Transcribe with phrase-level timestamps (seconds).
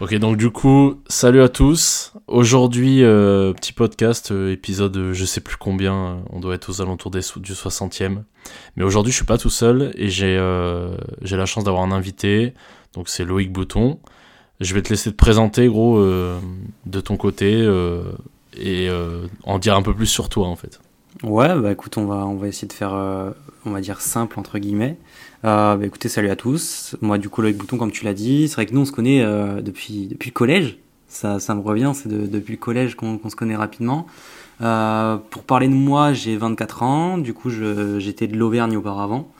[0.00, 2.14] Ok, donc du coup, salut à tous.
[2.26, 6.82] Aujourd'hui, euh, petit podcast, euh, épisode euh, je sais plus combien, on doit être aux
[6.82, 8.24] alentours des, du 60e.
[8.74, 10.36] Mais aujourd'hui, je suis pas tout seul et j'ai
[11.22, 12.54] j'ai la chance d'avoir un invité,
[12.94, 14.00] donc c'est Loïc Bouton.
[14.60, 17.62] Je vais te laisser te présenter, gros, de ton côté
[18.58, 18.90] et
[19.44, 20.80] en dire un peu plus sur toi en fait.
[21.22, 22.92] Ouais, bah écoute, on va, on va essayer de faire,
[23.64, 24.98] on va dire simple entre guillemets.
[25.44, 26.96] Euh, bah, écoutez, salut à tous.
[27.02, 28.92] Moi, du coup, Loïc Bouton, comme tu l'as dit, c'est vrai que nous, on se
[28.92, 30.78] connaît euh, depuis, depuis le collège.
[31.08, 34.06] Ça, ça me revient, c'est de, depuis le collège qu'on se connaît rapidement.
[34.62, 37.18] Euh, pour parler de moi, j'ai 24 ans.
[37.18, 39.30] Du coup, j'étais de l'Auvergne auparavant.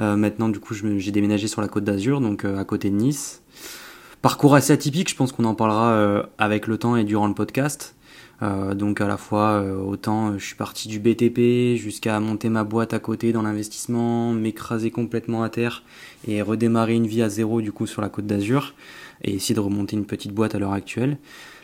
[0.00, 2.94] Euh, maintenant, du coup, j'ai déménagé sur la côte d'Azur, donc euh, à côté de
[2.96, 3.42] Nice.
[4.22, 7.34] Parcours assez atypique, je pense qu'on en parlera euh, avec le temps et durant le
[7.34, 7.94] podcast.
[8.42, 12.48] Euh, donc à la fois, euh, autant euh, je suis parti du BTP jusqu'à monter
[12.48, 15.82] ma boîte à côté dans l'investissement, m'écraser complètement à terre
[16.26, 18.74] et redémarrer une vie à zéro du coup sur la côte d'Azur
[19.22, 21.18] et essayer de remonter une petite boîte à l'heure actuelle.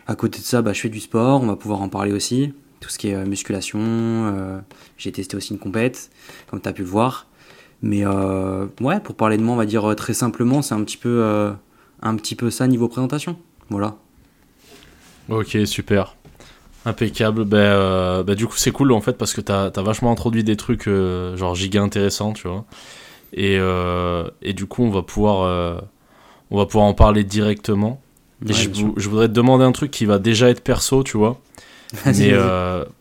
[0.06, 2.52] À côté de ça, bah, je fais du sport, on va pouvoir en parler aussi,
[2.80, 4.62] tout ce qui est musculation.
[4.98, 6.10] J'ai testé aussi une compète,
[6.50, 7.26] comme tu as pu le voir.
[7.80, 12.16] Mais ouais, pour parler de moi, on va dire très simplement, c'est un petit un
[12.16, 13.38] petit peu ça niveau présentation.
[13.70, 13.96] Voilà.
[15.30, 16.16] Ok, super.
[16.86, 17.44] Impeccable.
[17.44, 20.44] Ben, euh, ben, du coup, c'est cool en fait parce que t'as as vachement introduit
[20.44, 22.64] des trucs euh, genre giga intéressants, tu vois.
[23.32, 25.82] Et, euh, et du coup, on va pouvoir,
[26.50, 28.00] on va pouvoir en parler directement.
[28.44, 31.40] je, je, voudrais te demander un truc qui va déjà être perso, tu vois.
[32.06, 32.32] Mais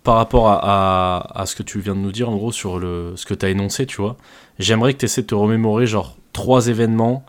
[0.03, 2.79] par rapport à, à, à, ce que tu viens de nous dire, en gros, sur
[2.79, 4.17] le, ce que tu as énoncé, tu vois,
[4.59, 7.25] j'aimerais que tu essaies de te remémorer, genre, trois événements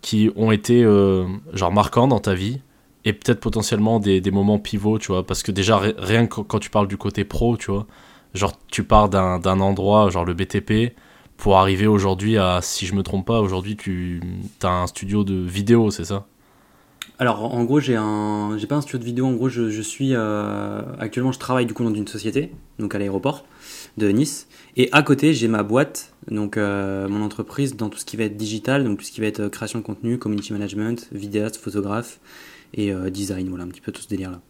[0.00, 0.82] qui ont été,
[1.52, 2.60] genre, marquants dans ta vie
[3.06, 6.70] et peut-être potentiellement des, moments pivots, tu vois, parce que déjà, rien que quand tu
[6.70, 7.86] parles du côté pro, tu vois,
[8.34, 10.92] genre tu pars d'un endroit, genre le BTP,
[11.36, 14.20] pour arriver aujourd'hui à, si je me trompe pas, aujourd'hui tu
[14.62, 16.26] as un studio de vidéo, c'est ça?
[17.18, 19.80] Alors en gros j'ai un j'ai pas un studio de vidéo en gros je, je
[19.80, 23.46] suis euh, actuellement je travaille du coup dans une société donc à l'aéroport
[23.96, 28.04] de Nice et à côté j'ai ma boîte donc euh, mon entreprise dans tout ce
[28.04, 30.52] qui va être digital donc tout ce qui va être euh, création de contenu community
[30.52, 32.20] management vidéaste photographe
[32.74, 34.40] et euh, design, voilà un petit peu tout ce délire là.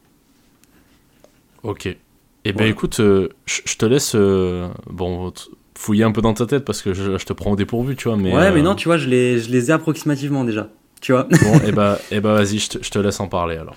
[1.62, 1.86] Ok.
[1.86, 1.98] et
[2.44, 5.32] eh ben écoute, euh, je te laisse euh, bon
[5.76, 8.16] fouiller un peu dans ta tête parce que je, te prends au dépourvu, tu vois.
[8.16, 11.24] Mais, ouais, mais non, tu vois, je les, je les ai approximativement déjà, tu vois.
[11.24, 13.76] Bon, et eh bah, et bah vas-y, je te, je te laisse en parler alors.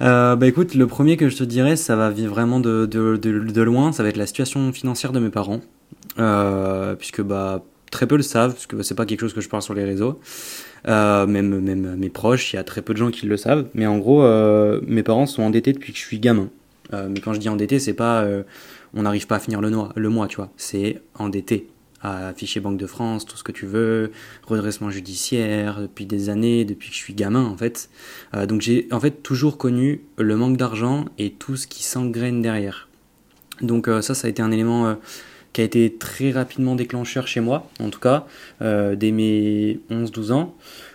[0.00, 3.38] Euh, bah écoute, le premier que je te dirais, ça va vraiment de, de, de,
[3.40, 5.60] de loin, ça va être la situation financière de mes parents.
[6.18, 7.62] Euh, puisque bah
[7.92, 9.84] très peu le savent, parce que c'est pas quelque chose que je parle sur les
[9.84, 10.18] réseaux.
[10.88, 13.66] Euh, même, même mes proches, il y a très peu de gens qui le savent.
[13.74, 16.48] Mais en gros, euh, mes parents sont endettés depuis que je suis gamin.
[16.92, 18.26] Euh, mais quand je dis endetté, c'est pas
[18.94, 20.50] on n'arrive pas à finir le, noir, le mois, tu vois.
[20.56, 21.68] C'est endetté
[22.02, 24.10] à afficher Banque de France, tout ce que tu veux,
[24.44, 27.88] redressement judiciaire depuis des années, depuis que je suis gamin en fait.
[28.48, 32.88] Donc j'ai en fait toujours connu le manque d'argent et tout ce qui s'engraine derrière.
[33.62, 34.96] Donc ça, ça a été un élément
[35.52, 38.26] qui a été très rapidement déclencheur chez moi, en tout cas,
[38.62, 40.54] euh, dès mes 11-12 ans.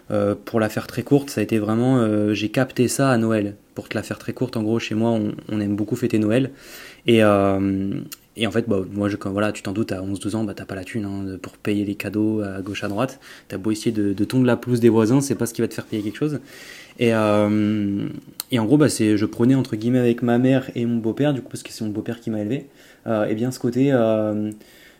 [0.10, 3.18] Euh, pour la faire très courte, ça a été vraiment, euh, j'ai capté ça à
[3.18, 3.56] Noël.
[3.76, 5.20] Pour te la faire très courte, en gros, chez moi,
[5.50, 6.52] on, aime beaucoup fêter Noël.
[7.06, 10.66] Et, en fait, bah, moi, je, voilà, tu t'en doutes, à 11-12 ans, bah, t'as
[10.66, 13.20] pas la thune hein, pour payer les cadeaux à gauche, à droite.
[13.50, 15.68] T'as beau essayer de, de tondre la pelouse des voisins, c'est pas ce qui va
[15.68, 16.40] te faire payer quelque chose.
[17.00, 21.42] Et, en gros, bah, je prenais entre guillemets avec ma mère et mon beau-père, du
[21.42, 22.66] coup, parce que c'est mon beau-père qui m'a élevé
[23.08, 24.52] et bien ce côté, euh,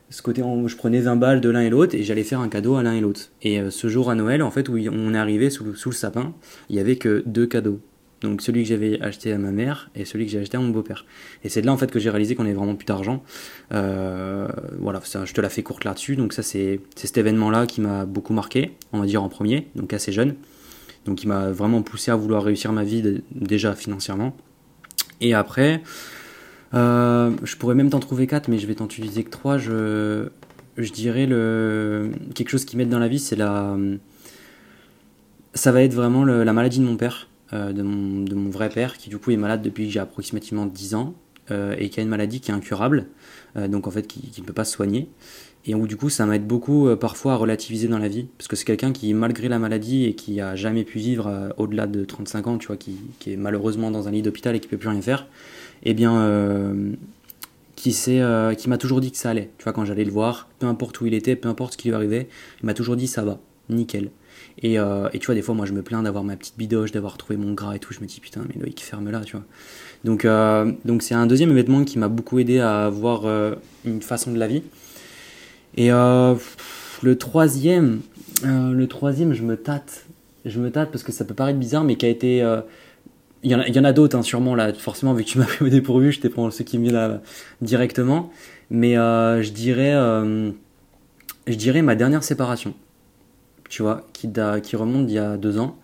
[0.10, 2.76] ce côté je prenais 20 balles de l'un et l'autre et j'allais faire un cadeau
[2.76, 3.30] à l'un et l'autre.
[3.42, 6.34] Et euh, ce jour à Noël, en fait, où on est arrivé sous, le sapin,
[6.70, 7.80] il y avait que deux cadeaux.
[8.22, 10.70] Donc celui que j'avais acheté à ma mère et celui que j'ai acheté à mon
[10.70, 11.06] beau-père.
[11.44, 13.24] Et c'est de là en fait que j'ai réalisé qu'on avait vraiment plus d'argent.
[13.74, 14.48] Euh,
[14.80, 16.16] voilà, ça, je te la fais courte là-dessus.
[16.16, 19.94] Donc ça c'est cet événement-là qui m'a beaucoup marqué, on va dire en premier, donc
[19.94, 20.34] assez jeune.
[21.06, 24.36] Donc il m'a vraiment poussé à vouloir réussir ma vie déjà financièrement.
[25.22, 25.82] Et après,
[26.74, 29.58] euh, je pourrais même t'en trouver 4, mais je vais t'en utiliser que 3.
[29.58, 30.28] Je,
[30.78, 31.26] je dirais
[32.34, 33.78] quelque chose qui m'aide dans la vie, c'est la.
[35.54, 39.10] Ça va être vraiment la maladie de mon père, euh, de, mon, vrai père, qui
[39.10, 41.16] du coup est malade depuis que j'ai approximativement 10 ans,
[41.50, 43.08] euh, et qui a une maladie qui est incurable,
[43.56, 45.10] donc en fait qui ne peut pas se soigner.
[45.66, 48.56] Et où du coup ça m'aide beaucoup parfois à relativiser dans la vie, parce que
[48.56, 52.48] c'est quelqu'un qui, malgré la maladie et qui a jamais pu vivre au-delà de 35
[52.48, 54.90] ans, tu vois, qui, qui, est malheureusement dans un lit d'hôpital et qui peut plus
[54.90, 55.26] rien faire,
[55.84, 56.94] eh bien, euh,
[57.78, 59.52] qui, euh, qui m'a toujours dit que ça allait.
[59.58, 61.88] Tu vois, quand j'allais le voir, peu importe où il était, peu importe ce qui
[61.88, 62.28] lui arrivait,
[62.62, 63.40] il m'a toujours dit ça va,
[63.70, 64.10] nickel.
[64.64, 66.92] Et, euh, et, tu vois, des fois, moi, je me plains d'avoir ma petite bidoche,
[66.92, 67.94] d'avoir trouvé mon gras et tout.
[67.94, 69.46] Je me dis, putain, mais Loïc, ferme là, tu vois.
[70.04, 73.26] Donc, euh, donc c'est un deuxième événement qui m'a beaucoup aidé à avoir
[73.86, 74.64] une façon de la vie.
[75.76, 78.02] Et le troisième,
[78.44, 80.06] le troisième, je me tâte.
[80.46, 82.44] je me tâte parce que ça peut paraître bizarre, mais qui a été.
[83.44, 84.74] Il y en a, il d'autres, hein, sûrement, là.
[84.74, 87.22] Forcément, vu que tu m'as dépourvu, je t'ai pris ceux qui me viennent là,
[87.62, 88.32] directement.
[88.70, 89.94] Mais euh, je dirais.
[89.94, 90.52] euh,
[91.46, 92.74] je dirais ma dernière séparation.
[93.70, 94.30] Tu vois, qui,
[94.64, 95.78] qui remonte d'il y a deux ans.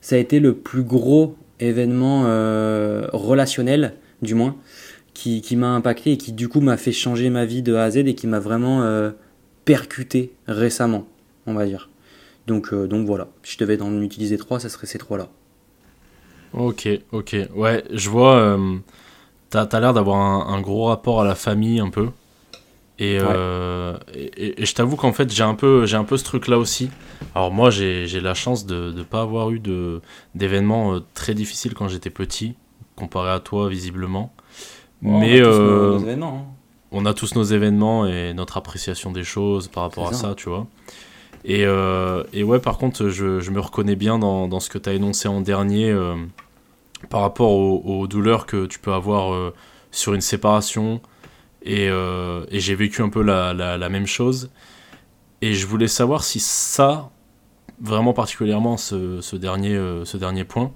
[0.00, 4.56] Ça a été le plus gros événement euh, relationnel, du moins,
[5.14, 7.84] qui, qui m'a impacté et qui, du coup, m'a fait changer ma vie de A
[7.84, 8.84] à Z et qui m'a vraiment
[9.64, 11.06] percuté récemment,
[11.46, 11.90] on va dire.
[12.46, 15.28] Donc, donc voilà, si je devais en utiliser trois, ça serait ces trois-là.
[16.52, 17.36] Ok, ok.
[17.54, 18.36] Ouais, je vois.
[18.36, 18.76] euh,
[19.50, 22.08] t'as l'air d'avoir un, un gros rapport à la famille un peu.
[22.98, 26.88] Et, euh, et, je t'avoue qu'en fait, j'ai un, peu- un peu ce truc-là aussi.
[27.34, 29.60] Alors, moi, j'ai la chance de ne pas avoir eu
[30.34, 32.54] d'événements euh, très difficiles quand j'étais petit,
[32.96, 34.32] comparé à toi, visiblement.
[35.02, 36.56] Mais euh, événements.
[36.90, 40.48] on a tous nos événements et notre appréciation des choses par rapport à ça, tu
[40.48, 40.66] vois.
[41.46, 44.78] Et, euh, et ouais, par contre, je, je me reconnais bien dans, dans ce que
[44.78, 46.16] tu as énoncé en dernier euh,
[47.08, 49.54] par rapport aux, aux douleurs que tu peux avoir euh,
[49.92, 51.00] sur une séparation.
[51.62, 54.50] Et, et j'ai vécu un peu la, la, la même chose.
[55.42, 57.10] Et je voulais savoir si ça,
[57.80, 60.72] vraiment particulièrement ce, ce dernier, ce dernier point,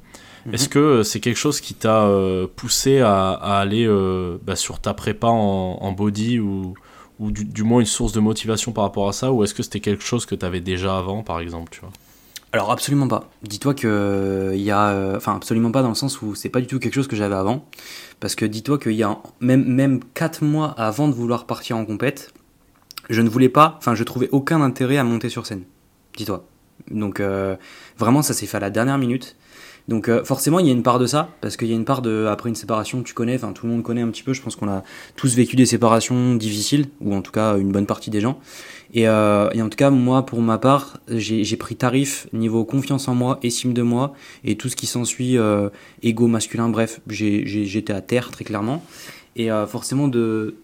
[0.47, 0.55] Mhm.
[0.55, 2.09] est-ce que c'est quelque chose qui t'a
[2.57, 6.75] poussé à, à aller euh, bah, sur ta prépa en, en body ou,
[7.21, 9.81] ou du, moins une source de motivation par rapport à ça ou est-ce que c'était
[9.81, 11.93] quelque chose que tu avais déjà avant par exemple tu vois?
[12.53, 13.31] Alors absolument pas.
[13.43, 16.61] Dis-toi que il y a, euh, enfin absolument pas dans le sens où c'est pas
[16.61, 17.65] du tout quelque chose que j'avais avant,
[18.19, 21.85] parce que dis-toi qu'il y a même même quatre mois avant de vouloir partir en
[21.85, 22.33] compète,
[23.09, 25.63] je ne voulais pas, enfin je trouvais aucun intérêt à monter sur scène.
[26.17, 26.45] Dis-toi.
[26.91, 27.55] Donc euh,
[27.99, 29.37] vraiment ça s'est fait à la dernière minute.
[29.91, 31.85] Donc euh, forcément il y a une part de ça, parce qu'il y a une
[31.85, 34.33] part de après une séparation tu connais, enfin tout le monde connaît un petit peu.
[34.33, 34.83] Je pense qu'on a
[35.17, 38.39] tous vécu des séparations difficiles, ou en tout cas une bonne partie des gens.
[38.93, 43.07] Et, euh, et en tout cas, moi, pour ma part, j'ai pris tarif niveau confiance
[43.09, 44.15] en moi, estime de moi,
[44.45, 45.69] et tout ce qui s'ensuit, euh,
[46.03, 48.85] ego masculin, bref, j'étais à terre, très clairement.
[49.37, 50.57] Et euh, forcément, de,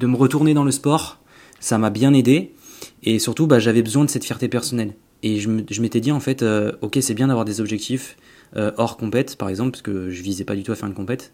[0.00, 1.18] de me retourner dans le sport,
[1.58, 2.52] ça m'a bien aidé.
[3.02, 4.94] Et surtout, bah, j'avais besoin de cette fierté personnelle.
[5.22, 8.16] Et je m'étais dit, en fait, euh, ok, c'est bien d'avoir des objectifs
[8.56, 10.94] euh, hors compète, par exemple, parce que je visais pas du tout à faire une
[10.94, 11.32] compète.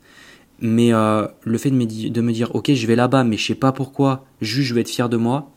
[0.60, 3.36] Mais euh, le fait de me, di- de me dire, ok, je vais là-bas, mais
[3.36, 5.50] je sais pas pourquoi, juste je vais être fier de moi,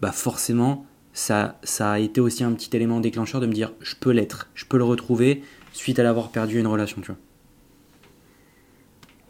[0.00, 3.94] bah forcément, ça, ça a été aussi un petit élément déclencheur de me dire, je
[3.98, 5.42] peux l'être, je peux le retrouver
[5.72, 7.16] suite à l'avoir perdu une relation, tu vois.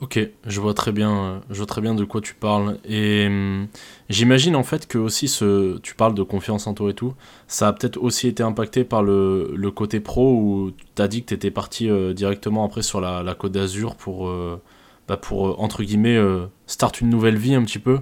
[0.03, 2.77] Ok, je vois très bien, euh, je vois très bien de quoi tu parles.
[2.87, 3.67] Et hum,
[4.11, 7.15] j'imagine en fait que aussi ce, tu parles de confiance en toi et tout,
[7.49, 11.23] ça a peut-être aussi été impacté par le, le côté pro où tu as dit
[11.23, 14.61] que tu étais parti euh, directement après sur la, la Côte d'Azur pour, euh,
[15.09, 18.01] bah, pour entre guillemets, euh, start une nouvelle vie un petit peu.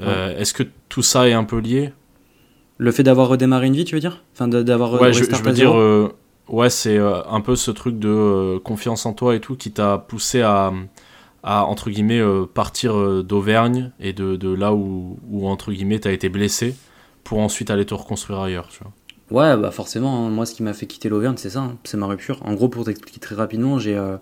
[0.00, 1.92] Est-ce que tout ça est un peu lié?
[2.78, 4.24] Le fait d'avoir redémarré une vie, tu veux dire?
[4.32, 5.74] Enfin, d'avoir Ouais, je, je veux dire,
[6.48, 10.40] ouais, c'est un peu ce truc de confiance en toi et tout qui t'a poussé
[10.40, 10.72] à,
[11.42, 16.00] à entre guillemets, euh, partir euh, d'Auvergne et de, de là où, où, entre guillemets,
[16.00, 16.74] t'as été blessé
[17.24, 18.92] pour ensuite aller te reconstruire ailleurs, tu vois.
[19.30, 20.30] Ouais, bah forcément, hein.
[20.30, 21.78] moi ce qui m'a fait quitter l'Auvergne, c'est ça, hein.
[21.84, 22.40] c'est ma rupture.
[22.44, 24.16] En gros, pour t'expliquer très rapidement, j'ai, euh,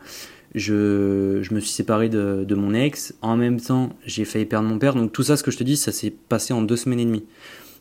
[0.54, 3.14] je, je me suis séparé de, de mon ex.
[3.22, 4.94] En même temps, j'ai failli perdre mon père.
[4.94, 7.06] Donc tout ça, ce que je te dis, ça s'est passé en deux semaines et
[7.06, 7.24] demie.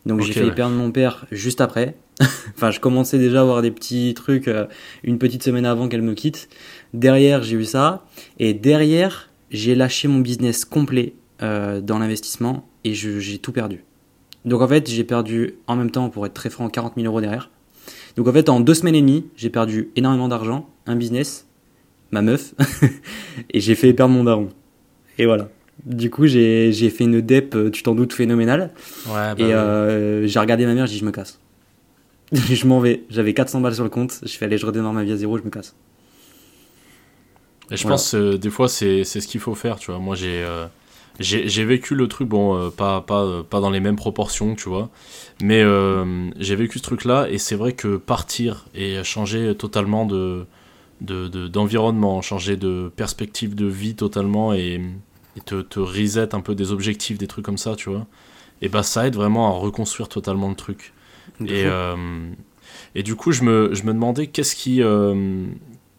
[0.06, 0.54] Donc j'ai failli ouais.
[0.54, 1.96] perdre mon père juste après.
[2.56, 4.50] enfin, je commençais déjà à avoir des petits trucs
[5.02, 6.48] une petite semaine avant qu'elle me quitte.
[6.94, 8.06] Derrière, j'ai eu ça.
[8.38, 13.84] Et derrière, j'ai lâché mon business complet euh, dans l'investissement et j'ai tout perdu.
[14.44, 17.20] Donc en fait, j'ai perdu en même temps, pour être très franc, 40 000 euros
[17.20, 17.50] derrière.
[18.16, 21.46] Donc en fait, en deux semaines et demie, j'ai perdu énormément d'argent, un business,
[22.10, 22.54] ma meuf,
[23.50, 24.48] et j'ai fait perdre mon daron.
[25.18, 25.48] Et voilà.
[25.84, 28.72] Du coup, j'ai j'ai fait une dep, euh, tu t'en doutes, phénoménale.
[29.06, 31.38] Ouais, bah et euh, j'ai regardé ma mère, j'ai dit je me casse.
[32.32, 33.04] je m'en vais.
[33.10, 34.18] J'avais 400 balles sur le compte.
[34.22, 35.76] Je fais aller, je redémarre ma vie à zéro, je me casse.
[37.70, 37.94] Et je Voilà.
[37.96, 40.00] pense euh, des fois c'est c'est ce qu'il faut faire, tu vois.
[40.00, 40.66] Moi j'ai euh,
[41.20, 44.68] j'ai vécu le truc, bon, euh, pas, pas, euh, pas dans les mêmes proportions, tu
[44.68, 44.88] vois.
[45.42, 50.46] Mais euh, j'ai vécu ce truc-là et c'est vrai que partir et changer totalement de
[51.00, 54.80] de- de- d'environnement, changer de perspective de vie totalement et,
[55.36, 58.06] et te, te reset un peu des objectifs, des trucs comme ça, tu vois.
[58.62, 60.92] Et bah ça aide vraiment à reconstruire totalement le truc.
[61.46, 61.64] Et,
[62.94, 65.44] et du coup, je me, je me demandais qu'est-ce qui euh,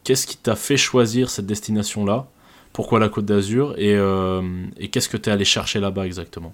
[0.09, 2.25] qu'est-ce qui t'a fait choisir cette destination-là?
[2.73, 3.75] Pourquoi la Côte d'Azur?
[3.77, 4.41] Et, euh,
[4.91, 6.51] qu'est-ce que tu es allé chercher là-bas exactement?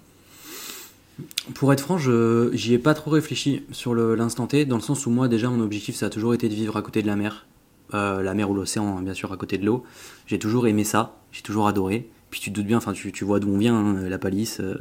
[1.54, 5.10] Pour être franc, j'y ai pas trop réfléchi sur l'instant T, dans le sens où
[5.10, 7.46] moi déjà mon objectif ça a toujours été de vivre à côté de la mer,
[7.94, 9.84] Euh, la mer ou l'océan hein, bien sûr à côté de l'eau.
[10.26, 12.10] J'ai toujours aimé ça, j'ai toujours adoré.
[12.30, 14.60] Puis tu te doutes bien, enfin tu, tu vois d'où on vient, hein, la palisse.
[14.60, 14.76] euh,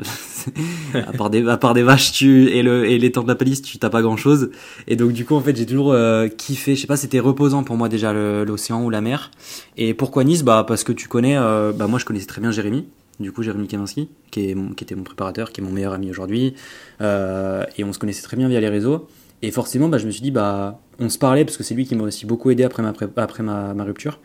[0.94, 3.36] à, part des, à part des vaches tu, et, le, et les temps de la
[3.36, 4.50] palisse, tu t'as pas grand chose.
[4.88, 7.64] Et donc du coup en fait j'ai toujours euh, kiffé, je sais pas, c'était reposant
[7.64, 9.32] pour moi déjà l'océan ou la mer.
[9.78, 10.44] Et pourquoi Nice?
[10.44, 12.88] Bah parce que tu connais, euh, bah moi je connaissais très bien Jérémy.
[13.20, 16.10] Du coup Jérémy Kaminski, qui, est qui était mon préparateur, qui est mon meilleur ami
[16.10, 16.56] aujourd'hui.
[17.00, 19.08] Euh, et on se connaissait très bien via les réseaux.
[19.42, 21.86] Et forcément bah, je me suis dit, bah on se parlait parce que c'est lui
[21.86, 24.20] qui m'a aussi beaucoup aidé après ma, après ma, ma rupture.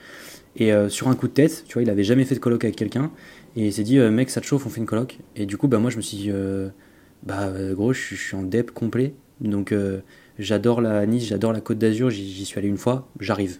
[0.57, 2.65] Et euh, sur un coup de tête, tu vois, il avait jamais fait de coloc
[2.65, 3.11] avec quelqu'un.
[3.57, 5.19] Et il s'est dit, euh, mec, ça te chauffe, on fait une coloc.
[5.37, 6.69] Et du coup, bah, moi, je me suis dit, euh,
[7.23, 9.15] bah, gros, je suis- en dep complet.
[9.41, 9.75] Donc,
[10.39, 13.59] j'adore la Nice, j'adore la Côte d'Azur, j'y suis allé une fois, j'arrive.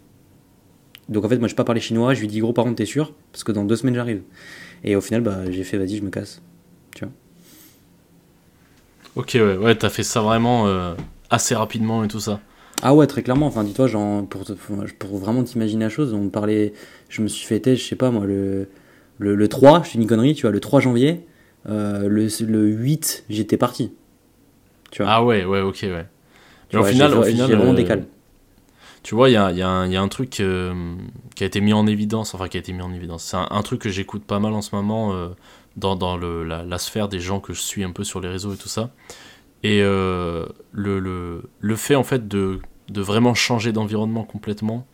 [1.09, 2.87] Donc, en fait, moi, je pas parlé chinois, je lui dis, gros, par contre, t'es
[2.87, 3.15] sûr?
[3.33, 4.23] Parce que dans deux semaines, j'arrive.
[4.85, 6.43] Et au final, bah, j'ai fait, vas-y, je me casse.
[9.17, 10.67] Ok, ouais, ouais, t'as fait ça vraiment
[11.31, 12.41] assez rapidement et tout ça.
[12.83, 13.47] Ah ouais, très clairement.
[13.47, 16.73] Enfin, dis-toi, genre, pour, vraiment t'imaginer la chose, on parlait.
[17.09, 18.69] Je me suis fêté, je sais pas moi, le,
[19.19, 21.27] le, le 3, je fais une connerie, tu vois, le 3 janvier.
[21.69, 23.93] euh, le, le 8, j'étais parti.
[24.91, 25.13] Tu vois.
[25.13, 26.07] Ah ouais, ouais, ok, ouais.
[26.73, 28.03] Mais au vois, final, au final, vraiment euh, décalé.
[29.03, 30.95] Tu vois, il y a, y a y a un truc euh,
[31.35, 33.25] qui a été mis en évidence, enfin qui a été mis en évidence.
[33.25, 35.29] C'est un, un truc que j'écoute pas mal en ce moment euh,
[35.77, 38.29] dans, dans le, la, la sphère des gens que je suis un peu sur les
[38.29, 38.91] réseaux et tout ça.
[39.63, 42.61] Et le, le, le fait en fait de,
[42.91, 44.87] de vraiment changer d'environnement complètement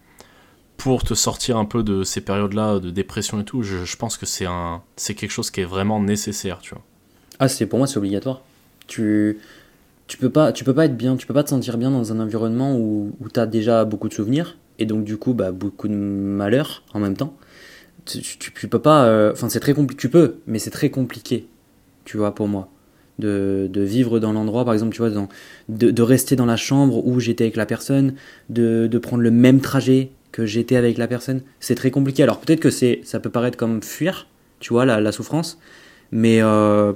[0.76, 4.26] pour te sortir un peu de ces périodes-là de dépression et tout, je, pense que
[4.26, 6.84] c'est un c'est quelque chose qui est vraiment nécessaire, tu vois.
[7.38, 8.42] Ah, c'est pour moi, c'est obligatoire.
[8.86, 9.38] Tu.
[10.08, 12.12] Tu peux, pas, tu peux pas être bien, tu peux pas te sentir bien dans
[12.12, 15.50] un environnement où, où tu as déjà beaucoup de souvenirs et donc du coup bah,
[15.50, 17.36] beaucoup de malheur en même temps.
[18.04, 20.90] Tu, tu, tu peux pas, euh, enfin c'est très compliqué, tu peux, mais c'est très
[20.90, 21.48] compliqué,
[22.04, 22.68] tu vois, pour moi.
[23.18, 25.28] De, de vivre dans l'endroit, par exemple, tu vois, dans,
[25.70, 28.14] de, rester dans la chambre où j'étais avec la personne,
[28.50, 31.40] de, de prendre le même trajet que j'étais avec la personne.
[31.60, 32.22] C'est très compliqué.
[32.22, 34.26] Alors peut-être que c'est, ça peut paraître comme fuir,
[34.60, 35.58] tu vois, la, la souffrance,
[36.12, 36.92] mais euh,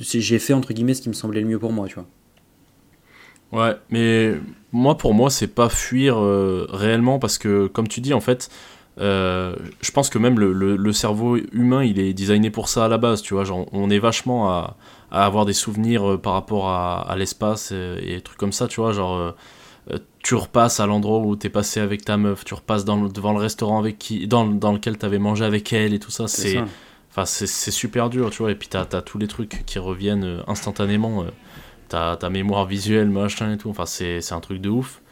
[0.00, 2.06] j'ai fait entre guillemets ce qui me semblait le mieux pour moi, tu vois.
[3.52, 4.34] Ouais, mais
[4.72, 8.50] moi, pour moi, c'est pas fuir euh, réellement parce que, comme tu dis, en fait,
[8.98, 12.86] euh, je pense que même le, le- le cerveau humain, il est designé pour ça
[12.86, 13.44] à la base, tu vois.
[13.44, 14.76] Genre, on est vachement à,
[15.22, 18.68] à avoir des souvenirs euh, par rapport à, à l'espace et, et trucs comme ça,
[18.68, 18.92] tu vois.
[18.92, 19.32] Genre, euh,
[19.92, 23.08] euh, tu repasses à l'endroit où t'es passé avec ta meuf, tu repasses dans le-
[23.08, 26.28] devant le restaurant avec qui, dans, dans lequel t'avais mangé avec elle et tout ça.
[26.28, 26.54] C'est.
[27.10, 28.52] Enfin, c'est super dur, tu vois.
[28.52, 31.22] Et puis, t'as as tous les trucs qui reviennent euh, instantanément.
[31.22, 31.26] euh,
[31.88, 33.70] T'as ta mémoire visuelle, machin et tout.
[33.70, 35.02] Enfin, c'est un truc de ouf.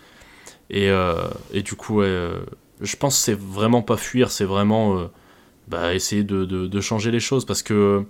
[0.71, 1.15] Et, euh,
[1.53, 2.41] et du coup, euh,
[2.81, 5.07] je pense que c'est vraiment pas fuir, c'est vraiment euh,
[5.69, 7.45] bah, essayer de, de, de changer les choses.
[7.47, 8.05] Parce que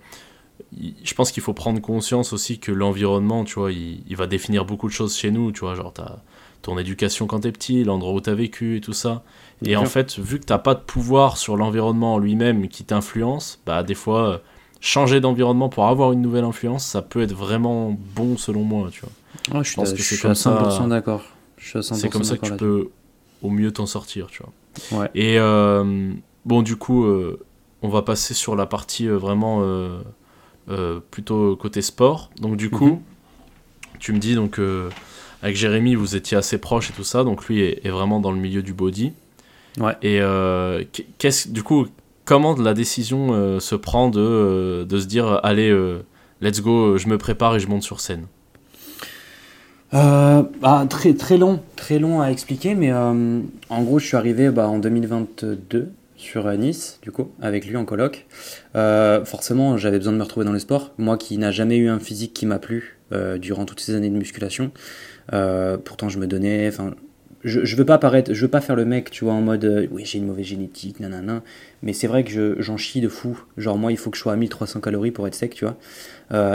[1.04, 4.64] je pense qu'il faut prendre conscience aussi que l'environnement, tu vois, il, il va définir
[4.64, 5.52] beaucoup de choses chez nous.
[5.52, 6.18] Tu vois, genre, t'as
[6.62, 9.22] ton éducation quand t'es petit, l'endroit où t'as vécu et tout ça.
[9.62, 12.84] Et Bien en fait, vu que t'as pas de pouvoir sur l'environnement en lui-même qui
[12.84, 14.38] t'influence, bah des fois, euh,
[14.80, 19.02] changer d'environnement pour avoir une nouvelle influence, ça peut être vraiment bon selon moi, tu
[19.02, 19.62] vois.
[19.62, 21.22] je, suis pense à- que je c'est suis comme à 100% ça- d'accord.
[21.58, 22.90] Je suis à 100% C'est comme ça que tu peux
[23.42, 25.00] au mieux t'en sortir, tu vois.
[25.00, 25.10] Ouais.
[25.14, 26.12] Et euh,
[26.44, 27.38] bon, du coup, euh,
[27.82, 29.60] on va passer sur la partie euh, vraiment
[30.68, 32.30] euh, plutôt côté sport.
[32.40, 33.00] Donc du coup, Mhm.
[33.98, 34.88] tu me dis donc euh,
[35.42, 38.32] avec Jérémy, vous étiez assez proches et tout ça, donc lui est, est vraiment dans
[38.32, 39.12] le milieu du body.
[39.78, 39.92] Ouais.
[40.02, 40.82] Et euh,
[41.18, 41.86] qu'est-ce du coup,
[42.24, 45.70] comment la décision se prend de, de se dire allez,
[46.40, 48.26] let's go, je me prépare et je monte sur scène?
[49.92, 54.68] Bah, très, très long, très long à expliquer, mais en gros, je suis arrivé bah,
[54.68, 58.26] en 2022 sur euh, Nice, du coup, avec lui en coloc.
[58.76, 60.92] Euh, forcément, j'avais besoin de me retrouver dans le sport.
[60.98, 64.10] Moi qui n'a jamais eu un physique qui m'a plu euh, durant toutes ces années
[64.10, 64.70] de musculation,
[65.84, 66.68] pourtant je me donnais.
[66.68, 66.94] Enfin,
[67.42, 69.88] je, je veux pas paraître, je veux pas faire le mec, tu vois, en mode
[69.90, 71.42] oui, j'ai une mauvaise génétique, nanana.
[71.82, 73.38] Mais c'est vrai que je- j'en chie de fou.
[73.58, 75.76] Genre, moi, il faut que je sois à 1300 calories pour être sec, tu vois.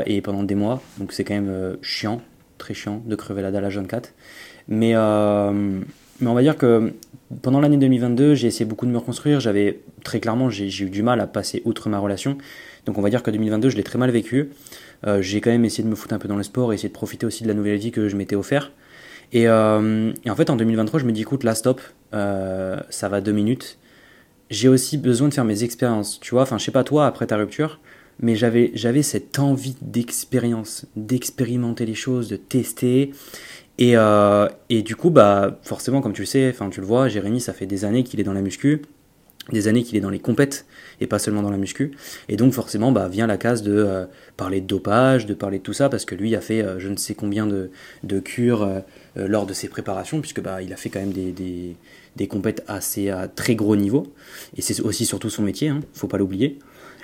[0.05, 2.21] Et pendant des mois, donc c'est quand même chiant
[2.57, 4.13] très chiant de crever la dalle à jeune 4.
[4.67, 4.93] Mais,
[6.21, 6.93] mais on va dire que
[7.41, 9.39] pendant l'année 2022, j'ai essayé beaucoup de me reconstruire.
[9.39, 12.37] J'avais très clairement, j'ai eu du mal à passer outre ma relation.
[12.85, 14.49] Donc on va dire que 2022, je l'ai très mal vécu.
[15.05, 16.89] Euh, j'ai quand même essayé de me foutre un peu dans le sport et essayer
[16.89, 18.71] de profiter aussi de la nouvelle vie que je m'étais offert.
[19.31, 21.81] Et, euh, et en fait, en 2023, je me dis, écoute, là, stop,
[22.13, 23.77] euh, ça va deux minutes.
[24.49, 26.41] J'ai aussi besoin de faire mes expériences, tu vois.
[26.41, 27.79] Enfin, je sais pas toi, après ta rupture,
[28.19, 33.11] mais j'avais cette envie d'expérience, d'expérimenter les choses, de tester.
[33.79, 37.07] Et, euh, et du coup, bah, forcément, comme tu le sais, enfin, tu le vois,
[37.07, 38.81] Jérémy, ça fait des années qu'il est dans la muscu,
[39.53, 40.65] des années qu'il est dans les compètes
[40.99, 41.93] et pas seulement dans la muscu.
[42.27, 44.05] Et donc, forcément, bah, vient la case de euh,
[44.35, 46.89] parler de dopage, de parler de tout ça, parce que lui a fait euh, je
[46.89, 47.71] ne sais combien de,
[48.03, 48.69] de cures,
[49.15, 51.31] lors de ses préparations, puisque bah, il a fait quand même des,
[52.15, 54.13] des, compètes assez à très gros niveau.
[54.57, 56.59] Et c'est aussi surtout son métier, hein, faut pas l'oublier.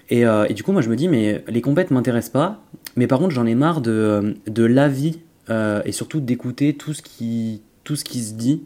[0.09, 2.63] Et, et, du coup, moi je me dis, mais les compètes m'intéressent pas,
[2.95, 7.61] mais par contre j'en ai marre de, de l'avis et surtout d'écouter tout, ce qui,
[7.83, 8.63] tout ce qui se dit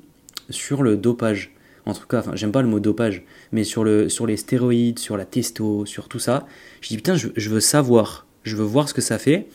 [0.50, 1.52] sur le dopage.
[1.86, 5.00] En tout cas, enfin, j'aime pas le mot dopage, mais sur, le, sur les stéroïdes,
[5.00, 6.46] sur la testo, sur tout ça,
[6.82, 9.48] je dis putain, je, veux savoir, je veux voir ce que ça fait.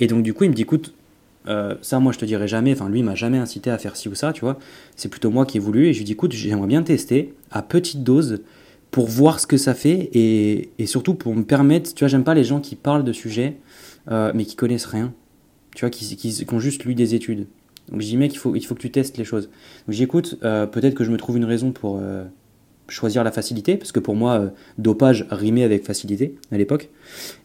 [0.00, 0.94] Et donc, du coup, il me dit écoute,
[1.46, 4.08] euh, ça, moi, je te dirai jamais, enfin, lui, m'a jamais incité à faire ci
[4.08, 4.58] ou ça, tu vois.
[4.96, 7.62] C'est plutôt moi qui ai voulu, et je lui dis écoute, j'aimerais bien tester à
[7.62, 8.42] petite dose
[8.90, 12.24] pour voir ce que ça fait et, et surtout pour me permettre, tu vois, j'aime
[12.24, 13.56] pas les gens qui parlent de sujets
[14.10, 15.12] euh, mais qui connaissent rien,
[15.76, 17.46] tu vois, qui, qui, ont juste lu des études.
[17.90, 19.50] Donc je dis, mec, il faut, il faut que tu testes les choses.
[19.86, 22.24] Donc j'écoute, euh, peut-être que je me trouve une raison pour euh,
[22.88, 26.88] choisir la facilité, parce que pour moi, euh, dopage rimait avec facilité à l'époque.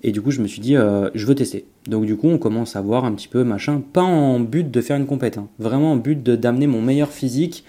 [0.02, 1.66] Et du coup, je me suis dit, je veux tester.
[1.88, 4.82] Donc du coup, on commence à voir un petit peu machin, pas en but de
[4.82, 5.50] faire une compète, hein.
[5.60, 7.66] vraiment en but d'amener mon meilleur physique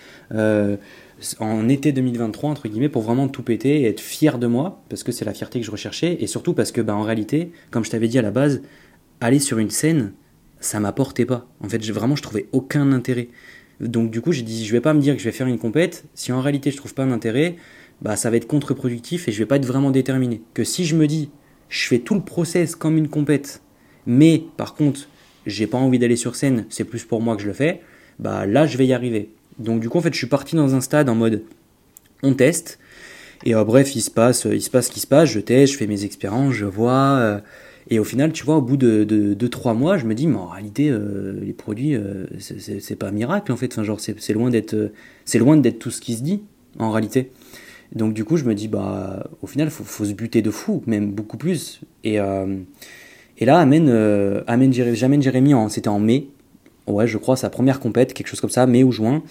[1.40, 5.02] en été 2023, entre guillemets, pour vraiment tout péter et être fier de moi, parce
[5.02, 7.84] que c'est la fierté que je recherchais, et surtout parce que, bah, en réalité, comme
[7.84, 8.62] je t'avais dit à la base,
[9.20, 10.12] aller sur une scène,
[10.62, 11.46] ça m'apportait pas.
[11.60, 13.28] En fait, vraiment, je trouvais aucun intérêt.
[13.80, 15.58] Donc du coup, j'ai dit, je vais pas me dire que je vais faire une
[15.58, 16.04] compète.
[16.14, 17.56] Si en réalité je trouve pas d'intérêt,
[18.00, 20.40] bah ça va être contre-productif et je vais pas être vraiment déterminé.
[20.54, 21.30] Que si je me dis,
[21.68, 23.62] je fais tout le process comme une compète,
[24.06, 25.08] mais par contre,
[25.46, 27.80] j'ai pas envie d'aller sur scène, c'est plus pour moi que je le fais,
[28.18, 29.30] bah là, je vais y arriver.
[29.58, 31.42] Donc du coup, en fait, je suis parti dans un stade en mode,
[32.22, 32.78] on teste.
[33.44, 35.28] Et euh, bref, il se passe, il se passe ce qui se passe.
[35.28, 36.92] Je teste, je fais mes expériences, je vois.
[36.92, 37.40] Euh,
[37.92, 40.46] et au final, tu vois, au bout de 2-3 mois, je me dis, mais en
[40.46, 43.70] réalité, euh, les produits, euh, c'est pas un miracle en fait.
[43.70, 44.94] Enfin, genre, c'est loin d'être euh,
[45.26, 46.40] c'est loin d'être tout ce qui se dit
[46.78, 47.32] en réalité.
[47.94, 50.82] Donc, du coup, je me dis, bah, au final, faut, faut, se buter de fou,
[50.86, 51.82] même beaucoup plus.
[52.02, 53.90] Et, et là, amène,
[54.46, 56.28] amène Jérémy, Jérémy c'était en mai,
[56.86, 59.22] ouais, je crois, sa première compète, quelque chose comme ça, mai ou juin,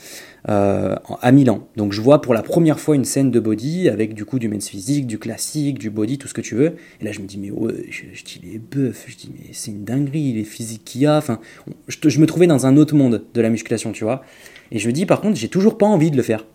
[0.50, 1.68] euh, à Milan.
[1.76, 4.48] Donc je vois pour la première fois une scène de body avec du coup du
[4.48, 6.76] men's physique, du classique, du body, tout ce que tu veux.
[7.00, 9.72] Et là je me dis, mais ouais, je, dis les bœufs, je dis, mais c'est
[9.72, 11.18] une dinguerie, les physiques qu'il y a.
[11.18, 11.40] Enfin,
[11.88, 14.24] je, je, me trouvais dans un autre monde de la musculation, tu vois.
[14.72, 16.46] Et je me dis, par contre, j'ai toujours pas envie de le faire.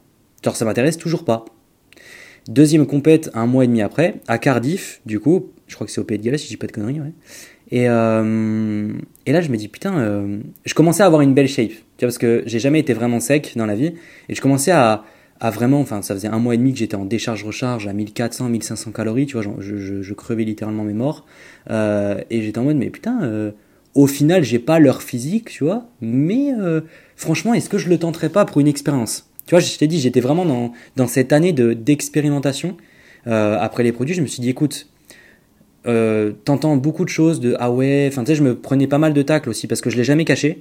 [0.42, 1.44] Genre, ça m'intéresse toujours pas.
[2.48, 6.00] Deuxième compète un mois et demi après, à Cardiff, du coup, je crois que c'est
[6.00, 7.12] au Pays de Galles, si je dis pas de conneries, ouais.
[7.72, 8.92] Et, euh,
[9.26, 11.70] et là, je me dis, putain, euh, je commençais à avoir une belle shape.
[11.70, 13.94] Tu vois, parce que j'ai jamais été vraiment sec dans la vie.
[14.28, 15.04] Et je commençais à,
[15.40, 18.48] à vraiment, enfin, ça faisait un mois et demi que j'étais en décharge-recharge à 1400,
[18.48, 19.26] 1500 calories.
[19.26, 21.26] Tu vois, je, je, je crevais littéralement mes morts.
[21.70, 23.50] Euh, et j'étais en mode, mais putain, euh,
[23.94, 25.86] au final, j'ai pas leur physique, tu vois.
[26.00, 26.82] Mais euh,
[27.16, 29.28] franchement, est-ce que je le tenterais pas pour une expérience?
[29.46, 32.76] Tu vois, je t'ai dit, j'étais vraiment dans, dans cette année d'expérimentation.
[33.26, 34.88] après les produits, je me suis dit, écoute,
[35.86, 38.98] euh, t'entends beaucoup de choses de ah ouais, enfin tu sais, je me prenais pas
[38.98, 40.60] mal de tacles aussi parce que je l'ai jamais caché.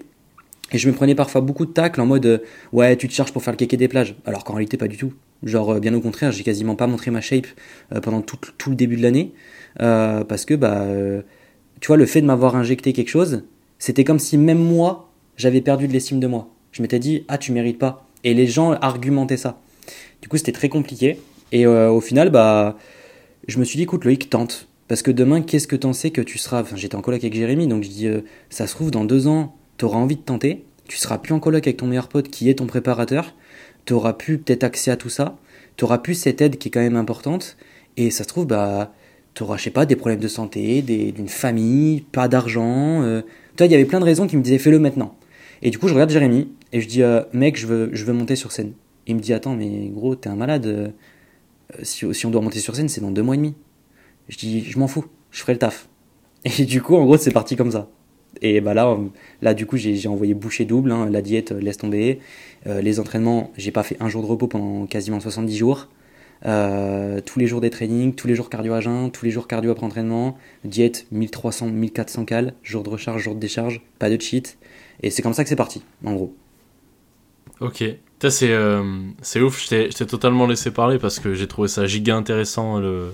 [0.71, 2.41] Et je me prenais parfois beaucoup de tacles en mode
[2.73, 4.15] ouais, tu te charges pour faire le kéké des plages.
[4.25, 5.13] Alors qu'en réalité, pas du tout.
[5.43, 7.45] Genre, euh, bien au contraire, j'ai quasiment pas montré ma shape
[7.93, 9.33] euh, pendant tout, tout, le début de l'année.
[9.77, 10.85] parce que, bah,
[11.81, 13.43] tu vois, le fait de m'avoir injecté quelque chose,
[13.77, 16.49] c'était comme si même moi, j'avais perdu de l'estime de moi.
[16.71, 18.07] Je m'étais dit, ah, tu mérites pas.
[18.23, 19.59] Et les gens argumentaient ça.
[20.21, 21.19] Du coup, c'était très compliqué.
[21.51, 22.75] Et au final, bah,
[23.47, 24.67] je me suis dit, écoute, Loïc, tente.
[24.88, 26.62] Parce que demain, qu'est-ce que t'en sais que tu seras.
[26.62, 29.28] Enfin, j'étais en coloc avec Jérémy, donc je dis, euh, ça se trouve, dans deux
[29.28, 30.63] ans, t'auras envie de tenter.
[30.88, 33.34] Tu seras plus en coloc avec ton meilleur pote qui est ton préparateur.
[33.86, 35.38] T'auras plus peut-être accès à tout ça.
[35.78, 37.58] T'auras plus cette aide qui est quand même importante.
[37.98, 38.93] Et ça se trouve, bah,
[39.34, 43.02] t'auras, je sais pas, des problèmes de santé, d'une famille, pas d'argent.
[43.02, 43.21] Euh.
[43.58, 45.15] Toi, il y avait plein de raisons qui me disaient, fais-le maintenant.
[45.63, 48.13] Et du coup, je regarde Jérémy et je dis, euh, mec, je veux, je veux
[48.13, 48.74] monter sur scène.
[49.08, 50.93] il me dit, attends, mais gros, t'es un malade.
[51.82, 53.56] si, si on doit monter sur scène, c'est dans deux mois et demi.
[54.29, 55.88] Je dis, je m'en fous, je ferai le taf.
[56.45, 57.89] Et du coup, en gros, c'est parti comme ça.
[58.41, 58.97] Et bah là,
[59.41, 62.19] là du coup, j'ai envoyé boucher double, hein, la diète, euh, laisse tomber.
[62.67, 65.88] Euh, les entraînements, j'ai pas fait un jour de repos pendant quasiment 70 jours.
[66.45, 69.47] Euh, tous les jours des trainings, tous les jours cardio à jeun, tous les jours
[69.47, 74.21] cardio après entraînement, diète 1300, 1400 cal, jour de recharge, jour de décharge, pas de
[74.21, 74.57] cheat.
[75.01, 76.35] Et c'est comme ça que c'est parti, en gros.
[77.61, 77.83] Ok,
[78.29, 78.53] c'est
[79.21, 83.13] c'est ouf, je t'ai totalement laissé parler parce que j'ai trouvé ça giga intéressant le,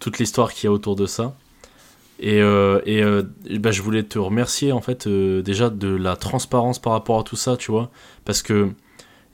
[0.00, 1.36] toute l'histoire qu'il y a autour de ça.
[2.18, 3.22] Et, euh, et euh,
[3.58, 7.22] bah, je voulais te remercier en fait euh, déjà de la transparence par rapport à
[7.22, 7.90] tout ça, tu vois,
[8.26, 8.70] parce que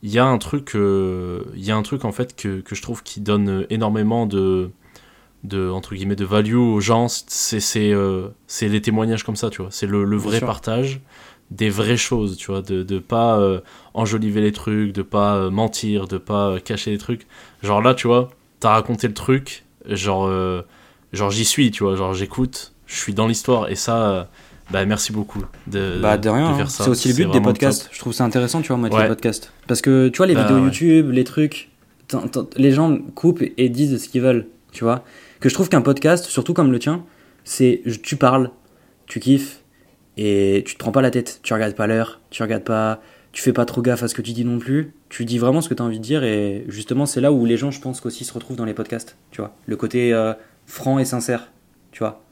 [0.03, 2.83] il y a un truc, il y a un truc en fait que, que, je
[2.83, 4.71] trouve qui donne énormément de,
[5.43, 9.71] de entre guillemets de value aux gens, c'est c'est les témoignages comme ça, tu vois,
[9.73, 11.01] c'est le, le, vrai partage
[11.51, 13.41] des vraies choses, tu vois, de de pas
[13.95, 17.27] enjoliver les trucs, de pas mentir, de pas cacher les trucs.
[17.65, 20.63] Genre là, tu vois, t'as raconté le truc genre, euh,
[21.13, 24.29] genre j'y suis, tu vois, genre j'écoute, je suis dans l'histoire, et ça,
[24.71, 26.55] bah merci beaucoup de, bah, de rien.
[26.57, 26.69] faire hein.
[26.69, 26.85] ça.
[26.85, 27.85] C'est aussi le but des podcasts.
[27.85, 27.93] top.
[27.95, 29.03] Je trouve ça intéressant, tu vois, moi, Ouais.
[29.03, 29.53] les podcasts.
[29.69, 30.65] Parce que, tu vois, les Bah, vidéos ouais.
[30.65, 31.71] YouTube, les trucs,
[32.57, 35.05] les gens coupent et disent ce qu'ils veulent, tu vois.
[35.41, 37.05] Que je trouve qu'un podcast, surtout comme le tien,
[37.45, 38.51] c'est tu parles,
[39.07, 39.61] tu kiffes
[40.17, 41.41] et tu te prends pas la tête.
[41.43, 43.01] Tu regardes pas l'heure, tu regardes pas,
[43.37, 44.95] tu fais pas trop gaffe à ce que tu dis non plus.
[45.11, 47.45] Tu dis vraiment ce que tu as envie de dire et justement, c'est là où
[47.45, 49.55] les gens, je pense, qu'aussi se retrouvent dans les podcasts, tu vois.
[49.67, 50.33] Le côté euh,
[50.65, 51.53] franc et sincère,
[51.93, 52.23] tu vois.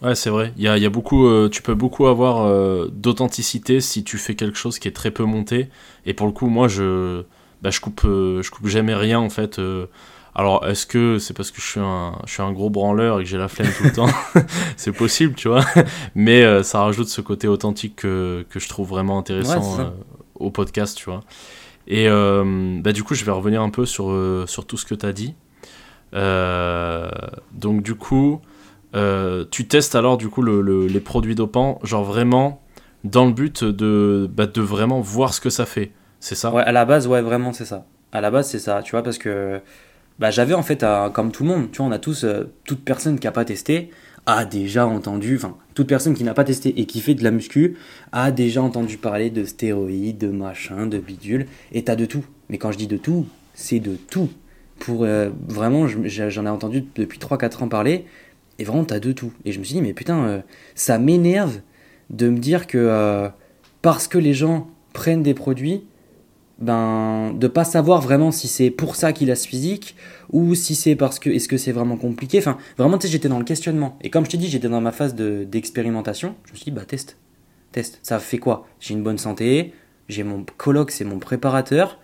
[0.00, 0.54] Ouais, c'est vrai.
[0.56, 4.02] Il y a, il y a beaucoup, euh, tu peux beaucoup avoir euh, d'authenticité si
[4.02, 5.68] tu fais quelque chose qui est très peu monté.
[6.06, 7.22] Et pour le coup, moi, je,
[7.60, 9.60] bah, je coupe, je coupe jamais rien en fait.
[10.34, 13.24] alors, est-ce que c'est parce que je suis un, je suis un gros branleur et
[13.24, 14.08] que j'ai la flemme tout le temps?
[14.78, 15.66] C'est possible, tu vois.
[16.14, 19.90] Mais euh, ça rajoute ce côté authentique que, que je trouve vraiment intéressant euh,
[20.40, 21.20] au podcast, tu vois.
[21.86, 24.84] Et euh, bah, du coup, je vais revenir un peu sur, euh, sur tout ce
[24.84, 25.34] que tu as dit.
[26.14, 27.08] Euh,
[27.52, 28.40] donc, du coup,
[29.50, 32.60] tu testes alors du coup le- le- les produits dopants, genre vraiment
[33.04, 35.92] dans le but de, bah, de vraiment voir ce que ça fait.
[36.18, 36.52] C'est ça?
[36.52, 37.84] Ouais, à la base, ouais, vraiment, c'est ça.
[38.12, 39.60] À la base, c'est ça, tu vois, parce que
[40.18, 42.26] bah, j'avais en fait, comme tout le monde, tu vois, on a tous,
[42.64, 43.90] toute personne qui n'a pas testé
[44.26, 47.30] a déjà entendu, enfin, toute personne qui n'a pas testé et qui fait de la
[47.30, 47.76] muscu
[48.12, 52.24] a déjà entendu parler de stéroïdes, de machin, de bidule, et t'as de tout.
[52.48, 54.28] Mais quand je dis de tout, c'est de tout.
[54.78, 58.04] Pour euh, vraiment, j'en ai entendu depuis 3-4 ans parler,
[58.58, 59.32] et vraiment, t'as de tout.
[59.44, 60.40] Et je me suis dit, mais putain, euh,
[60.74, 61.60] ça m'énerve
[62.10, 63.28] de me dire que euh,
[63.82, 65.84] parce que les gens prennent des produits,
[66.60, 69.96] ben, de pas savoir vraiment si c'est pour ça qu'il a ce physique
[70.30, 72.38] ou si c'est parce que est-ce que c'est vraiment compliqué.
[72.38, 73.98] Enfin, vraiment, tu sais, j'étais dans le questionnement.
[74.02, 76.34] Et comme je t'ai dit, j'étais dans ma phase de- d'expérimentation.
[76.44, 77.16] Je me suis dit, bah, teste.
[77.72, 77.98] Teste.
[78.02, 78.66] Ça fait quoi?
[78.80, 79.72] J'ai une bonne santé,
[80.08, 81.98] j'ai mon coloc, c'est mon préparateur.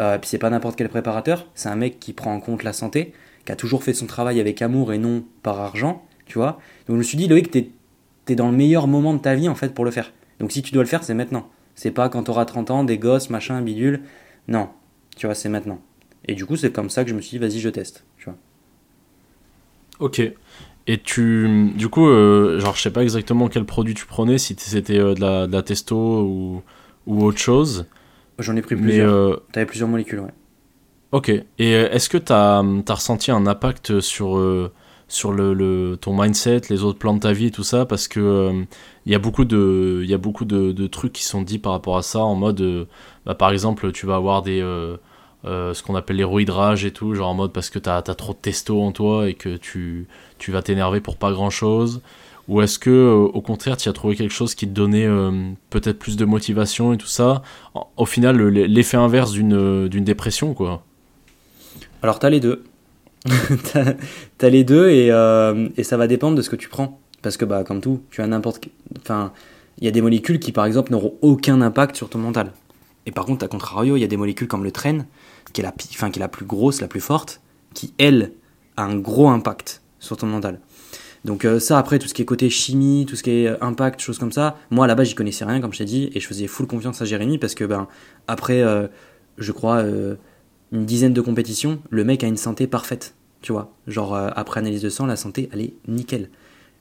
[0.00, 2.72] Euh, puis c'est pas n'importe quel préparateur, c'est un mec qui prend en compte la
[2.72, 3.12] santé,
[3.44, 6.60] qui a toujours fait son travail avec amour et non par argent, tu vois.
[6.86, 7.70] Donc je me suis dit, Loïc, t'es
[8.28, 10.12] es dans le meilleur moment de ta vie en fait pour le faire.
[10.38, 11.48] Donc si tu dois le faire, c'est maintenant.
[11.78, 14.00] C'est pas quand t'auras 30 ans, des gosses, machin, bidule.
[14.48, 14.68] Non,
[15.16, 15.80] tu vois, c'est maintenant.
[16.24, 18.24] Et du coup, c'est comme ça que je me suis dit, vas-y, je teste, tu
[18.24, 18.34] vois.
[20.00, 20.20] Ok.
[20.88, 24.56] Et tu, du coup, euh, genre, je sais pas exactement quel produit tu prenais, si
[24.58, 26.62] c'était euh, de, la, de la testo ou,
[27.06, 27.86] ou autre chose.
[28.40, 29.12] J'en ai pris plusieurs.
[29.14, 30.34] euh, T'avais plusieurs molécules, ouais.
[31.12, 31.28] Ok.
[31.28, 34.36] Et euh, est-ce que tu as, ressenti un impact sur,
[35.08, 38.20] sur le, ton mindset, les autres plans de ta vie et tout ça Parce que
[38.20, 38.62] euh,
[39.06, 41.96] il y a beaucoup, de, y a beaucoup de, trucs qui sont dits par rapport
[41.96, 42.84] à ça, en mode, euh,
[43.26, 44.96] bah, par exemple, tu vas avoir des, euh,
[45.44, 48.32] euh, ce qu'on appelle l'héroïdrage et tout, genre en mode parce que tu as, trop
[48.32, 50.06] de testo en toi et que tu,
[50.38, 52.02] tu vas t'énerver pour pas grand-chose
[52.48, 55.50] ou est-ce que, euh, au contraire, tu as trouvé quelque chose qui te donnait euh,
[55.68, 57.42] peut-être plus de motivation et tout ça
[57.96, 60.82] Au final, le- l'effet inverse d'une euh, d'une dépression, quoi?
[62.02, 62.64] Alors, t'as les deux.
[64.38, 67.00] t'as les deux et, euh, et ça va dépendre de ce que tu prends.
[67.22, 68.68] Parce que, bah, comme tout, tu as n'importe.
[69.00, 69.32] Enfin,
[69.78, 72.52] il y a des molécules qui, par exemple, n'auront aucun impact sur ton mental.
[73.06, 75.06] Et par contre, à contrario, il y a des molécules comme le train,
[75.52, 77.40] qui est la, qui est la plus grosse, la plus forte,
[77.74, 78.32] qui, elle,
[78.76, 80.60] a un gros impact sur ton mental.
[81.24, 83.56] Donc euh, ça, après, tout ce qui est côté chimie, tout ce qui est euh,
[83.60, 86.26] impact, choses comme ça, moi, base, j'y connaissais rien, comme je t'ai dit, et je
[86.26, 87.88] faisais full confiance à Jérémy, parce que, ben,
[88.26, 88.62] après,
[89.38, 89.82] je crois,
[90.72, 93.72] une dizaine de compétitions, le mec a une santé parfaite, tu vois.
[93.86, 96.30] Genre, euh, après analyse de sang, la santé, elle est nickel.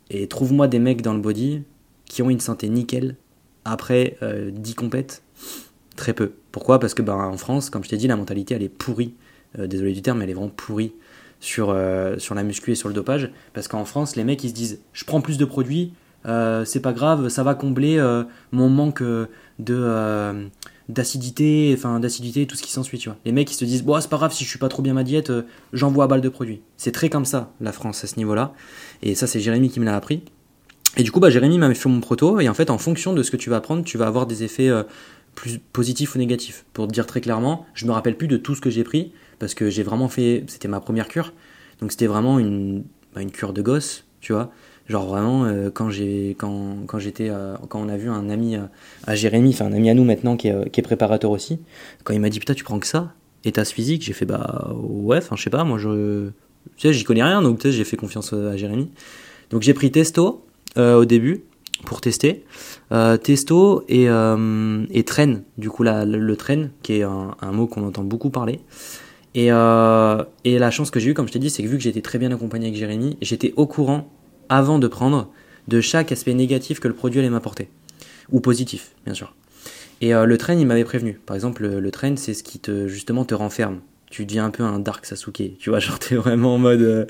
[0.09, 1.63] Et trouve-moi des mecs dans le body
[2.05, 3.15] qui ont une santé nickel
[3.65, 5.23] après euh, 10 compètes,
[5.95, 6.31] très peu.
[6.51, 6.79] Pourquoi?
[6.79, 9.13] Parce que, ben, en France, comme je t'ai dit, la mentalité, elle est pourrie.
[9.59, 10.93] Euh, désolé du terme, elle est vraiment pourrie
[11.39, 13.31] sur, euh, sur la muscu et sur le dopage.
[13.53, 15.93] Parce qu'en France, les mecs, ils se disent Je prends plus de produits,
[16.65, 18.03] c'est pas grave, ça va combler
[18.51, 19.01] mon manque
[19.59, 20.49] de.
[20.89, 23.17] D'acidité, enfin d'acidité, tout ce qui s'ensuit, tu vois.
[23.25, 24.93] Les mecs, ils se disent, bon, c'est pas grave si je suis pas trop bien
[24.93, 26.61] ma diète, euh, j'envoie à balle de produits.
[26.77, 28.53] C'est très comme ça, la France, à ce niveau-là.
[29.01, 30.21] Et ça, c'est Jérémy qui me l'a appris.
[30.95, 33.21] Et du coup, bah, Jérémy m'a fait mon proto, et en fait, en fonction de
[33.21, 34.83] ce que tu vas prendre, tu vas avoir des effets euh,
[35.35, 36.65] plus positifs ou négatifs.
[36.73, 39.11] Pour te dire très clairement, je me rappelle plus de tout ce que j'ai pris,
[39.39, 41.33] parce que j'ai vraiment fait, c'était ma première cure.
[41.81, 44.51] Donc c'était vraiment une, bah, une cure de gosse, tu vois.
[44.87, 48.55] Genre vraiment, euh, quand j'ai quand, quand j'étais euh, quand on a vu un ami
[48.55, 48.61] euh,
[49.05, 51.59] à Jérémy, enfin un ami à nous maintenant qui est, préparateur aussi,
[52.05, 53.11] quand il m'a dit putain tu prends que ça?
[53.43, 56.29] Et t'as ce physique, j'ai fait bah ouais, enfin je sais pas, moi je
[56.77, 58.89] tu sais j'y connais rien donc tu sais j'ai fait confiance à Jérémy.
[59.49, 60.45] Donc j'ai pris testo
[60.77, 61.43] au début
[61.85, 62.45] pour tester,
[63.23, 67.85] testo et et train du coup la, le, le train qui est un, mot qu'on
[67.85, 68.61] entend beaucoup parler.
[69.35, 71.83] Et, et la chance que j'ai eue, comme je t'ai dit, c'est que vu que
[71.83, 74.09] j'étais très bien accompagné avec Jérémy, j'étais au courant,
[74.49, 75.31] avant de prendre,
[75.67, 77.69] de chaque aspect négatif que le produit allait m'apporter.
[78.31, 79.33] Ou positif, bien sûr.
[80.01, 81.19] Et euh, le train, il m'avait prévenu.
[81.25, 83.79] Par exemple, le, train, c'est ce qui te, justement, te renferme.
[84.09, 85.57] Tu deviens un peu un Dark Sasuke.
[85.59, 87.05] Tu vois, genre, t'es vraiment en mode euh,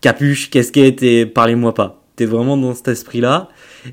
[0.00, 2.02] capuche, casquette et parlez-moi pas.
[2.16, 3.48] t'es vraiment dans cet esprit-là.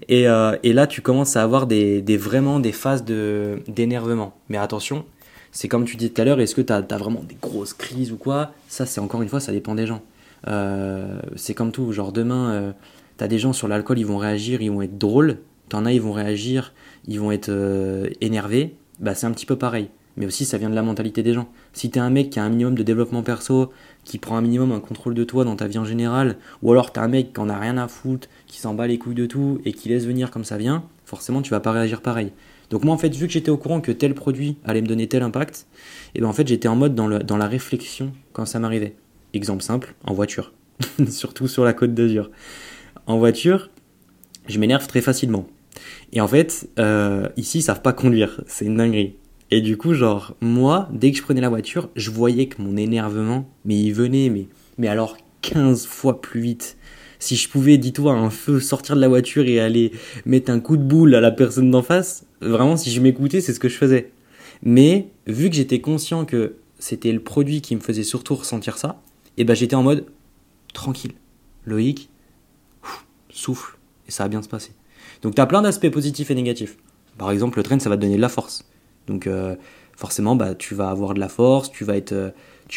[0.07, 4.37] Et, euh, là, tu commences à avoir des, vraiment des phases d'énervement.
[4.49, 5.05] Mais attention,
[5.51, 8.11] c'est comme tu disais tout à l'heure, est-ce que tu as, vraiment des grosses crises
[8.11, 8.53] ou quoi?
[8.67, 10.01] Ça, c'est encore une fois, ça dépend des gens.
[10.47, 12.71] Euh, c'est comme tout, genre demain, euh,
[13.17, 15.39] tu as des gens sur l'alcool, ils vont réagir, ils vont être drôles.
[15.69, 16.73] T'en as, ils vont réagir,
[17.07, 17.51] ils vont être
[18.21, 18.75] énervés.
[18.99, 21.47] Bah, c'est un petit peu pareil mais aussi ça vient de la mentalité des gens.
[21.73, 23.71] Si t'es un mec qui a un minimum de développement perso,
[24.03, 26.91] qui prend un minimum un contrôle de toi dans ta vie en général, ou alors
[26.91, 29.25] t'es un mec qui en a rien à foutre, qui s'en bat les couilles de
[29.25, 32.33] tout et qui laisse venir comme ça vient, forcément tu vas pas réagir pareil.
[32.69, 35.07] Donc moi en fait vu que j'étais au courant que tel produit allait me donner
[35.07, 35.67] tel impact,
[36.13, 38.59] et eh ben en fait j'étais en mode dans, le, dans la réflexion quand ça
[38.59, 38.95] m'arrivait.
[39.33, 40.53] Exemple simple, en voiture.
[41.09, 42.31] Surtout sur la côte d'Azur.
[43.05, 43.69] En voiture,
[44.47, 45.47] je m'énerve très facilement.
[46.13, 48.41] Et en fait, euh, ici, ils savent pas conduire.
[48.47, 49.15] C'est une dinguerie.
[49.51, 52.77] Et du coup, genre, moi, dès que je prenais la voiture, je voyais que mon
[52.77, 56.77] énervement, mais il venait, mais, mais alors 15 fois plus vite.
[57.19, 59.91] Si je pouvais, dis-toi, un feu, sortir de la voiture et aller
[60.25, 63.53] mettre un coup de boule à la personne d'en face, vraiment, si je m'écoutais, c'est
[63.53, 64.11] ce que je faisais.
[64.63, 69.01] Mais, vu que j'étais conscient que c'était le produit qui me faisait surtout ressentir ça,
[69.39, 70.05] et ben j'étais en mode
[70.73, 71.13] tranquille.
[71.65, 72.09] Loïc,
[73.29, 74.73] souffle, et ça va bien se passer.
[75.23, 76.77] Donc tu as plein d'aspects positifs et négatifs.
[77.17, 78.65] Par exemple, le train, ça va te donner de la force.
[79.07, 79.55] Donc euh,
[79.95, 82.31] forcément, bah, tu vas avoir de la force, tu vas, euh,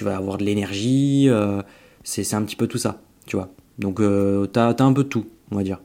[0.07, 1.63] avoir de l'énergie, euh,
[2.05, 3.51] c'est un petit peu tout ça, tu vois.
[3.79, 5.81] Donc tu as, un peu de tout, on va dire.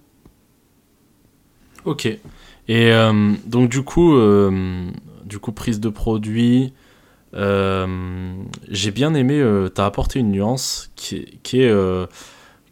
[1.85, 2.07] Ok.
[2.67, 2.91] Et
[3.45, 4.15] donc du coup,
[5.25, 6.73] du coup, prise de produit,
[7.37, 11.73] j'ai bien aimé, tu as apporté une nuance qui, qui est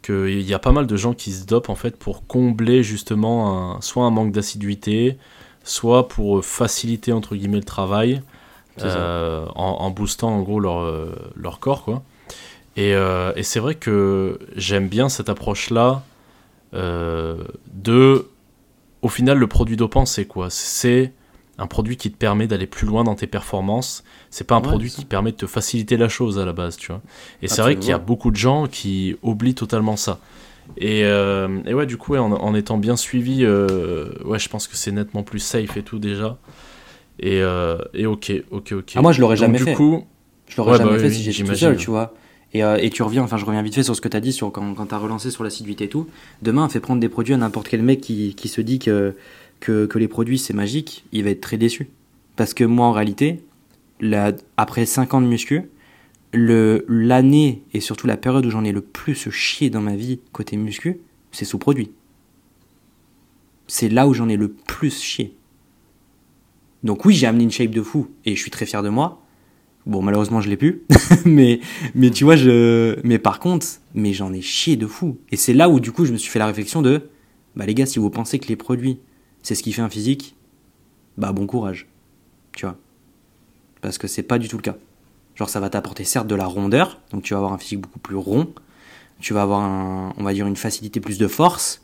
[0.01, 3.80] qu'il y a pas mal de gens qui se dopent en fait pour combler justement
[3.82, 5.17] soit un manque d'assiduité,
[5.63, 8.21] soit pour faciliter entre guillemets le travail
[8.84, 12.04] euh, en, boostant en gros leur, euh, leur corps quoi.
[12.75, 16.04] Et, euh, et c'est vrai que j'aime bien cette approche là
[16.73, 18.28] de
[19.01, 20.49] au final le produit dopant c'est quoi?
[20.49, 21.13] C'est
[21.58, 24.04] un produit qui te permet d'aller plus loin dans tes performances.
[24.30, 26.91] C'est pas un produit qui permet de te faciliter la chose à la base, tu
[26.91, 27.02] vois.
[27.41, 30.20] Et c'est vrai qu'il y a beaucoup de gens qui oublient totalement ça.
[30.82, 34.91] Euh, et, ouais, du coup, en, étant bien suivi, euh, ouais, je pense que c'est
[34.91, 36.38] nettement plus safe et tout déjà.
[37.20, 38.94] Et, euh, et ok, ok, ok.
[38.96, 39.74] Ah, moi, je l'aurais jamais fait.
[39.74, 40.04] Coup,
[40.48, 42.13] je l'aurais jamais bah fait si j'étais tout seul, tu vois.
[42.54, 44.32] Et, et, tu reviens, enfin, je reviens vite fait sur ce que tu as dit
[44.32, 46.08] sur, quand, quand tu as relancé sur l'assiduité et tout.
[46.41, 49.15] Demain, fait prendre des produits à n'importe quel mec qui, qui se dit que,
[49.60, 51.89] que, les produits c'est magique, il va être très déçu.
[52.36, 53.44] Parce que moi, en réalité,
[54.58, 55.63] après 5 ans de muscu,
[56.34, 60.58] l'année et surtout la période où j'en ai le plus chié dans ma vie côté
[60.58, 61.00] muscu,
[61.32, 61.91] c'est sous-produit.
[63.68, 65.36] C'est là où j'en ai le plus chié.
[66.84, 69.22] Donc oui, j'ai amené une shape de fou et je suis très fier de moi.
[69.86, 70.84] Bon, malheureusement, je l'ai plus.
[71.26, 71.60] mais,
[71.94, 72.96] mais tu vois, je.
[73.04, 75.18] Mais par contre, mais j'en ai chié de fou.
[75.32, 77.10] Et c'est là où, du coup, je me suis fait la réflexion de
[77.56, 79.00] Bah, les gars, si vous pensez que les produits,
[79.45, 80.36] c'est ce qui fait un physique,
[81.19, 81.88] bah, bon courage.
[82.53, 82.77] Tu vois.
[83.79, 84.75] Parce que c'est pas du tout le cas.
[85.36, 87.99] Genre ça va t'apporter certes de la rondeur, donc tu vas avoir un physique beaucoup
[87.99, 88.51] plus rond,
[89.19, 91.81] tu vas avoir un, on va dire une facilité plus de force,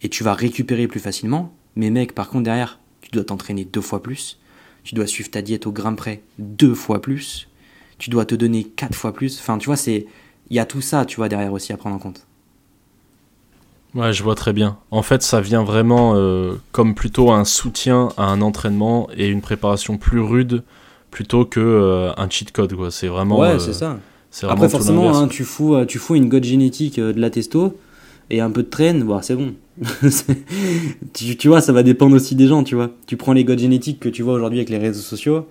[0.00, 1.52] et tu vas récupérer plus facilement.
[1.76, 4.38] Mais mec, par contre derrière, tu dois t'entraîner deux fois plus,
[4.82, 7.48] tu dois suivre ta diète au gramme près deux fois plus,
[7.98, 9.38] tu dois te donner quatre fois plus.
[9.40, 10.06] Enfin, tu vois, c'est,
[10.48, 12.26] il y a tout ça, tu vois, derrière aussi à prendre en compte.
[13.94, 14.76] Ouais, je vois très bien.
[14.90, 19.40] En fait, ça vient vraiment euh, comme plutôt un soutien à un entraînement et une
[19.40, 20.64] préparation plus rude
[21.12, 22.90] plutôt que euh, un cheat code quoi.
[22.90, 23.98] C'est vraiment ouais euh, c'est ça.
[24.48, 27.78] après forcément hein, tu fous tu fous une god génétique de la testo
[28.30, 29.54] et un peu de traîne bah, c'est bon.
[31.12, 32.90] Tu, tu, vois ça va dépendre aussi des gens tu vois.
[33.06, 35.46] Tu prends les god génétiques que tu vois aujourd'hui avec les réseaux sociaux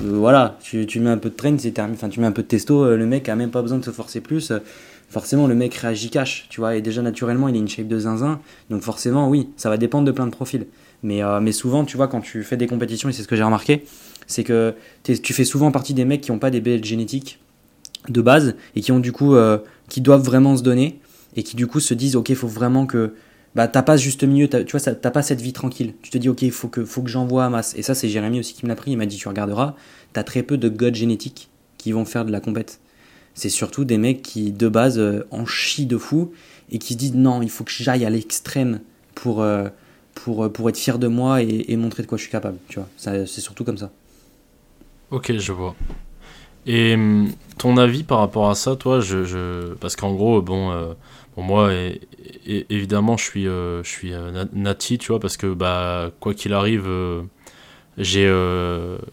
[0.00, 0.58] voilà.
[0.62, 2.96] Tu, tu, mets un peu de traîne c'est enfin tu mets un peu de testo
[2.96, 4.52] le mec a même pas besoin de se forcer plus
[5.10, 7.98] forcément le mec réagit cash tu vois et déjà naturellement il a une shape de
[7.98, 8.40] zinzin.
[8.70, 10.66] Donc forcément oui ça va dépendre de plein de profils.
[11.02, 13.42] Mais, mais souvent tu vois quand tu fais des compétitions et c'est ce que j'ai
[13.42, 13.84] remarqué
[14.30, 17.40] c'est que tu fais souvent partie des mecs qui n'ont pas des belles génétiques
[18.08, 21.00] de base et qui ont du coup euh, qui doivent vraiment se donner
[21.36, 23.14] et qui du coup se disent ok il faut vraiment que
[23.54, 25.94] bah t'as pas juste milieu tu vois t'as pas cette vie tranquille.
[26.02, 27.74] Tu te dis ok faut que faut que j'envoie à masse.
[27.76, 28.92] Et ça c'est Jérémy aussi qui me l'a pris.
[28.92, 29.74] Il m'a dit tu regarderas
[30.12, 32.80] t'as très peu de god génétiques qui vont faire de la compète
[33.40, 36.32] c'est surtout des mecs qui de base euh, en chient de fou
[36.70, 38.80] et qui se disent non il faut que j'aille à l'extrême
[39.14, 39.68] pour euh,
[40.14, 43.40] pour être fier de moi et, montrer de quoi je suis capable tu vois c'est
[43.40, 43.90] surtout comme ça
[45.10, 45.74] Ok, je vois.
[46.66, 50.92] Et hum, ton avis par rapport à ça, toi, je, parce qu'en gros, bon, euh,
[51.36, 52.00] moi, et,
[52.46, 56.52] évidemment, je suis, euh, je suis euh, nati, tu vois, parce que bah, quoi qu'il
[56.52, 56.88] arrive,
[57.98, 58.32] j'ai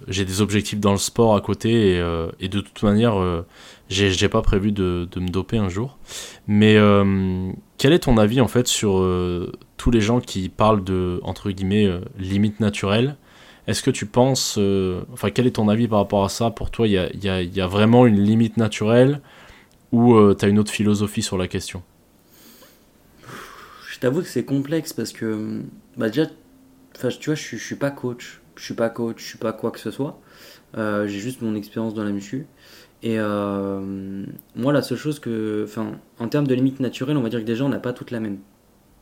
[0.07, 2.03] j'ai des objectifs dans le sport à côté et,
[2.39, 3.43] et de toute manière
[3.89, 5.97] j'ai pas prévu de, de, me doper un jour.
[6.47, 6.77] Mais
[7.77, 9.05] quel est ton avis en fait sur
[9.77, 13.17] tous les gens qui parlent de entre guillemets limites naturelles?
[13.67, 16.51] Est-ce que tu penses, euh, enfin quel est ton avis par rapport à ça?
[16.51, 19.21] Pour toi, il y a, vraiment une limite naturelle
[19.91, 21.83] ou euh, tu as une autre philosophie sur la question?
[23.91, 25.63] Je t'avoue que c'est complexe parce que
[25.97, 26.31] bah déjà, tu
[27.01, 29.79] vois, je, je suis pas coach, je suis pas coach, je suis pas quoi que
[29.79, 30.19] ce soit.
[30.77, 32.47] Euh, j'ai juste mon expérience dans la muscu.
[33.03, 33.17] Et
[34.55, 37.45] moi, la seule chose que, enfin, en termes de limite naturelle, on va dire que
[37.45, 38.39] déjà, on n'a pas toutes la même.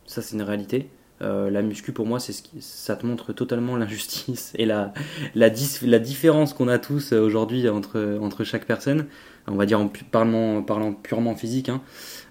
[0.06, 0.90] Ça, c'est une réalité.
[1.22, 4.94] Euh, la muscu pour moi c'est ce qui, ça te montre totalement l'injustice et la,
[5.34, 5.50] la,
[5.84, 9.06] la différence qu'on a tous euh, aujourd'hui entre, entre chaque personne
[9.48, 11.82] on va dire en parlant, parlant purement physique hein,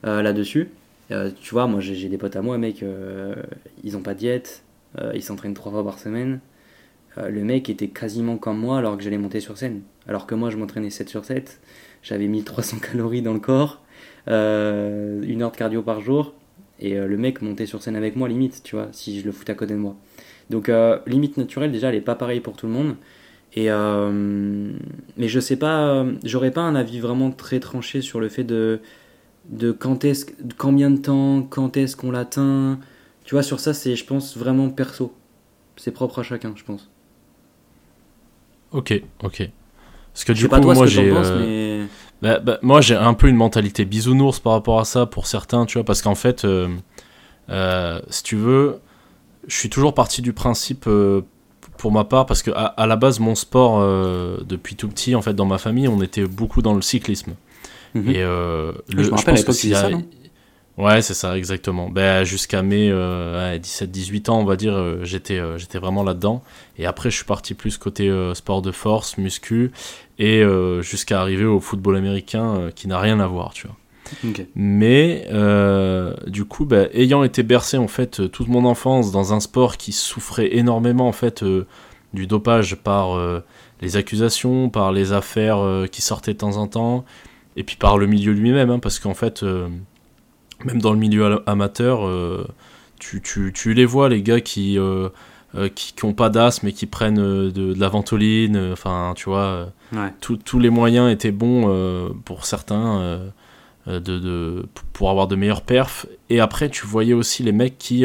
[0.04, 0.68] euh, là-dessus
[1.08, 2.84] tu vois moi j'ai des potes à moi mec
[3.84, 4.64] ils ont pas de diète
[5.14, 6.40] ils s'entraînent trois fois par semaine
[7.16, 10.50] le mec était quasiment comme moi alors que j'allais monter sur scène alors que moi
[10.50, 11.60] je m'entraînais 7 sur 7
[12.02, 13.82] j'avais 1300 calories dans le corps
[14.26, 16.34] une heure de cardio par jour
[16.80, 19.32] et euh, le mec montait sur scène avec moi, limite, tu vois, si je le
[19.32, 19.96] foutais à côté de moi.
[20.50, 22.96] Donc, euh, limite naturelle, déjà, elle est pas pareille pour tout le monde.
[23.54, 24.72] Et euh,
[25.16, 28.80] mais je sais pas, j'aurais pas un avis vraiment très tranché sur le fait de,
[29.48, 30.26] de quand est-ce,
[30.58, 32.80] combien de temps, quand est-ce qu'on l'atteint.
[33.24, 35.14] Tu vois, sur ça, c'est, je pense, vraiment perso.
[35.76, 36.90] C'est propre à chacun, je pense.
[38.74, 39.50] Ok, ok.
[40.12, 41.10] Parce que du coup, moi, j'ai.
[41.10, 41.86] Mais...
[42.20, 45.64] Bah, bah, moi, j'ai un peu une mentalité bisounours par rapport à ça pour certains,
[45.64, 46.68] tu vois, parce qu'en fait, euh,
[47.50, 48.80] euh, si tu veux,
[49.46, 51.22] je suis toujours parti du principe, euh,
[51.78, 53.80] pour ma part, parce que à, la base, mon sport,
[54.44, 57.34] depuis tout petit, en fait, dans ma famille, on était beaucoup dans le cyclisme.
[57.94, 58.08] Mhm.
[58.10, 60.02] Et le, je me rappelle, à l'époque, ça, non?
[60.76, 61.88] Ouais, c'est ça, exactement.
[61.88, 66.42] Ben, Jusqu'à mes 17-18 ans, on va dire, j'étais j'étais vraiment là-dedans.
[66.78, 69.70] Et après, je suis parti plus côté sport de force, muscu
[70.18, 73.76] et euh, jusqu'à arriver au football américain euh, qui n'a rien à voir, tu vois.
[74.54, 79.40] Mais euh, du coup, bah, ayant été bercé en fait toute mon enfance dans un
[79.40, 81.42] sport qui souffrait énormément en fait
[82.12, 83.18] du dopage par
[83.80, 87.04] les accusations, par les affaires qui sortaient de temps en temps,
[87.56, 89.42] et puis par le milieu lui-même, hein, parce qu'en fait,
[90.64, 92.08] même dans le milieu amateur,
[92.98, 94.78] tu, tu, tu, les vois les gars qui
[95.56, 98.56] euh, qui n'ont pas d'asthme et qui prennent euh, de, la ventoline.
[98.56, 99.72] Euh, enfin, tu vois,
[100.20, 103.20] tous les moyens étaient bons pour certains
[103.86, 106.06] de, de, pour avoir de meilleurs perfs.
[106.28, 108.04] Et après, tu voyais aussi les mecs qui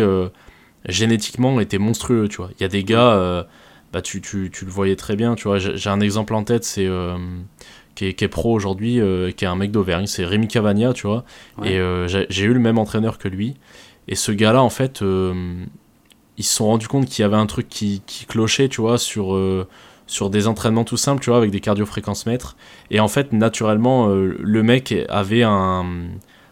[0.85, 2.27] génétiquement étaient monstrueux.
[2.27, 3.47] Tu vois, il y a des gars,
[3.93, 5.33] bah, tu, tu, tu, le voyais très bien.
[5.33, 6.87] Tu vois, j'ai un exemple en tête, c'est
[7.99, 9.01] qui est, qui, est, pro aujourd'hui,
[9.35, 11.23] qui est un mec d'Auvergne, c'est Rémi Cavagna, tu vois.
[11.63, 13.55] Et j'ai eu le même entraîneur que lui.
[14.07, 15.03] Et ce gars-là, en fait,
[16.39, 18.97] ils se sont rendus compte qu'il y avait un truc qui, qui clochait, tu vois,
[18.97, 19.67] sur, euh,
[20.07, 22.55] sur des entraînements tout simples, tu vois, avec des cardiofréquences mètres.
[22.91, 25.85] Et en fait, naturellement, euh, le mec avait, un,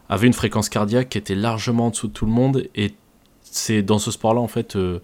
[0.10, 2.68] avait une fréquence cardiaque qui était largement en dessous de tout le monde.
[2.76, 2.96] Et
[3.44, 5.00] c'est dans ce sport-là, en fait, euh,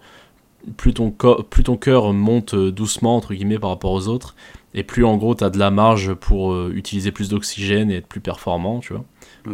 [0.76, 4.34] plus, ton plus ton cœur monte doucement, entre guillemets, par rapport aux autres,
[4.74, 8.08] et plus, en gros, tu as de la marge pour utiliser plus d'oxygène et être
[8.08, 9.04] plus performant, tu vois.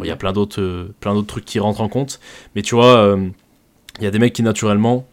[0.02, 0.94] Il y a plein d'autres
[1.26, 2.20] trucs qui rentrent en compte.
[2.54, 3.18] Mais tu vois,
[3.98, 5.06] il y a des mecs qui, naturellement,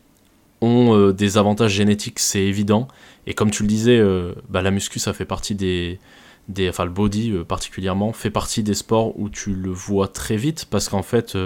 [0.62, 2.88] ont euh, des avantages génétiques, c'est évident.
[3.26, 6.00] Et comme tu le disais, euh, bah, la muscu, ça fait partie des,
[6.48, 10.38] des enfin le body euh, particulièrement, fait partie des sports où tu le vois très
[10.38, 11.38] vite parce qu'en fait,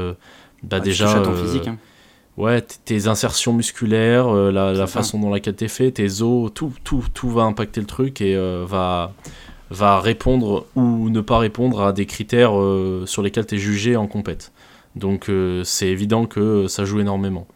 [0.64, 1.24] bah, déjà...
[1.34, 1.68] physique.
[1.68, 1.78] Hein.
[2.38, 7.04] Ouais, tes insertions musculaires, la, la façon dont laquelle t'es fait, tes os, tout, tout,
[7.14, 9.14] tout va impacter le truc et va,
[9.70, 12.54] va répondre ou ne pas répondre à des critères
[13.06, 14.54] sur lesquels tu es jugé en compète.
[14.96, 15.30] Donc
[15.64, 17.48] c'est évident que ça joue énormément.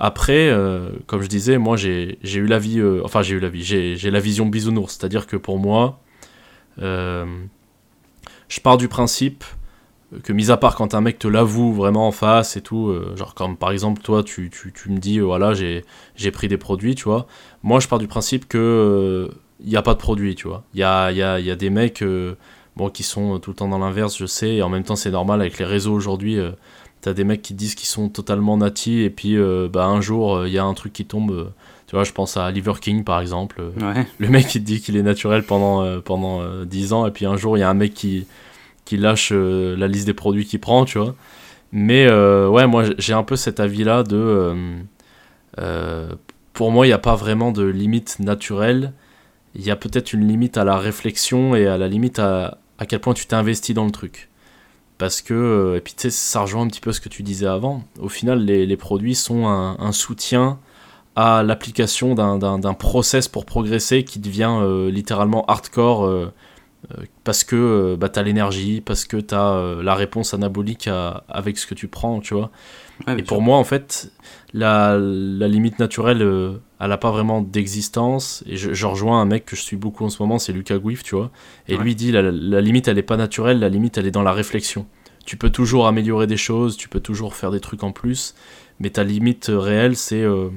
[0.00, 3.48] Après, euh, comme je disais, moi j'ai eu la vie, euh, enfin j'ai eu la
[3.48, 6.00] vie, j'ai la vision bisounours, c'est-à-dire que pour moi,
[6.80, 7.26] euh,
[8.48, 9.44] je pars du principe
[10.22, 13.34] que, mis à part quand un mec te l'avoue vraiment en face et tout, genre
[13.34, 17.04] comme par exemple toi tu, tu, tu me dis voilà j'ai pris des produits, tu
[17.04, 17.26] vois,
[17.62, 20.80] moi je pars du principe que il n'y a pas de produits, tu vois, il
[20.80, 22.02] y a, y, a, y a, des mecs
[22.76, 25.10] bon, qui sont tout le temps dans l'inverse, je sais, et en même temps c'est
[25.10, 26.40] normal avec les réseaux aujourd'hui
[27.00, 30.46] T'as des mecs qui disent qu'ils sont totalement natis et puis euh, bah, un jour
[30.46, 31.30] il y a un truc qui tombe.
[31.30, 31.44] Euh,
[31.86, 33.62] tu vois, je pense à Liver King par exemple.
[34.18, 37.24] Le mec qui te dit qu'il est naturel pendant, euh, pendant 10 ans et puis
[37.24, 38.26] un jour il y a un mec qui,
[38.88, 41.14] qui lâche la liste des produits qu'il prend, tu vois.
[41.72, 44.54] Mais ouais, moi j'ai un peu cet avis là de.
[46.52, 48.92] pour moi, il n'y a pas vraiment de limite naturelle.
[49.54, 52.86] Il y a peut-être une limite à la réflexion et à la limite à, à
[52.86, 54.28] quel point tu t'es investi dans le truc.
[54.98, 57.22] Parce que, euh, et puis tu sais, ça rejoint un petit peu ce que tu
[57.22, 57.84] disais avant.
[58.00, 60.58] Au final, les, produits sont un, soutien
[61.16, 64.60] à l'application d'un process pour progresser qui devient
[64.90, 66.30] littéralement hardcore
[67.24, 70.88] parce que bah, tu as l'énergie, parce que tu as la réponse anabolique
[71.28, 72.50] avec ce que tu prends, tu vois.
[73.08, 74.12] et pour moi, en fait,
[74.54, 76.22] la, la limite naturelle,
[76.80, 78.44] elle n'a pas vraiment d'existence.
[78.46, 81.02] Et je, rejoins un mec que je suis beaucoup en ce moment, c'est Lucas Guif,
[81.02, 81.30] tu vois.
[81.66, 84.22] Et lui dit la, la, limite, elle n'est pas naturelle, la limite, elle est dans
[84.22, 84.86] la réflexion.
[85.26, 88.34] Tu peux toujours améliorer des choses, tu peux toujours faire des trucs en plus,
[88.80, 90.48] mais ta limite réelle, c'est euh,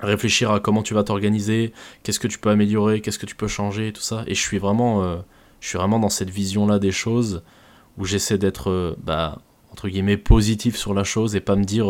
[0.00, 1.72] réfléchir à comment tu vas t'organiser,
[2.02, 4.24] qu'est-ce que tu peux améliorer, qu'est-ce que tu peux changer, tout ça.
[4.26, 5.16] Et je suis vraiment, euh,
[5.60, 7.42] je suis vraiment dans cette vision-là des choses
[7.98, 9.38] où j'essaie d'être, euh, bah,
[9.72, 11.86] entre guillemets, positif sur la chose et pas me dire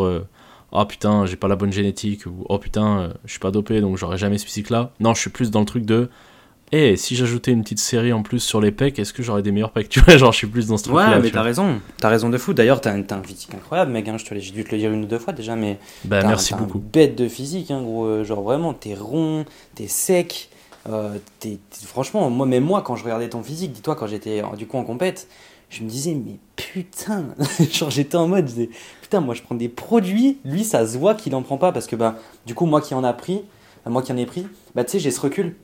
[0.71, 3.97] oh putain, j'ai pas la bonne génétique, ou oh putain, je suis pas dopé donc
[3.97, 4.91] j'aurais jamais ce physique-là.
[4.99, 6.09] Non, je suis plus dans le truc de
[6.73, 9.41] et eh, si j'ajoutais une petite série en plus sur les pecs, est-ce que j'aurais
[9.41, 11.11] des meilleurs pecs Tu vois, genre je suis plus dans ce truc-là.
[11.11, 12.53] Ouais, mais t'as raison, t'as raison de fou.
[12.53, 14.07] D'ailleurs, t'as un, un, physique incroyable, mec.
[14.09, 15.79] Hein, j'ai dû te le dire une ou deux fois déjà, mais.
[16.03, 16.79] Bah, merci beaucoup.
[16.79, 18.05] bête de physique, hein, gros.
[18.05, 19.45] Euh, genre vraiment, t'es rond,
[19.75, 20.49] t'es sec.
[20.89, 21.17] Euh,
[21.85, 24.83] franchement, moi, même moi, quand je regardais ton physique, dis-toi, quand j'étais du coup en
[24.83, 25.27] compète,
[25.69, 27.25] je me disais, mais putain,
[27.71, 28.49] genre j'étais en mode,
[29.01, 31.87] putain, moi je prends des produits, lui ça se voit qu'il en prend pas parce
[31.87, 32.15] que bah,
[32.45, 33.41] du coup, moi qui en a pris,
[33.85, 35.55] moi qui en ai pris, bah tu sais, j'ai ce recul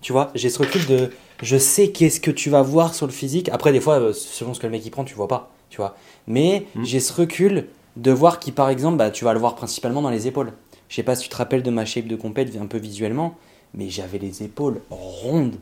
[0.00, 1.10] tu vois, j'ai ce recul de
[1.42, 3.48] je sais qu'est-ce que tu vas voir sur le physique.
[3.50, 5.76] Après, des fois, euh, selon ce que le mec il prend, tu vois pas, tu
[5.76, 5.96] vois.
[6.26, 6.84] Mais mm.
[6.84, 7.66] j'ai ce recul
[7.96, 10.52] de voir qui, par exemple, bah, tu vas le voir principalement dans les épaules.
[10.88, 13.36] Je sais pas si tu te rappelles de ma shape de compète un peu visuellement,
[13.74, 15.56] mais j'avais les épaules rondes.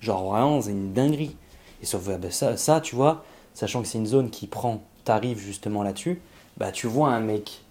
[0.00, 1.36] Genre vraiment, c'est une dinguerie.
[1.82, 5.38] Et sauf bah, ça, ça, tu vois, sachant que c'est une zone qui prend, t'arrives
[5.38, 6.20] justement là-dessus,
[6.56, 7.62] bah tu vois un mec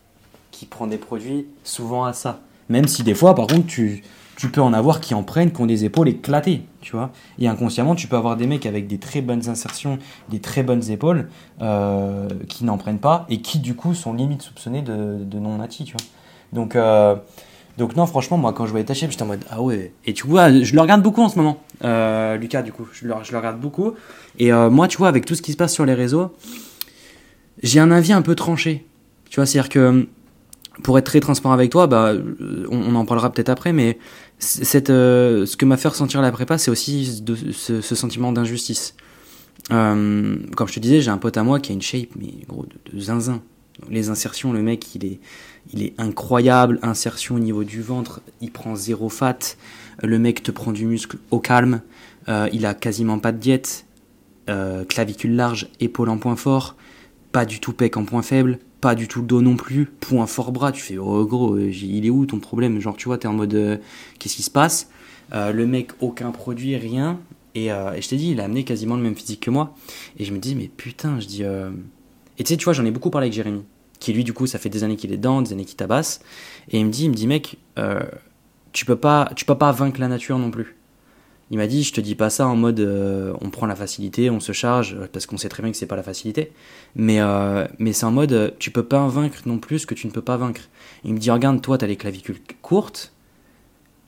[0.51, 2.39] qui prend des produits souvent à ça.
[2.69, 4.03] Même si des fois, par contre, tu,
[4.35, 7.11] tu peux en avoir qui en prennent, qui ont des épaules éclatées, tu vois.
[7.39, 10.89] Et inconsciemment, tu peux avoir des mecs avec des très bonnes insertions, des très bonnes
[10.89, 11.29] épaules,
[11.61, 15.57] euh, qui n'en prennent pas, et qui du coup sont limite soupçonnés de, de non
[15.57, 16.05] nati, tu vois.
[16.51, 17.15] Donc, euh,
[17.77, 19.93] donc non, franchement, moi quand je voyais ta j'étais en mode, ah ouais.
[20.05, 23.07] Et tu vois, je le regarde beaucoup en ce moment, euh, Lucas, du coup, je
[23.07, 23.93] le, regarde beaucoup.
[24.39, 26.31] Et moi, tu vois, avec tout ce qui se passe sur les réseaux,
[27.61, 28.85] j'ai un avis un peu tranché.
[29.29, 30.07] Tu vois, c'est-à-dire que
[30.81, 32.13] pour être très transparent avec toi, bah,
[32.69, 33.99] on, en parlera peut-être après, mais
[34.89, 38.95] euh, ce que m'a fait ressentir la prépa, c'est aussi de, ce, sentiment d'injustice.
[39.71, 42.33] Euh, comme je te disais, j'ai un pote à moi qui a une shape, mais
[42.47, 43.41] gros, de, zinzin.
[43.89, 45.19] Les insertions, le mec, il est,
[45.71, 46.79] il est incroyable.
[46.81, 49.39] Insertion au niveau du ventre, il prend zéro fat.
[50.01, 51.81] Le mec te prend du muscle au calme.
[52.27, 53.85] Euh, il a quasiment pas de diète.
[54.89, 56.75] clavicule large, épaule en point fort.
[57.31, 60.51] Pas du tout pec en point faible pas du tout dos non plus, point fort
[60.51, 62.81] bras, tu fais oh gros, euh, il est où ton problème?
[62.81, 63.77] Genre tu vois, t'es en mode euh,
[64.19, 64.89] qu'est-ce qui se passe?
[65.33, 67.17] Euh, Le mec, aucun produit, rien.
[67.55, 69.73] Et, je t'ai dit, il a amené quasiment le même physique que moi.
[70.17, 71.43] Et je me dis, mais putain, je dis.
[71.43, 73.61] Et tu sais, tu vois, j'en ai beaucoup parlé avec Jérémy,
[74.03, 76.21] qui lui, du coup, ça fait des années qu'il est dedans, des années qu'il tabasse.
[76.69, 77.57] Et il me dit, il me dit, mec,
[78.73, 80.75] tu peux pas, tu peux pas vaincre la nature non plus.
[81.51, 84.29] Il m'a dit, je te dis pas ça en mode euh, on prend la facilité,
[84.29, 86.51] on se charge, parce qu'on sait très bien que c'est pas la facilité.
[86.95, 90.07] Mais, euh, mais c'est en mode tu peux pas vaincre non plus ce que tu
[90.07, 90.61] ne peux pas vaincre.
[91.03, 93.13] Il me dit, regarde, toi, tu as les clavicules courtes,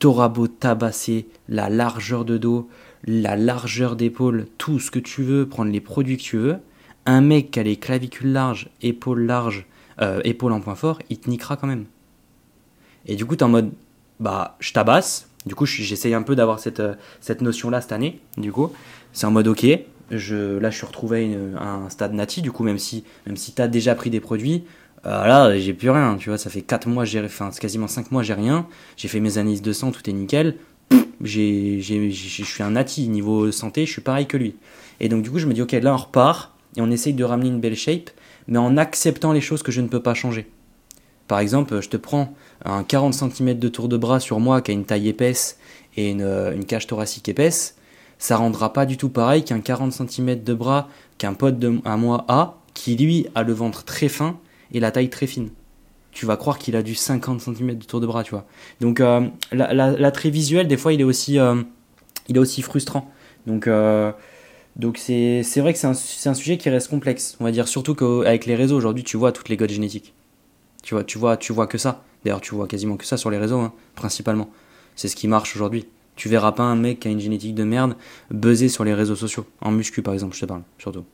[0.00, 2.68] t'auras beau tabasser la largeur de dos,
[3.04, 6.56] la largeur d'épaule, tout ce que tu veux, prendre les produits que tu veux.
[7.04, 9.66] Un mec qui a les clavicules larges, épaules larges,
[10.00, 11.86] euh, épaules en point fort, il te niquera quand même.
[13.06, 13.72] Et du coup, t'es en mode,
[14.20, 18.20] bah, je tabasse, du coup, j'essaye un peu d'avoir cette, euh, cette notion-là cette année.
[18.36, 18.72] Du coup,
[19.12, 19.64] c'est en mode ok.
[20.10, 22.42] Je, là, je suis retrouvé à un stade nati.
[22.42, 24.64] Du coup, même si, même si tu as déjà pris des produits,
[25.06, 26.16] euh, là, j'ai plus rien.
[26.18, 28.66] Tu vois, ça fait 4 mois, j'ai, enfin, c'est quasiment 5 mois, j'ai rien.
[28.96, 30.56] J'ai fait mes analyses de sang, tout est nickel.
[31.22, 34.56] Je suis un nati niveau santé, je suis pareil que lui.
[35.00, 37.24] Et donc, du coup, je me dis ok, là, on repart et on essaye de
[37.24, 38.10] ramener une belle shape,
[38.48, 40.48] mais en acceptant les choses que je ne peux pas changer.
[41.28, 42.34] Par exemple, je te prends
[42.64, 45.58] un 40 cm de tour de bras sur moi qui a une taille épaisse
[45.96, 47.76] et une, cage thoracique épaisse,
[48.18, 50.88] ça rendra pas du tout pareil qu'un 40 cm de bras
[51.18, 54.38] qu'un pote de, à moi a, qui lui a le ventre très fin
[54.72, 55.50] et la taille très fine.
[56.12, 58.46] Tu vas croire qu'il a du 50 cm de tour de bras, tu vois.
[58.80, 61.62] Donc euh, l'attrait visuel, des fois, il est aussi, euh,
[62.28, 63.10] il est aussi frustrant.
[63.46, 64.12] Donc euh,
[64.76, 67.94] donc c'est vrai que c'est un, un, sujet qui reste complexe, on va dire, surtout
[67.94, 70.12] qu'avec les réseaux aujourd'hui, tu vois toutes les codes génétiques.
[70.82, 72.04] Tu vois, tu vois, tu vois que ça.
[72.24, 74.50] D'ailleurs, tu vois quasiment que ça sur les réseaux, hein, principalement.
[74.94, 75.86] C'est ce qui marche aujourd'hui.
[76.14, 77.96] Tu verras pas un mec qui a une génétique de merde
[78.30, 79.46] buzzer sur les réseaux sociaux.
[79.60, 81.04] En muscu, par exemple, je te parle, surtout.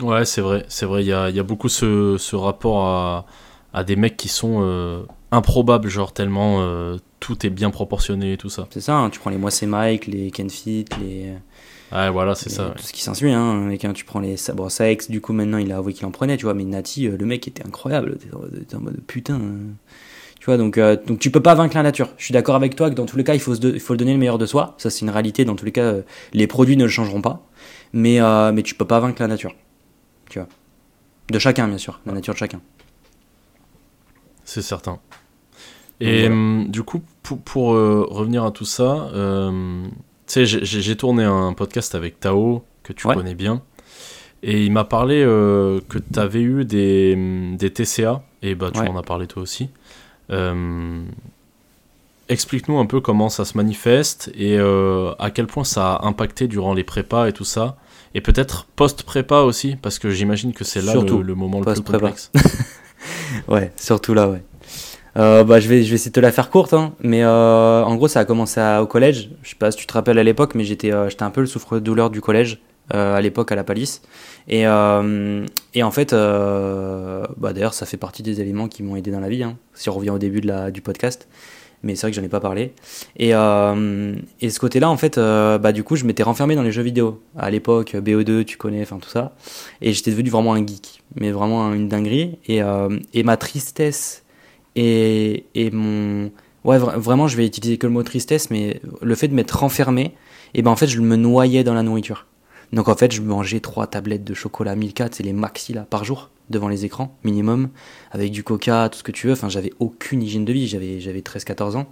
[0.00, 1.02] Ouais, c'est vrai, c'est vrai.
[1.02, 3.26] Il y a, y a, beaucoup ce, ce rapport à,
[3.72, 8.36] à, des mecs qui sont euh, improbables, genre tellement euh, tout est bien proportionné et
[8.36, 8.66] tout ça.
[8.70, 11.32] C'est ça, hein, tu prends les Moissé Mike, les Kenfit, les.
[11.92, 12.72] Ouais, voilà, c'est ça.
[12.76, 13.68] Tout ce qui s'ensuit, hein.
[13.70, 14.36] Hein, tu prends les.
[14.54, 17.06] Bon, ex du coup, maintenant, il a avoué qu'il en prenait, tu vois, mais Nati,
[17.06, 18.18] euh, le mec était incroyable.
[18.68, 19.40] T'es en mode putain.
[20.40, 22.08] Tu vois, donc, euh, donc tu peux pas vaincre la nature.
[22.16, 23.92] Je suis d'accord avec toi que dans tous les cas, il faut, se il faut
[23.92, 24.74] le donner le meilleur de soi.
[24.78, 25.44] Ça, c'est une réalité.
[25.44, 27.46] Dans tous les cas, euh, les produits ne le changeront pas.
[27.92, 29.54] Mais, euh, mais tu peux pas vaincre la nature.
[30.30, 30.48] Tu vois.
[31.30, 32.00] De chacun, bien sûr.
[32.06, 32.60] La nature de chacun.
[34.44, 34.98] C'est certain.
[36.00, 39.84] Et hum, du coup, pour, pour euh, revenir à tout ça, euh,
[40.32, 43.14] sais, j'ai- tourné un podcast avec Tao, que tu Ouais.
[43.14, 43.62] connais bien.
[44.42, 47.14] Et il m'a parlé euh, que tu avais eu des,
[47.56, 48.88] des TCA, et bah tu Ouais.
[48.88, 49.68] en as parlé toi aussi.
[50.30, 51.02] Euh,
[52.28, 56.46] Explique-nous un peu comment ça se manifeste et euh, à quel point ça a impacté
[56.48, 57.76] durant les prépas et tout ça.
[58.14, 61.64] Et peut-être post-prépa aussi, parce que j'imagine que c'est là Surtout le, le moment le
[61.72, 62.30] plus complexe.
[63.48, 64.42] Ouais, surtout là, ouais.
[65.16, 66.94] Euh, bah, je, vais, je vais essayer de te la faire courte, hein.
[67.02, 69.30] mais euh, en gros, ça a commencé au collège.
[69.42, 71.46] Je sais pas si tu te rappelles à l'époque, mais j'étais euh, un peu le
[71.46, 72.60] souffre-douleur du collège
[72.90, 74.02] à l'époque à la palisse.
[74.48, 79.20] Et, et en fait, bah, d'ailleurs, ça fait partie des éléments qui m'ont aidé dans
[79.20, 81.26] la vie, hein, si on revient au début de la, du podcast.
[81.82, 82.74] Mais c'est vrai que j'en ai pas parlé.
[83.16, 86.82] Et, et ce côté-là, en fait, bah, du coup, je m'étais renfermé dans les jeux
[86.82, 87.22] vidéo.
[87.38, 89.32] À l'époque, BO2, tu connais, enfin tout ça.
[89.80, 92.36] Et j'étais devenu vraiment un geek, mais vraiment une dinguerie.
[92.46, 92.60] Et,
[93.14, 94.22] et ma tristesse
[94.76, 96.30] et, et mon.
[96.64, 99.58] Ouais, vra- vraiment, je vais utiliser que le mot tristesse, mais le fait de m'être
[99.58, 100.14] renfermé,
[100.54, 102.26] et ben en fait, je me noyais dans la nourriture.
[102.72, 106.04] Donc en fait, je mangeais trois tablettes de chocolat Milka, c'est les maxi là, par
[106.04, 107.68] jour, devant les écrans, minimum,
[108.12, 109.34] avec du coca, tout ce que tu veux.
[109.34, 111.86] Enfin, j'avais aucune hygiène de vie, j'avais, j'avais 13-14 ans.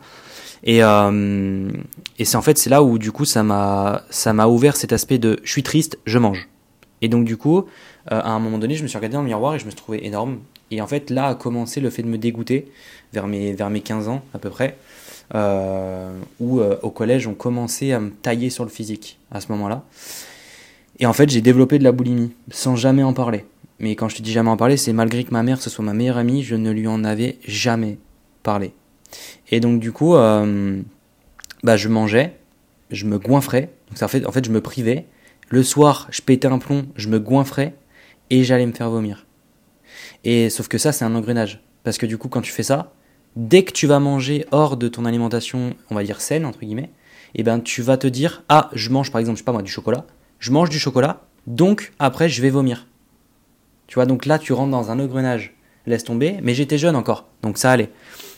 [0.62, 1.68] Et, euh,
[2.18, 4.92] et c'est en fait, c'est là où du coup, ça m'a, ça m'a ouvert cet
[4.92, 6.48] aspect de je suis triste, je mange.
[7.02, 7.64] Et donc du coup,
[8.10, 9.72] euh, à un moment donné, je me suis regardé dans le miroir et je me
[9.72, 10.38] trouvé énorme.
[10.70, 12.70] Et en fait, là a commencé le fait de me dégoûter,
[13.12, 14.76] vers mes, vers mes 15 ans à peu près,
[15.34, 19.50] euh, où euh, au collège, on commençait à me tailler sur le physique à ce
[19.52, 19.84] moment-là.
[20.98, 23.44] Et en fait, j'ai développé de la boulimie, sans jamais en parler.
[23.78, 25.84] Mais quand je te dis jamais en parler, c'est malgré que ma mère, ce soit
[25.84, 27.98] ma meilleure amie, je ne lui en avais jamais
[28.42, 28.72] parlé.
[29.50, 30.80] Et donc du coup, euh,
[31.64, 32.36] bah, je mangeais,
[32.90, 35.06] je me goinfrais, donc ça fait, en fait, je me privais.
[35.48, 37.74] Le soir, je pétais un plomb, je me goinfrais,
[38.30, 39.26] et j'allais me faire vomir.
[40.24, 41.62] Et sauf que ça, c'est un engrenage.
[41.84, 42.92] Parce que du coup, quand tu fais ça,
[43.36, 46.90] dès que tu vas manger hors de ton alimentation, on va dire saine, entre guillemets,
[47.34, 49.62] et ben tu vas te dire, ah, je mange par exemple, je sais pas moi,
[49.62, 50.04] du chocolat,
[50.38, 52.86] je mange du chocolat, donc après je vais vomir.
[53.86, 55.56] Tu vois, donc là tu rentres dans un engrenage.
[55.86, 57.90] Laisse tomber, mais j'étais jeune encore, donc ça allait.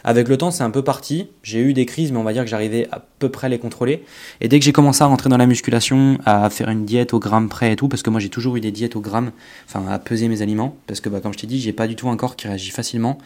[0.05, 1.29] Avec le temps, c'est un peu parti.
[1.43, 3.59] J'ai eu des crises, mais on va dire que j'arrivais à peu près à les
[3.59, 4.05] contrôler.
[4.41, 7.21] Et dès que j'ai commencé à rentrer dans la musculation, à faire une diète au
[7.21, 9.33] gramme près et tout, parce que moi j'ai toujours eu des diètes au gramme,
[9.67, 11.97] enfin à peser mes aliments, parce que bah, comme je t'ai dit, j'ai pas du
[11.97, 13.19] tout un corps qui réagit facilement,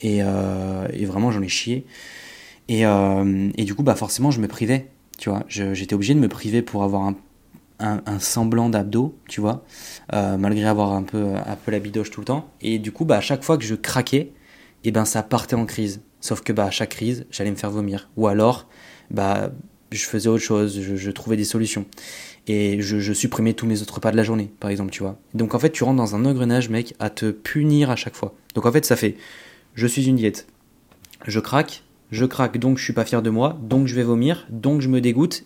[0.00, 1.84] et, euh, vraiment j'en ai chié.
[2.68, 5.44] Et, euh, et du coup, bah forcément, je me privais, tu vois.
[5.48, 7.12] J'étais obligé de me priver pour avoir
[7.80, 9.64] un, semblant d'abdos, tu vois,
[10.12, 12.50] euh, malgré avoir un peu, un peu la bidoche tout le temps.
[12.60, 14.32] Et du coup, bah, à chaque fois que je craquais,
[14.84, 16.00] et ben ça partait en crise.
[16.20, 18.10] Sauf que bah, à chaque crise, j'allais me faire vomir.
[18.16, 18.68] Ou alors,
[19.10, 19.50] bah,
[19.92, 21.86] je faisais autre chose, je, trouvais des solutions.
[22.46, 25.18] Et je, supprimais tous mes autres repas de la journée, par exemple, tu vois.
[25.34, 28.34] Donc en fait, tu rentres dans un engrenage, mec, à te punir à chaque fois.
[28.54, 29.16] Donc en fait, ça fait,
[29.74, 30.46] je suis une diète,
[31.26, 34.46] je craque, je craque, donc je suis pas fier de moi, donc je vais vomir,
[34.50, 35.44] donc je me dégoûte,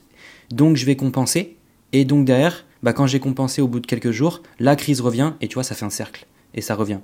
[0.51, 1.57] donc je vais compenser,
[1.93, 5.35] et donc derrière, bah, quand j'ai compensé au bout de quelques jours, la crise revient,
[5.41, 7.01] et tu vois, ça fait un cercle, et ça revient.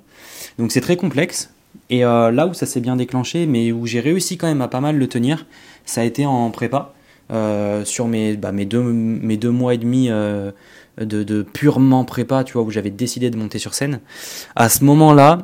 [0.57, 1.53] Donc c'est très complexe,
[1.89, 4.67] et euh, là où ça s'est bien déclenché, mais où j'ai réussi quand même à
[4.67, 5.45] pas mal le tenir,
[5.85, 6.93] ça a été en prépa,
[7.31, 8.81] euh, sur mes, bah, mes, deux,
[9.51, 10.51] mois et demi euh,
[10.99, 13.99] de, de purement prépa, tu vois, où j'avais décidé de monter sur scène.
[14.55, 15.39] À ce moment-là,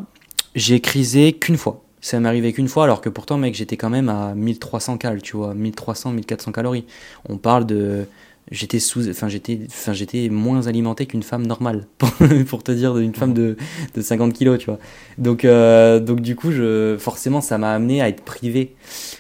[0.55, 1.83] j'ai crisé qu'une fois.
[1.99, 5.21] Ça m'est arrivé qu'une fois, alors que pourtant, mec, j'étais quand même à 1300 cal,
[5.21, 6.85] tu vois, 1300, 1400 calories.
[7.27, 8.05] On parle de.
[8.49, 11.85] J'étais sous, enfin j'étais, enfin j'étais moins alimenté qu'une femme normale,
[12.47, 13.57] pour, te dire, une femme de,
[13.93, 14.79] de 50 kilos, tu vois.
[15.17, 18.75] Donc, euh, donc du coup, je, forcément, ça m'a amené à être privé.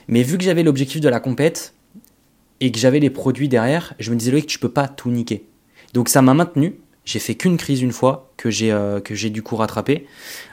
[0.07, 1.73] Mais vu que j'avais l'objectif de la compète
[2.61, 5.45] et que j'avais les produits derrière, je me disais Loïc, tu peux pas tout niquer.
[5.93, 6.75] Donc ça m'a maintenu.
[7.03, 10.07] J'ai fait qu'une crise une fois que j'ai euh, que j'ai du coup rattrapé.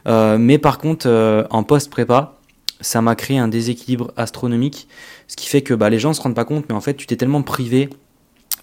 [0.08, 2.40] Euh, mais par contre, en post-prépa,
[2.80, 4.88] ça m'a créé un déséquilibre astronomique.
[5.28, 7.06] Ce qui fait que bah, les gens se rendent pas compte, mais en fait, tu
[7.06, 7.88] t'es tellement privé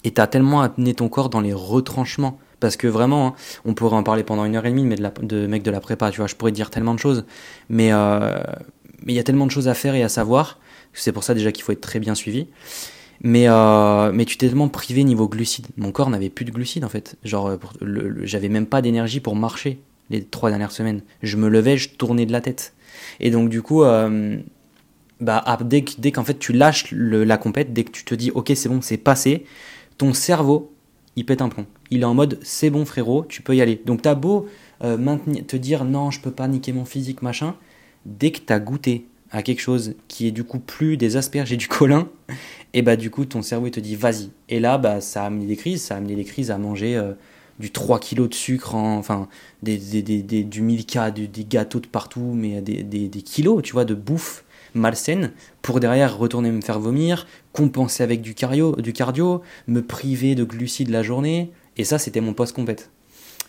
[0.04, 2.40] et t'as tellement amené ton corps dans les retranchements.
[2.60, 3.34] Parce que vraiment, hein,
[3.66, 5.72] on pourrait en parler pendant une heure et demie, mais de, la, de mec de
[5.72, 7.26] la prépa, tu vois, je pourrais dire tellement de choses.
[7.70, 8.40] Mais euh,
[9.04, 10.60] mais il y a tellement de choses à faire et à savoir.
[10.94, 12.48] C'est pour ça déjà qu'il faut être très bien suivi.
[13.24, 15.68] Mais, euh, mais tu t'es tellement privé niveau glucides.
[15.78, 17.18] Mon corps n'avait plus de glucides en fait.
[17.24, 17.58] Genre, euh,
[18.24, 19.80] j'avais même pas d'énergie pour marcher
[20.12, 21.02] les trois dernières semaines.
[21.24, 22.74] Je me levais, je tournais de la tête.
[23.20, 23.84] Et donc du coup,
[25.22, 28.32] bah, ah, dès, dès qu'en fait tu lâches la compète, dès que tu te dis
[28.32, 29.46] ok c'est bon, c'est passé,
[30.02, 30.74] ton cerveau
[31.16, 31.68] il pète un plomb.
[31.92, 33.80] Il est en mode c'est bon frérot, tu peux y aller.
[33.86, 34.48] Donc t'as beau
[34.84, 37.56] euh, maintenir, te dire non je peux pas niquer mon physique machin,
[38.08, 41.58] dès que t'as goûté à quelque chose qui est du coup plus des asperges et
[41.58, 42.10] du colin,
[42.74, 44.32] et bah du coup ton cerveau il te dit vas-y.
[44.50, 46.96] Et là bah ça a amené des crises, ça a amené des crises à manger
[46.96, 47.14] euh,
[47.60, 49.28] du 3 kg de sucre, enfin
[49.62, 53.86] des, des, des, du Milka, des gâteaux de partout, mais des, des, kilos, tu vois,
[53.86, 59.42] de bouffe malsaine pour derrière retourner me faire vomir, compenser avec du cardio, du cardio
[59.68, 61.52] me priver de glucides la journée.
[61.78, 62.90] Et ça, c'était mon post compète.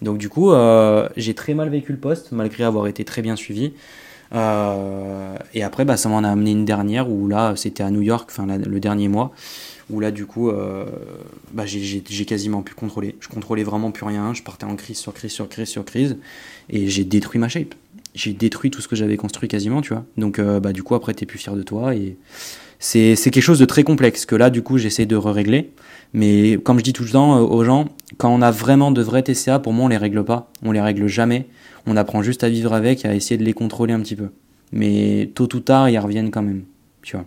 [0.01, 3.37] Donc du coup, euh, j'ai très mal vécu le poste, malgré avoir été très bien
[3.37, 3.73] suivi.
[4.35, 8.03] Euh, et après, bah, ça m'en a amené une dernière où là, c'était à New
[8.03, 9.33] York, enfin le dernier mois,
[9.91, 10.87] où là, du coup, euh,
[11.53, 13.17] bah, j'ai quasiment pu contrôler.
[13.21, 14.35] Je contrôlais vraiment plus rien.
[14.35, 16.17] Je partais en crise sur crise sur crise sur crise,
[16.71, 17.75] et j'ai détruit ma shape.
[18.15, 20.05] J'ai détruit tout ce que j'avais construit quasiment, tu vois.
[20.17, 22.17] Donc, bah, du coup, après, t'es plus fier de toi et
[22.79, 25.71] c'est quelque chose de très complexe que là, du coup, j'essaie de régler.
[26.13, 27.87] Mais comme je dis tout le temps aux gens,
[28.19, 30.51] quand on a vraiment de vrais TCA, pour moi, on les règle pas.
[30.63, 31.47] On les règle jamais
[31.87, 34.29] on apprend juste à vivre avec et à essayer de les contrôler un petit peu.
[34.73, 36.65] Mais tôt ou tard, ils reviennent quand même,
[37.03, 37.27] tu vois.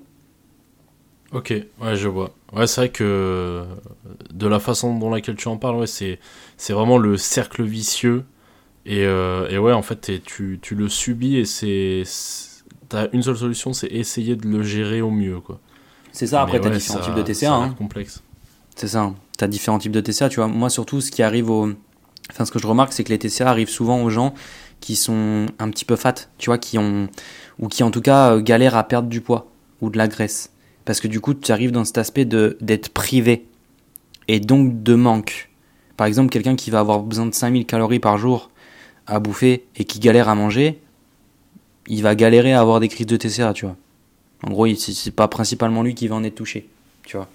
[1.32, 2.34] Ok, ouais, je vois.
[2.54, 3.64] Ouais, c'est vrai que
[4.34, 6.20] de la façon dont laquelle tu en parles, ouais, c'est
[6.70, 8.24] vraiment le cercle vicieux.
[8.86, 12.04] Et, euh, et ouais, en fait, tu, tu le subis et c'est.
[12.88, 15.60] T'as une seule solution, c'est essayer de le gérer au mieux, quoi.
[16.12, 17.52] C'est ça, après, t'as différents types de TCA.
[17.52, 17.76] Hein.
[17.78, 18.24] complexe.
[18.76, 20.48] C'est ça, t'as différents types de TCA, tu vois.
[20.48, 21.72] Moi, surtout, ce qui arrive au,
[22.32, 24.34] Enfin, ce que je remarque, c'est que les TCA arrivent souvent aux gens
[24.80, 27.08] qui sont un petit peu fat, tu vois, qui ont,
[27.60, 29.48] ou qui en tout cas euh, galèrent à perdre du poids
[29.82, 30.52] ou de la graisse.
[30.86, 33.48] Parce que du coup, tu arrives dans cet aspect de, d'être privé
[34.28, 35.52] et donc de manque.
[35.98, 38.50] Par exemple, quelqu'un qui va avoir besoin de 5000 calories par jour
[39.08, 40.82] à bouffer et qui galère à manger,
[41.88, 43.76] il va galérer à avoir des crises de TCA, tu vois.
[44.44, 46.68] En gros, c'est pas principalement lui qui va en être touché,
[47.04, 47.28] tu vois.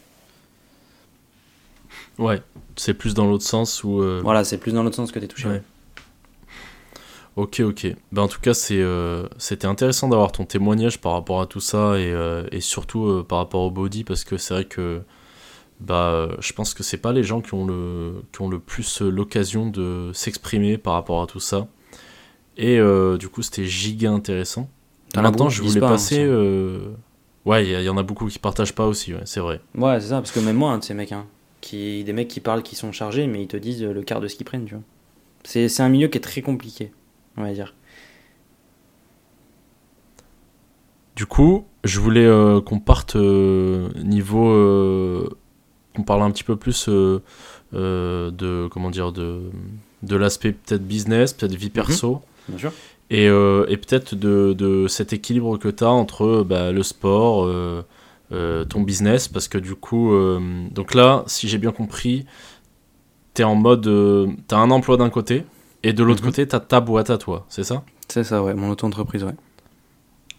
[2.18, 2.42] Ouais,
[2.76, 4.02] c'est plus dans l'autre sens où.
[4.02, 5.48] Euh, voilà, c'est plus dans l'autre sens que t'es touché.
[7.36, 7.86] Ok, ok.
[8.12, 11.98] Ben, en tout cas, euh, c'était intéressant d'avoir ton témoignage par rapport à tout ça
[11.98, 15.00] et, euh, et surtout par rapport au body parce que c'est vrai que
[15.80, 19.00] bah, je pense que c'est pas les gens qui ont le, qui ont le plus
[19.00, 21.66] l'occasion de s'exprimer par rapport à tout ça.
[22.56, 22.78] Et
[23.18, 24.68] du coup, c'était giga intéressant.
[25.16, 26.28] Maintenant, je voulais passer.
[27.46, 29.60] Ouais, il y, en a beaucoup qui partagent pas aussi, ouais, c'est vrai.
[29.74, 31.26] Ouais, c'est ça, parce que même moi, un de ces mecs, hein,
[31.62, 34.28] qui, des mecs qui parlent qui sont chargés, mais ils te disent le quart de
[34.28, 34.84] ce qu'ils prennent, tu vois.
[35.44, 36.92] C'est un milieu qui est très compliqué,
[37.38, 37.74] on va dire.
[41.16, 44.50] Du coup, je voulais euh, qu'on parte euh, niveau.
[45.94, 48.68] Euh, qu'on parle un petit peu plus de.
[48.70, 49.42] Comment dire De,
[50.02, 52.14] de l'aspect peut-être business, peut-être vie perso.
[52.14, 52.20] Mhm.
[52.48, 52.72] bien sûr.
[53.12, 57.48] Et, et peut-être de, de, cet équilibre que tu as entre bah, le sport
[58.32, 60.38] euh, ton business parce que du coup, euh,
[60.70, 62.26] donc là, si j'ai bien compris,
[63.34, 65.42] tu es en mode, euh, tu as un emploi d'un côté
[65.82, 66.28] et de l'autre mhm.
[66.28, 67.82] côté, tu as ta boîte à toi, c'est ça?
[68.06, 69.34] C'est ça, ouais, mon auto-entreprise, ouais.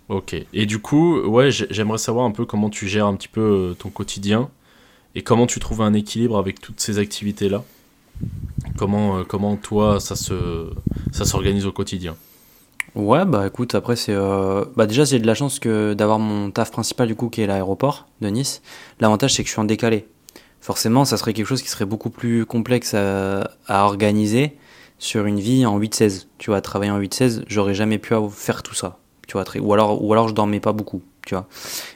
[0.08, 3.76] Ok, et du coup, ouais, j'aimerais savoir un peu comment tu gères un petit peu
[3.78, 4.50] ton quotidien
[5.16, 7.64] et comment tu trouves un équilibre avec toutes ces activités-là?
[8.78, 12.16] Comment, comment toi, ça s'organise ça au quotidien?
[12.94, 14.14] Ouais, bah écoute, après c'est.
[14.14, 14.66] Euh...
[14.76, 17.48] Bah déjà, j'ai de la chance que d'avoir mon taf principal du coup qui est
[17.48, 18.62] l'aéroport de Nice.
[19.00, 20.08] L'avantage c'est que je suis en décalé.
[20.60, 24.58] Forcément, ça serait quelque chose qui serait beaucoup plus complexe à, organiser
[25.00, 26.28] sur une vie en 8-16.
[26.38, 29.00] Tu vois, travailler en 8-16, j'aurais jamais pu faire tout ça.
[29.28, 31.02] Tu vois, ou, alors, ou alors je dormais pas beaucoup.
[31.26, 31.48] Tu vois.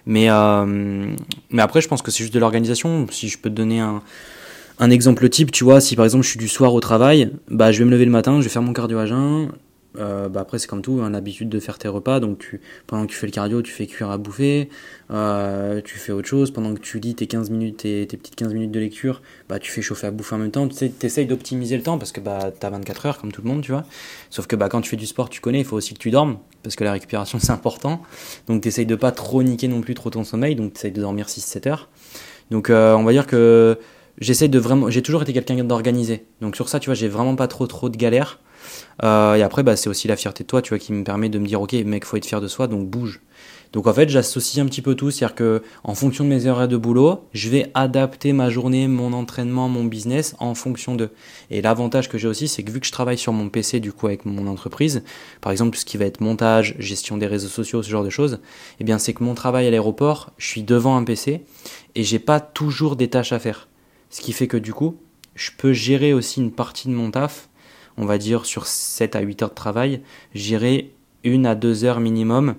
[0.05, 1.15] Mais, euh...
[1.49, 3.07] mais après, je pense que c'est juste de l'organisation.
[3.09, 3.80] Si je peux te donner
[4.80, 7.71] un exemple type, tu vois, si par exemple je suis du soir au travail, bah
[7.71, 9.05] je vais me lever le matin, je vais faire mon cardio à
[9.99, 13.05] euh, bah après c'est comme tout, hein, l'habitude de faire tes repas, donc tu, pendant
[13.05, 14.69] que tu fais le cardio, tu fais cuire à bouffer,
[15.11, 18.35] euh, tu fais autre chose, pendant que tu lis tes 15 minutes, tes, tes, petites
[18.35, 21.25] 15 minutes de lecture, bah tu fais chauffer à bouffer en même temps, tu essayes
[21.25, 23.85] d'optimiser le temps parce que bah t'as 24 heures comme tout le monde, tu vois.
[24.29, 26.11] Sauf que bah quand tu fais du sport, tu connais, il faut aussi que tu
[26.11, 28.01] dormes, parce que la récupération c'est important,
[28.47, 30.91] donc tu essayes de pas trop niquer non plus trop ton sommeil, donc tu essayes
[30.91, 31.89] de dormir 6-7 heures.
[32.51, 33.79] Donc euh, on va dire que
[34.19, 37.35] j'essaie de vraiment, j'ai toujours été quelqu'un d'organisé, donc sur ça tu vois j'ai vraiment
[37.35, 38.39] pas trop trop de galères.
[39.03, 41.30] Euh, et après, bah, c'est aussi la fierté de toi, tu vois, qui me permet
[41.30, 43.22] de me dire, ok, mec, faut être fier de soi, donc bouge.
[43.76, 46.70] Donc en fait, j'associe un petit peu tout, c'est-à-dire que en fonction de mes horaires
[46.70, 51.09] de boulot, je vais adapter ma journée, mon entraînement, mon business en fonction de.
[51.51, 53.91] Et l'avantage que j'ai aussi, c'est que vu que je travaille sur mon PC du
[53.91, 55.03] coup avec mon entreprise,
[55.41, 58.09] par exemple tout ce qui va être montage, gestion des réseaux sociaux, ce genre de
[58.09, 58.39] choses,
[58.80, 61.43] eh bien c'est que mon travail à l'aéroport, je suis devant un PC
[61.95, 63.68] et j'ai pas toujours des tâches à faire.
[64.09, 64.95] Ce qui fait que du coup,
[65.36, 67.49] je peux gérer aussi une partie de mon taf
[67.97, 70.01] on va dire sur 7 à 8 heures de travail,
[70.33, 70.91] j'irai
[71.23, 72.55] une à deux heures minimum,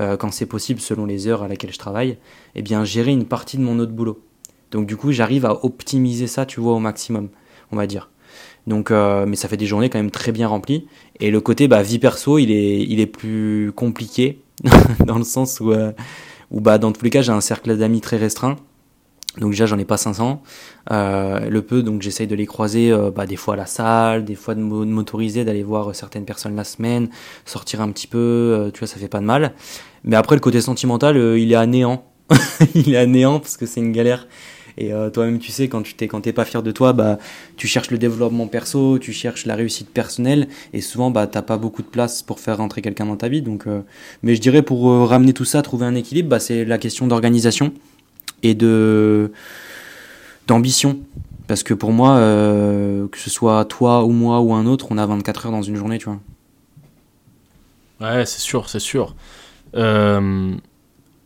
[0.00, 2.18] euh, quand c'est possible selon les heures à laquelle je travaille, et
[2.56, 4.20] eh bien gérer une partie de mon autre boulot.
[4.70, 7.28] Donc du coup, j'arrive à optimiser ça, tu vois, au maximum,
[7.72, 8.10] on va dire.
[8.66, 10.86] Donc, euh, mais ça fait des journées quand même très bien remplies.
[11.20, 14.42] Et le côté bah, vie perso, il est, il est plus compliqué
[15.06, 15.92] dans le sens où, euh,
[16.50, 18.56] où bah, dans tous les cas, j'ai un cercle d'amis très restreint.
[19.38, 20.42] Donc déjà, j'en ai pas 500.
[20.90, 24.24] Euh, le peu, donc j'essaye de les croiser euh, bah, des fois à la salle,
[24.24, 27.08] des fois de m'autoriser d'aller voir certaines personnes la semaine,
[27.44, 29.52] sortir un petit peu, euh, tu vois, ça fait pas de mal.
[30.04, 32.04] Mais après, le côté sentimental, euh, il est à néant.
[32.74, 34.26] il est à néant parce que c'est une galère.
[34.78, 37.18] Et euh, toi-même, tu sais, quand tu t'es, quand t'es pas fier de toi, bah,
[37.56, 41.56] tu cherches le développement perso, tu cherches la réussite personnelle, et souvent, bah, t'as pas
[41.56, 43.42] beaucoup de place pour faire rentrer quelqu'un dans ta vie.
[43.42, 43.82] Donc, euh,
[44.22, 47.08] mais je dirais pour euh, ramener tout ça, trouver un équilibre, bah, c'est la question
[47.08, 47.72] d'organisation
[48.42, 49.32] et de
[50.46, 50.98] d'ambition.
[51.48, 54.98] Parce que pour moi, euh, que ce soit toi ou moi ou un autre, on
[54.98, 56.20] a 24 heures dans une journée, tu vois.
[58.00, 59.16] Ouais, c'est sûr, c'est sûr.
[59.74, 60.54] Euh,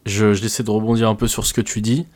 [0.07, 2.07] je, je essaie de rebondir un peu sur ce que tu dis.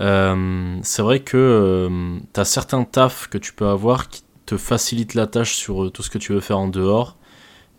[0.00, 1.88] Euh, c'est vrai que
[2.34, 6.02] tu as certains tafs que tu peux avoir qui te facilitent la tâche sur tout
[6.02, 7.16] ce que tu veux faire en dehors.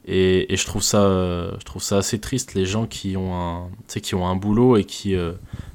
[0.05, 1.03] Et, et je, trouve ça,
[1.59, 3.69] je trouve ça assez triste, les gens qui ont un,
[4.01, 5.15] qui ont un boulot et qui,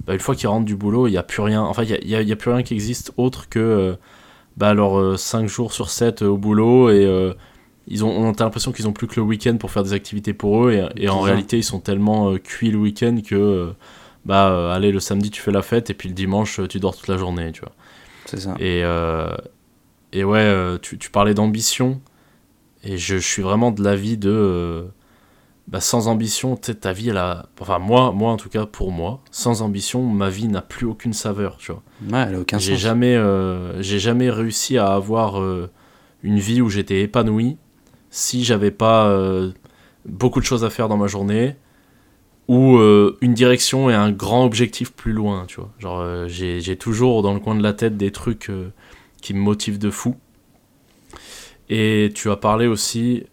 [0.06, 1.62] bah, une fois qu'ils rentrent du boulot, il n'y a plus rien.
[1.62, 3.94] Enfin, il n'y a, plus rien qui existe autre que euh,
[4.56, 6.90] bah, leurs 5 jours sur 7 au boulot.
[6.90, 7.32] Et euh,
[7.88, 10.32] ils ont, on a l'impression qu'ils ont plus que le week-end pour faire des activités
[10.34, 10.72] pour eux.
[10.72, 13.34] Et, et en réalité, ils sont tellement euh, cuits le week-end que.
[13.34, 13.72] euh,
[14.24, 16.78] bah euh, allez le samedi tu fais la fête et puis le dimanche euh, tu
[16.78, 17.72] dors toute la journée tu vois
[18.24, 18.54] C'est ça.
[18.60, 19.34] et euh,
[20.12, 22.00] et ouais euh, tu, tu parlais d'ambition
[22.84, 24.84] et je, je suis vraiment de l'avis de euh,
[25.68, 29.20] bah, sans ambition ta vie elle a enfin moi moi en tout cas pour moi
[29.30, 32.72] sans ambition ma vie n'a plus aucune saveur tu vois Ouais, elle a aucun j'ai
[32.72, 32.80] sens.
[32.82, 35.70] jamais euh, j'ai jamais réussi à avoir euh,
[36.24, 37.56] une vie où j'étais épanoui
[38.10, 39.52] si j'avais pas euh,
[40.04, 41.56] beaucoup de choses à faire dans ma journée
[42.48, 42.76] ou
[43.22, 45.70] une direction et un grand objectif plus loin, tu vois.
[45.78, 48.50] Genre, j'ai j'ai toujours dans le coin de la tête des trucs
[49.22, 50.16] qui me motivent de fou.
[51.70, 53.24] Et tu as parlé aussi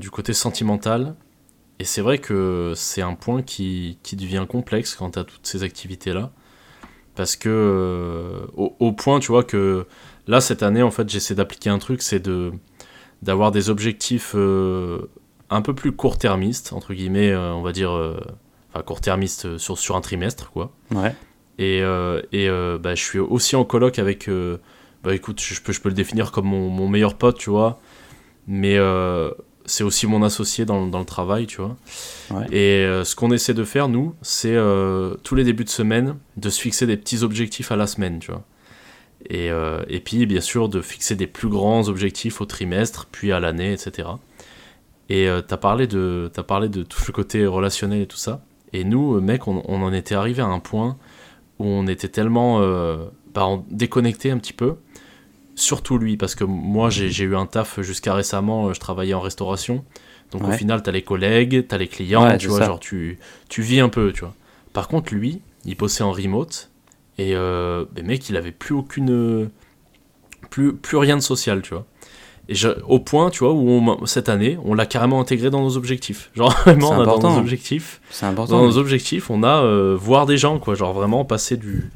[0.00, 1.14] du côté sentimental.
[1.80, 5.46] Et c'est vrai que c'est un point qui, qui devient complexe quand tu as toutes
[5.46, 6.32] ces activités-là.
[7.14, 9.86] Parce que, euh, au, au point, tu vois, que
[10.26, 12.52] là, cette année, en fait, j'essaie d'appliquer un truc, c'est de
[13.20, 15.10] d'avoir des objectifs euh,
[15.50, 18.16] un peu plus court-termistes, entre guillemets, euh, on va dire, euh,
[18.70, 20.70] enfin court-termistes sur, sur un trimestre, quoi.
[20.92, 21.12] Ouais.
[21.58, 22.48] Et, et
[22.78, 24.30] bah, je suis aussi en coloc avec,
[25.02, 27.80] bah écoute, je peux, je peux le définir comme mon, mon meilleur pote, tu vois,
[28.46, 28.78] mais
[29.68, 31.76] c'est aussi mon associé dans, dans le travail, tu vois.
[32.30, 32.46] Ouais.
[32.50, 36.16] Et euh, ce qu'on essaie de faire, nous, c'est euh, tous les débuts de semaine,
[36.36, 38.42] de se fixer des petits objectifs à la semaine, tu vois.
[39.28, 43.30] Et, euh, et puis, bien sûr, de fixer des plus grands objectifs au trimestre, puis
[43.30, 44.08] à l'année, etc.
[45.10, 48.42] Et t'as parlé, de, t'as parlé de tout le côté relationnel et tout ça.
[48.74, 50.98] Et nous, mec, on, on en était arrivé à un point
[51.58, 52.60] où on était tellement
[53.34, 54.76] bah, déconnecté un petit peu.
[55.58, 59.14] Surtout lui, parce que moi, j'ai j'ai eu un taf jusqu'à récemment, euh, je travaillais
[59.14, 59.84] en restauration.
[60.30, 62.66] Donc au final, t'as les collègues, t'as les clients, Ouais, tu vois, ça.
[62.66, 64.34] genre tu, tu vis un peu, tu vois.
[64.72, 66.70] Par contre, lui, il bossait en remote
[67.18, 69.48] et euh, ben, mec, il avait plus aucune.
[70.50, 71.84] Plus, plus rien de social, tu vois.
[72.48, 75.62] Et je- au point, tu vois, où on- cette année, on l'a carrément intégré dans
[75.62, 76.30] nos objectifs.
[76.36, 78.62] Genre vraiment, C'est on a dans nos objectifs C'est dans important.
[78.62, 80.74] nos objectifs, on a euh, voir des gens, quoi.
[80.74, 81.90] Genre vraiment passer du,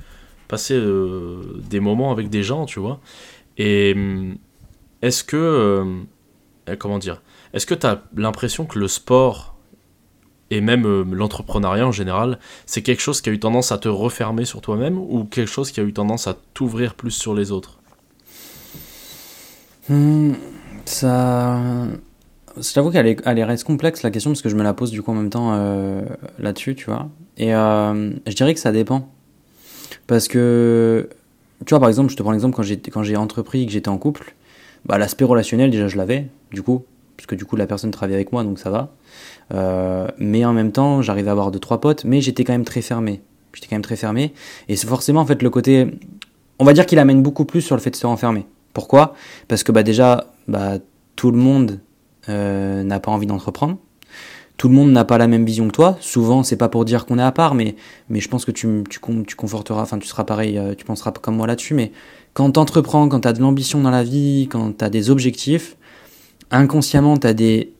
[0.49, 1.41] passer euh,
[1.71, 2.99] des moments avec des gens, tu vois.
[3.59, 4.37] Et hum,
[5.03, 5.85] est-ce que, euh,
[6.69, 7.23] euh, comment dire,
[7.53, 9.57] est-ce que tu as l'impression que le sport
[10.51, 13.89] et même euh, l'entrepreneuriat en général, c'est quelque chose qui a eu tendance à te
[13.89, 17.51] refermer sur toi-même ou quelque chose qui a eu tendance à t'ouvrir plus sur les
[17.51, 17.79] autres?
[19.89, 20.35] Hmm,
[20.85, 21.59] ça.
[22.59, 24.91] Je t'avoue qu'elle est, elle reste complexe la question parce que je me la pose
[24.91, 26.03] du coup en même temps euh,
[26.39, 27.09] là-dessus, tu vois.
[27.39, 29.09] Et je dirais que ça dépend.
[30.07, 31.09] Parce que,
[31.65, 33.89] tu vois, par exemple, je te prends l'exemple quand j'ai, quand j'ai entrepris que j'étais
[33.89, 34.35] en couple,
[34.85, 36.85] bah, l'aspect relationnel, déjà, je l'avais, du coup,
[37.17, 38.95] puisque du coup, la personne travaillait avec moi, donc ça va.
[39.55, 42.65] Euh, mais en même temps, j'arrivais à avoir deux, trois potes, mais j'étais quand même
[42.65, 43.21] très fermé.
[43.53, 44.33] J'étais quand même très fermé.
[44.69, 45.87] Et c'est forcément, en fait, le côté.
[46.59, 48.47] On va dire qu'il amène beaucoup plus sur le fait de se renfermer.
[48.73, 49.15] Pourquoi?
[49.49, 50.79] Parce que bah, déjà, bah,
[51.17, 51.81] tout le monde
[52.29, 53.79] euh, n'a pas envie d'entreprendre.
[54.63, 55.97] Tout le monde n'a pas la même vision que toi.
[55.99, 57.75] Souvent, c'est pas pour dire qu'on est à part, mais,
[58.09, 61.35] je pense que tu, tu, tu conforteras, enfin, tu seras pareil, euh, tu penseras comme
[61.35, 61.75] moi là-dessus.
[61.75, 61.91] Mais
[62.33, 65.77] quand t'entreprends, quand t'as de l'ambition dans la vie, quand t'as des objectifs,
[66.53, 67.73] inconsciemment, t'as des.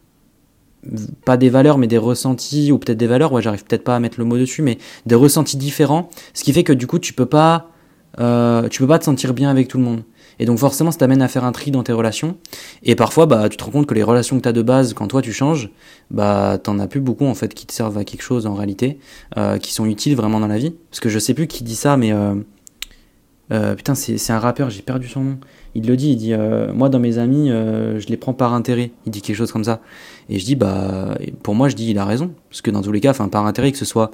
[1.25, 4.01] Pas des valeurs, mais des ressentis, ou peut-être des valeurs, ouais, j'arrive peut-être pas à
[4.01, 6.11] mettre le mot dessus, mais des ressentis différents.
[6.35, 7.71] Ce qui fait que du coup, tu peux pas.
[8.19, 10.03] euh, tu peux pas te sentir bien avec tout le monde.
[10.39, 12.37] Et donc forcément, ça t'amène à faire un tri dans tes relations.
[12.83, 14.95] Et parfois, bah, tu te rends compte que les relations que tu as de base,
[14.95, 15.71] quand toi tu changes,
[16.11, 18.99] bah, t'en as plus beaucoup en fait qui te servent à quelque chose en réalité,
[19.37, 20.75] euh, qui sont utiles vraiment dans la vie.
[20.91, 24.83] Parce que je sais plus qui dit ça, mais euh, putain, c'est un rappeur, j'ai
[24.83, 25.39] perdu son nom.
[25.75, 26.35] Il le dit, il dit,
[26.75, 28.91] moi dans mes amis, je les prends par intérêt.
[29.07, 29.81] Il dit quelque chose comme ça.
[30.29, 32.33] Et je dis, bah, pour moi, je dis, il a raison.
[32.51, 34.11] Parce que dans tous les cas, enfin, par intérêt, que ce soit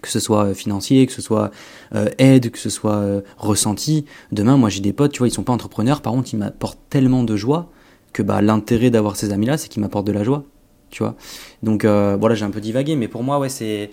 [0.00, 1.50] que ce soit financier, que ce soit
[2.18, 4.04] aide, que ce soit ressenti.
[4.32, 6.80] Demain, moi j'ai des potes, tu vois, ils sont pas entrepreneurs, par contre ils m'apportent
[6.90, 7.70] tellement de joie
[8.12, 10.44] que bah, l'intérêt d'avoir ces amis-là, c'est qu'ils m'apportent de la joie,
[10.90, 11.16] tu vois.
[11.62, 13.90] Donc voilà, j'ai un peu divagué, mais pour moi, ouais, c'est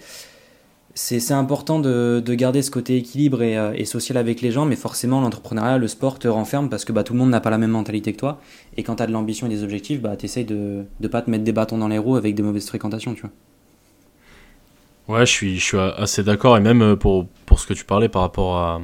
[0.96, 4.78] c'est important de, de, garder ce côté équilibre et, euh, social avec les gens, mais
[4.78, 7.58] forcément l'entrepreneuriat, le sport te renferme parce que bah, tout le monde n'a pas la
[7.58, 8.40] même mentalité que toi.
[8.78, 11.30] Et quand tu as de l'ambition et des objectifs, bah, tu de ne pas te
[11.30, 13.14] mettre des bâtons dans les roues avec des mauvaises fréquentations.
[13.14, 13.32] Tu vois.
[15.08, 16.58] Ouais, je suis, je suis assez d'accord.
[16.58, 18.82] Et même euh, pour, pour ce que tu parlais par rapport à,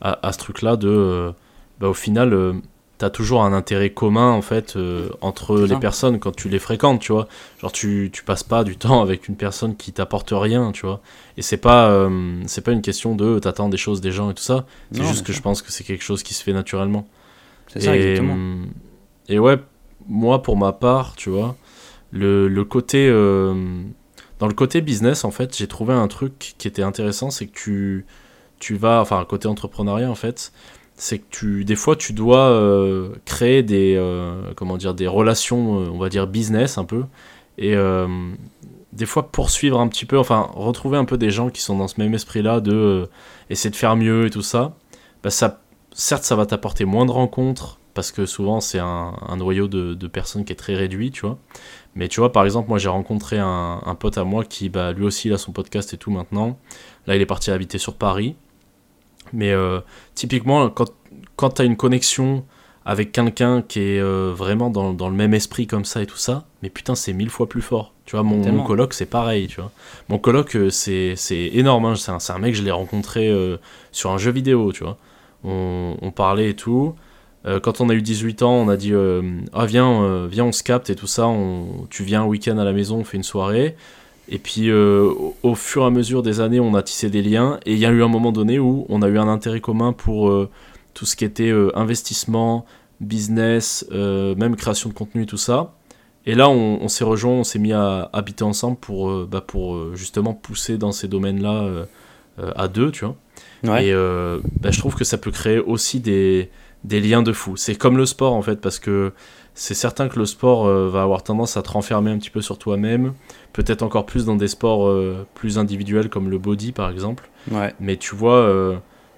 [0.00, 1.32] à, à ce truc-là, de euh,
[1.80, 2.54] bah, au final,
[2.98, 7.00] t'as toujours un intérêt commun en fait euh, entre les personnes quand tu les fréquentes
[7.00, 7.28] tu vois.
[7.60, 11.00] Genre tu, tu passes pas du temps avec une personne qui t'apporte rien tu vois.
[11.36, 14.34] Et c'est pas euh, c'est pas une question de t'attends des choses des gens et
[14.34, 14.64] tout ça.
[14.92, 17.06] C'est juste que je pense que c'est quelque chose qui se fait naturellement.
[17.68, 18.34] C'est ça exactement.
[18.38, 18.64] euh,
[19.28, 19.58] et ouais
[20.08, 21.54] moi pour ma part tu vois
[22.12, 23.06] le, le côté
[24.38, 27.56] dans le côté business en fait j'ai trouvé un truc qui était intéressant c'est que
[27.56, 28.06] tu
[28.58, 30.52] tu vas enfin côté entrepreneuriat en fait
[30.96, 35.80] c'est que tu, des fois, tu dois euh, créer des, euh, comment dire, des relations,
[35.80, 37.04] euh, on va dire business un peu,
[37.58, 37.74] et
[38.92, 41.88] des fois poursuivre un petit peu, enfin retrouver un peu des gens qui sont dans
[41.88, 43.08] ce même esprit-là de
[43.50, 44.74] essayer de faire mieux et tout ça.
[45.22, 45.60] Bah, ça
[45.92, 50.44] certes, ça va t'apporter moins de rencontres parce que souvent c'est un, noyau de, personnes
[50.44, 51.38] qui est très réduit, tu vois.
[51.96, 54.92] Mais tu vois, par exemple, moi j'ai rencontré un, un, pote à moi qui, bah,
[54.92, 56.58] lui aussi, il a son podcast et tout maintenant.
[57.06, 58.36] Là, il est parti habiter sur Paris.
[59.32, 59.80] Mais euh,
[60.14, 60.92] typiquement, quand,
[61.36, 62.44] quand tu as une connexion
[62.84, 66.18] avec quelqu'un qui est euh, vraiment dans, dans, le même esprit comme ça et tout
[66.18, 67.94] ça, mais putain, c'est mille fois plus fort.
[68.04, 69.72] Tu vois, mon, mon coloc, c'est pareil, tu vois.
[70.08, 71.86] Mon coloc, euh, c'est énorme.
[71.86, 71.94] Hein.
[71.96, 73.32] C'est un, un, mec, je l'ai rencontré
[73.90, 74.98] sur un jeu vidéo, tu vois.
[75.44, 76.94] On, on parlait et tout.
[77.62, 78.92] Quand on a eu 18 ans, on a dit
[79.52, 81.28] Ah, viens, viens, on se capte et tout ça.
[81.28, 83.76] On, tu viens un week-end à la maison, on fait une soirée.
[84.28, 87.60] Et puis euh, au, fur et à mesure des années, on a tissé des liens.
[87.64, 89.92] Et il y a eu un moment donné où on a eu un intérêt commun
[89.92, 90.48] pour euh,
[90.94, 92.64] tout ce qui était euh, investissement,
[93.00, 95.72] business, même création de contenu, tout ça.
[96.28, 100.34] Et là, on, s'est rejoint, on s'est mis à habiter ensemble pour, bah, pour justement
[100.34, 101.86] pousser dans ces domaines-là
[102.56, 103.16] à deux, tu vois.
[103.80, 106.50] Et bah, je trouve que ça peut créer aussi des,
[106.84, 107.56] des liens de fou.
[107.56, 109.12] C'est comme le sport en fait, parce que
[109.54, 112.58] c'est certain que le sport va avoir tendance à te renfermer un petit peu sur
[112.58, 113.14] toi-même
[113.56, 117.30] peut-être encore plus dans des sports euh, plus individuels comme le body par exemple.
[117.80, 118.76] Mais tu vois, euh,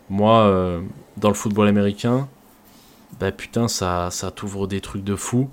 [0.08, 0.80] moi, euh,
[1.16, 2.28] dans le football américain,
[3.18, 5.50] bah putain, ça, ça t'ouvre des trucs de fou.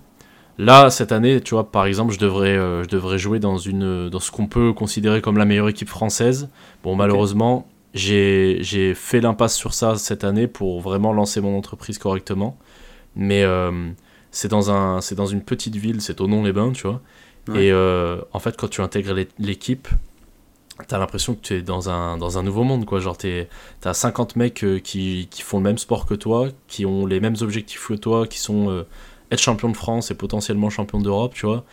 [0.60, 4.20] Là, cette année, tu vois, par exemple, je devrais, je devrais jouer dans, une, dans
[4.20, 6.48] ce qu'on peut considérer comme la meilleure équipe française.
[6.84, 12.58] Bon, malheureusement, j'ai fait l'impasse sur ça cette année pour vraiment lancer mon entreprise correctement.
[13.16, 13.44] Mais
[14.32, 17.02] c'est dans, un, dans une petite ville, c'est au Nom-les-Bains, tu vois.
[17.54, 19.88] Et euh, en fait, quand tu intègres l'équipe,
[20.88, 23.00] t'as l'impression que tu es dans un, dans un nouveau monde, quoi.
[23.00, 23.18] Genre,
[23.82, 27.20] t'as 50 mecs euh, qui, qui, font le même sport que toi, qui ont les
[27.20, 28.84] mêmes objectifs que toi, qui sont euh,
[29.32, 31.64] être champion de France et potentiellement champion d'Europe, tu vois.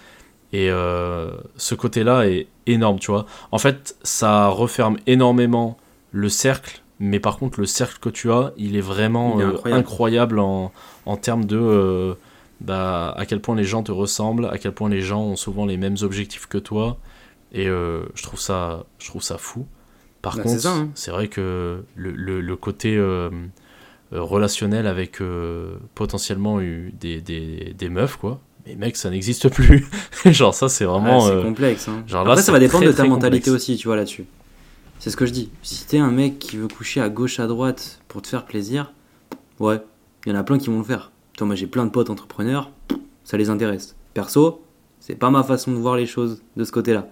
[0.54, 3.24] Et ce côté-là est énorme, tu vois.
[3.52, 5.78] En fait, ça referme énormément
[6.12, 9.80] le cercle, mais par contre, le cercle que tu as, il est vraiment incroyable.
[9.80, 10.72] incroyable, en,
[11.06, 12.16] en termes de
[12.62, 15.66] bah, à quel point les gens te ressemblent, à quel point les gens ont souvent
[15.66, 16.98] les mêmes objectifs que toi.
[17.52, 19.66] Et euh, je, trouve ça, je trouve ça fou.
[20.22, 20.88] Par bah, contre, hein.
[20.94, 23.28] c'est vrai que le, le, côté euh,
[24.12, 25.18] euh, relationnel avec
[25.94, 28.40] potentiellement des, des, des, meufs, quoi.
[28.64, 29.88] Mais mec, ça n'existe plus.
[30.26, 31.20] genre ça, c'est vraiment...
[31.20, 31.88] c'est complexe.
[31.88, 32.04] Hein.
[32.06, 34.24] Genre, Après, ça va dépendre de ta mentalité aussi, tu vois, là-dessus.
[35.02, 35.50] C'est ce que je dis.
[35.64, 38.92] Si t'es un mec qui veut coucher à gauche, à droite pour te faire plaisir,
[39.58, 39.82] ouais,
[40.24, 41.10] il y en a plein qui vont le faire.
[41.36, 42.70] Toi, moi j'ai plein de potes entrepreneurs,
[43.24, 43.96] ça les intéresse.
[44.14, 44.62] Perso,
[45.00, 47.08] c'est pas ma façon de voir les choses de ce côté-là.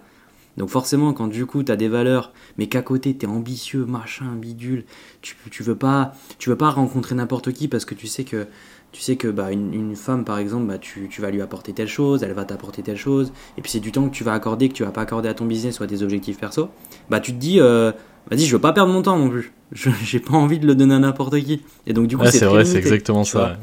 [0.55, 3.83] Donc forcément, quand du coup tu as des valeurs, mais qu'à côté tu es ambitieux,
[3.83, 4.85] machin, bidule,
[5.21, 8.47] tu, tu veux pas tu veux pas rencontrer n'importe qui parce que tu sais que
[8.91, 11.87] tu sais que bah, une, femme par exemple, bah, tu, tu, vas lui apporter telle
[11.87, 14.69] chose, elle va t'apporter telle chose, et puis c'est du temps que tu vas accorder
[14.69, 16.69] que tu vas pas accorder à ton business ou à tes objectifs perso.
[17.09, 17.91] Bah tu te dis euh,
[18.29, 19.53] vas-y, je veux pas perdre mon temps non plus.
[19.71, 21.63] J'ai pas envie de le donner à n'importe qui.
[21.87, 23.57] Et donc du coup c'est vrai, c'est exactement ça.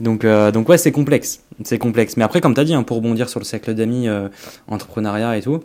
[0.00, 1.42] Donc, euh, donc ouais, c'est complexe.
[1.64, 2.16] C'est complexe.
[2.16, 4.28] Mais après, comme tu as dit, hein, pour rebondir sur le cercle d'amis, euh,
[4.66, 5.60] entrepreneuriat et tout,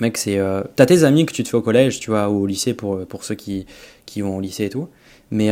[0.00, 0.38] mec, c'est.
[0.38, 2.74] Euh, t'as tes amis que tu te fais au collège, tu vois, ou au lycée
[2.74, 3.66] pour, pour ceux qui,
[4.06, 4.88] qui vont au lycée et tout.
[5.30, 5.50] Mais,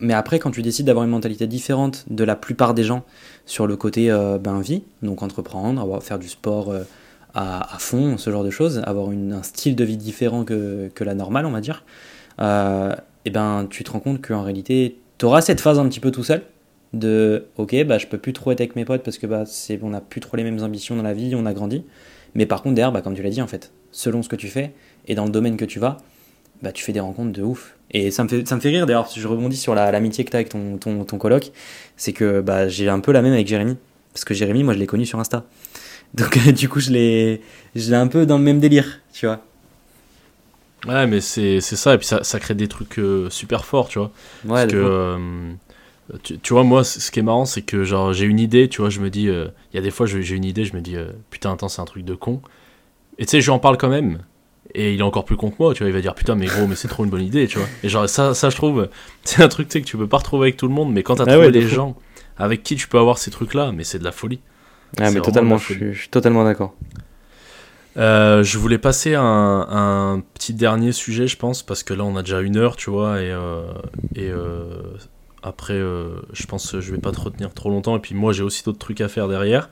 [0.00, 3.02] mais après, quand tu décides d'avoir une mentalité différente de la plupart des gens
[3.46, 4.08] sur le côté
[4.40, 6.74] ben, vie, donc entreprendre, avoir, faire du sport
[7.32, 11.02] à, à, fond, ce genre de choses, avoir un style de vie différent que, que
[11.02, 11.82] la normale, on va dire,
[13.24, 16.10] et ben tu te rends compte qu'en réalité, tu auras cette phase un petit peu
[16.10, 16.42] tout seul
[16.94, 19.44] de ok, bah je peux plus trop être avec mes potes parce que bah
[19.82, 21.84] on n'a plus trop les mêmes ambitions dans la vie, on a grandi.
[22.34, 24.48] Mais par contre derrière, bah, comme tu l'as dit en fait, selon ce que tu
[24.48, 24.72] fais
[25.06, 25.98] et dans le domaine que tu vas,
[26.62, 27.76] bah tu fais des rencontres de ouf.
[27.90, 30.36] Et ça me fait, ça me fait rire d'ailleurs, je rebondis sur l'amitié que tu
[30.36, 31.52] as avec ton, ton, ton coloc,
[31.96, 33.76] c'est que bah, j'ai un peu la même avec Jérémy.
[34.12, 35.44] Parce que Jérémy, moi je l'ai connu sur Insta.
[36.14, 37.40] Donc du coup, je l'ai
[37.94, 39.42] un peu dans le même délire, tu vois.
[40.86, 43.98] Ouais, mais c'est ça, et puis ça, ça crée des trucs euh, super forts, tu
[43.98, 44.12] vois.
[44.44, 45.18] Ouais, Parce que, euh,
[46.22, 48.80] tu, tu, vois, moi, ce qui est marrant, c'est que genre j'ai une idée, tu
[48.80, 50.80] vois, je me dis, euh, il y a des fois, j'ai une idée, je me
[50.80, 50.96] dis,
[51.30, 52.40] putain, attends, c'est un truc de con.
[53.18, 54.20] Et tu sais, j'en parle quand même,
[54.74, 56.46] et il est encore plus con que moi, tu vois, il va dire, putain, mais
[56.46, 57.68] gros, mais c'est trop une bonne idée, tu vois.
[57.82, 58.88] Et genre, ça, ça je trouve,
[59.24, 61.02] c'est un truc, tu sais, que tu peux pas retrouver avec tout le monde, mais
[61.02, 61.96] quand t'as ah trouvé des gens
[62.36, 64.40] avec qui tu peux avoir ces trucs-là, mais c'est de la folie.
[64.98, 66.74] Ah, mais totalement, je suis totalement d'accord.
[67.96, 72.16] Euh, je voulais passer à un, petit dernier sujet, je pense, parce que là on
[72.16, 73.62] a déjà une heure, tu vois, et, euh,
[74.14, 74.82] et euh,
[75.42, 78.44] après, je pense que je vais pas te retenir trop longtemps, et puis moi j'ai
[78.44, 79.68] aussi d'autres trucs à faire derrière.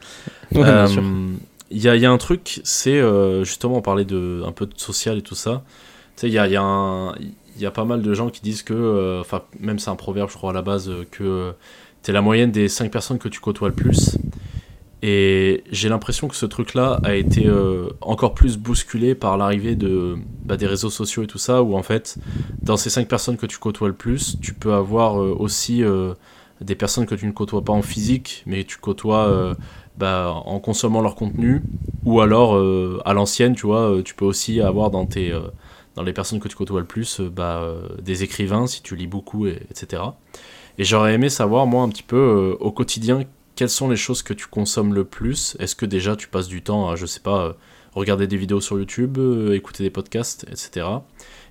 [1.70, 3.00] Il y, a, un truc, c'est
[3.42, 5.64] justement, on parlait de, un peu de social et tout ça.
[6.22, 10.30] Il y a, pas mal de gens qui disent que, enfin, même c'est un proverbe,
[10.30, 11.52] je crois, à la base, que
[12.04, 14.16] tu es la moyenne des 5 personnes que tu côtoies le plus.
[15.02, 20.16] Et j'ai l'impression que ce truc-là a été euh, encore plus bousculé par l'arrivée de,
[20.44, 22.16] bah, des réseaux sociaux et tout ça, où en fait,
[22.62, 26.14] dans ces cinq personnes que tu côtoies le plus, tu peux avoir euh, aussi euh,
[26.62, 29.54] des personnes que tu ne côtoies pas en physique, mais tu côtoies
[29.98, 31.62] bah, en consommant leur contenu,
[32.04, 32.56] ou alors
[33.04, 35.32] à l'ancienne, tu vois, tu peux aussi avoir dans, tes,
[35.94, 37.64] dans les personnes que tu côtoies le plus bah,
[38.00, 40.02] des écrivains, si tu lis beaucoup, et, etc.
[40.78, 43.24] Et j'aurais aimé savoir, moi, un petit peu au quotidien,
[43.56, 45.56] quelles sont les choses que tu consommes le plus?
[45.58, 47.52] Est-ce que déjà tu passes du temps à, je sais pas, euh,
[47.94, 50.86] regarder des vidéos sur YouTube, euh, écouter des podcasts, etc.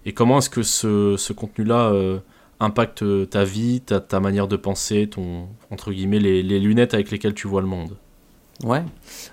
[0.05, 2.19] Et comment est-ce que ce, contenu-là euh,
[2.59, 7.33] impacte ta vie, ta, ta, manière de penser, ton, entre guillemets, les, lunettes avec lesquelles
[7.33, 7.97] tu vois le monde?
[8.63, 8.83] Ouais.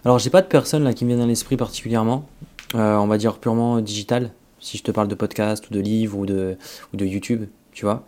[0.05, 2.27] Alors j'ai pas de personne là qui me vient dans l'esprit particulièrement.
[2.75, 6.27] on va dire purement digital, si je te parle de podcast ou de livres ou
[6.27, 6.57] de,
[6.93, 8.05] ou de YouTube, tu vois.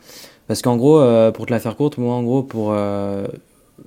[0.46, 1.00] Parce qu'en gros,
[1.32, 2.74] pour te la faire courte, moi en gros, pour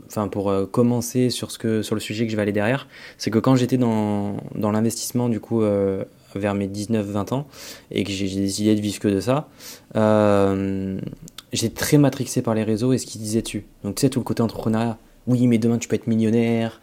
[0.07, 2.88] enfin pour euh, commencer sur ce que sur le sujet que je vais aller derrière,
[3.17, 6.03] c'est que quand j'étais dans, dans l'investissement du coup euh,
[6.36, 7.47] vers mes 19-20 ans
[7.91, 9.49] et que j'ai décidé de vivre que de ça,
[9.95, 10.99] euh,
[11.53, 13.65] j'étais très matrixé par les réseaux et ce qu'ils disaient dessus.
[13.84, 14.97] Donc tu sais tout le côté entrepreneuriat.
[15.28, 16.82] Oui, mais demain tu peux être millionnaire,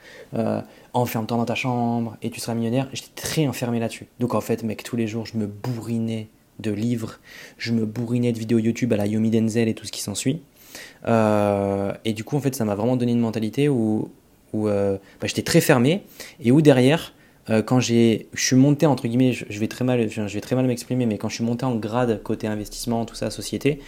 [0.92, 2.88] enferme-toi dans ta chambre et tu seras millionnaire.
[2.92, 4.06] J'étais très enfermé là-dessus.
[4.20, 6.28] Donc en fait, mec, tous les jours je me bourrinais
[6.60, 7.18] de livres,
[7.58, 10.40] je me bourrinais de vidéos YouTube à la Yomi Denzel et tout ce qui s'ensuit.
[11.06, 14.10] Euh, et du coup, en fait, ça m'a vraiment donné une mentalité où,
[14.52, 16.02] où euh, bah, j'étais très fermé
[16.42, 17.14] et où derrière,
[17.50, 20.56] euh, quand j'ai, je suis monté entre guillemets, je, vais très mal, je, vais très
[20.56, 23.80] mal m'exprimer, mais quand je suis monté en grade côté investissement, tout ça, société,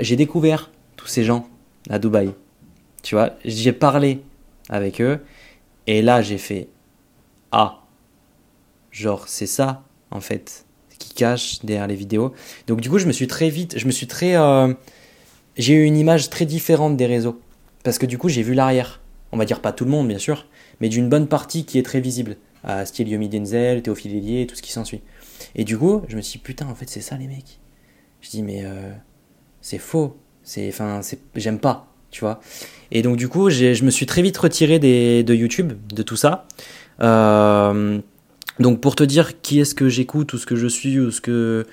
[0.00, 1.48] j'ai découvert tous ces gens
[1.90, 2.30] à Dubaï.
[3.04, 4.20] Tu vois, j'ai parlé
[4.68, 5.20] avec eux
[5.86, 6.68] et là j'ai fait
[7.52, 7.82] ah,
[8.90, 10.66] genre c'est ça en fait
[10.98, 12.32] qui cache derrière les vidéos.
[12.66, 14.36] Donc du coup, je me suis très vite, je me suis très
[15.56, 17.40] j'ai eu une image très différente des réseaux.
[17.84, 19.00] Parce que du coup, j'ai vu l'arrière.
[19.32, 20.46] On va dire pas tout le monde, bien sûr,
[20.80, 22.36] mais d'une bonne partie qui est très visible.
[22.62, 25.02] À style Yomi Denzel, Théophile Hélier tout ce qui s'ensuit.
[25.54, 27.60] Et du coup, je me suis dit, putain, en fait, c'est ça les mecs.
[28.22, 28.90] Je dis, mais euh,
[29.60, 30.16] c'est faux.
[30.42, 31.00] C'est, enfin,
[31.36, 32.40] j'aime pas, tu vois.
[32.92, 36.14] Et donc, du coup, je me suis très vite retiré des, de YouTube, de tout
[36.14, 36.46] ça.
[37.02, 37.98] Euh,
[38.60, 41.20] donc, pour te dire qui est-ce que j'écoute ou ce que je suis ou ce
[41.20, 41.66] que.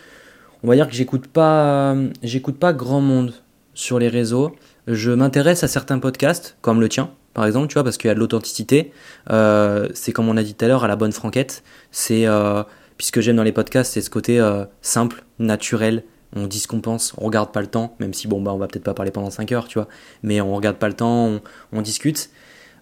[0.63, 3.33] On va dire que j'écoute pas, j'écoute pas grand monde
[3.75, 4.55] sur les réseaux.
[4.87, 8.11] Je m'intéresse à certains podcasts, comme le tien, par exemple, tu vois, parce qu'il y
[8.11, 8.91] a de l'authenticité.
[9.29, 11.63] Euh, c'est comme on a dit tout à l'heure, à la bonne franquette.
[11.91, 12.63] C'est, euh,
[12.97, 14.41] puisque j'aime dans les podcasts, c'est ce côté
[14.81, 16.03] simple, naturel.
[16.36, 18.67] On dit ce qu'on on regarde pas le temps, même si bon bah on va
[18.67, 19.88] peut-être pas parler pendant 5 heures, tu vois,
[20.23, 21.39] mais on regarde pas le temps,
[21.73, 22.29] on, discute.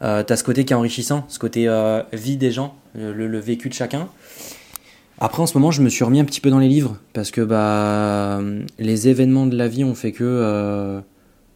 [0.01, 1.67] T'as ce côté qui est enrichissant, ce côté
[2.13, 4.07] vie des gens, le, le, vécu de chacun.
[5.17, 7.31] Après, en ce moment, je me suis remis un petit peu dans les livres parce
[7.31, 8.39] que bah,
[8.77, 11.01] les événements de la vie ont fait que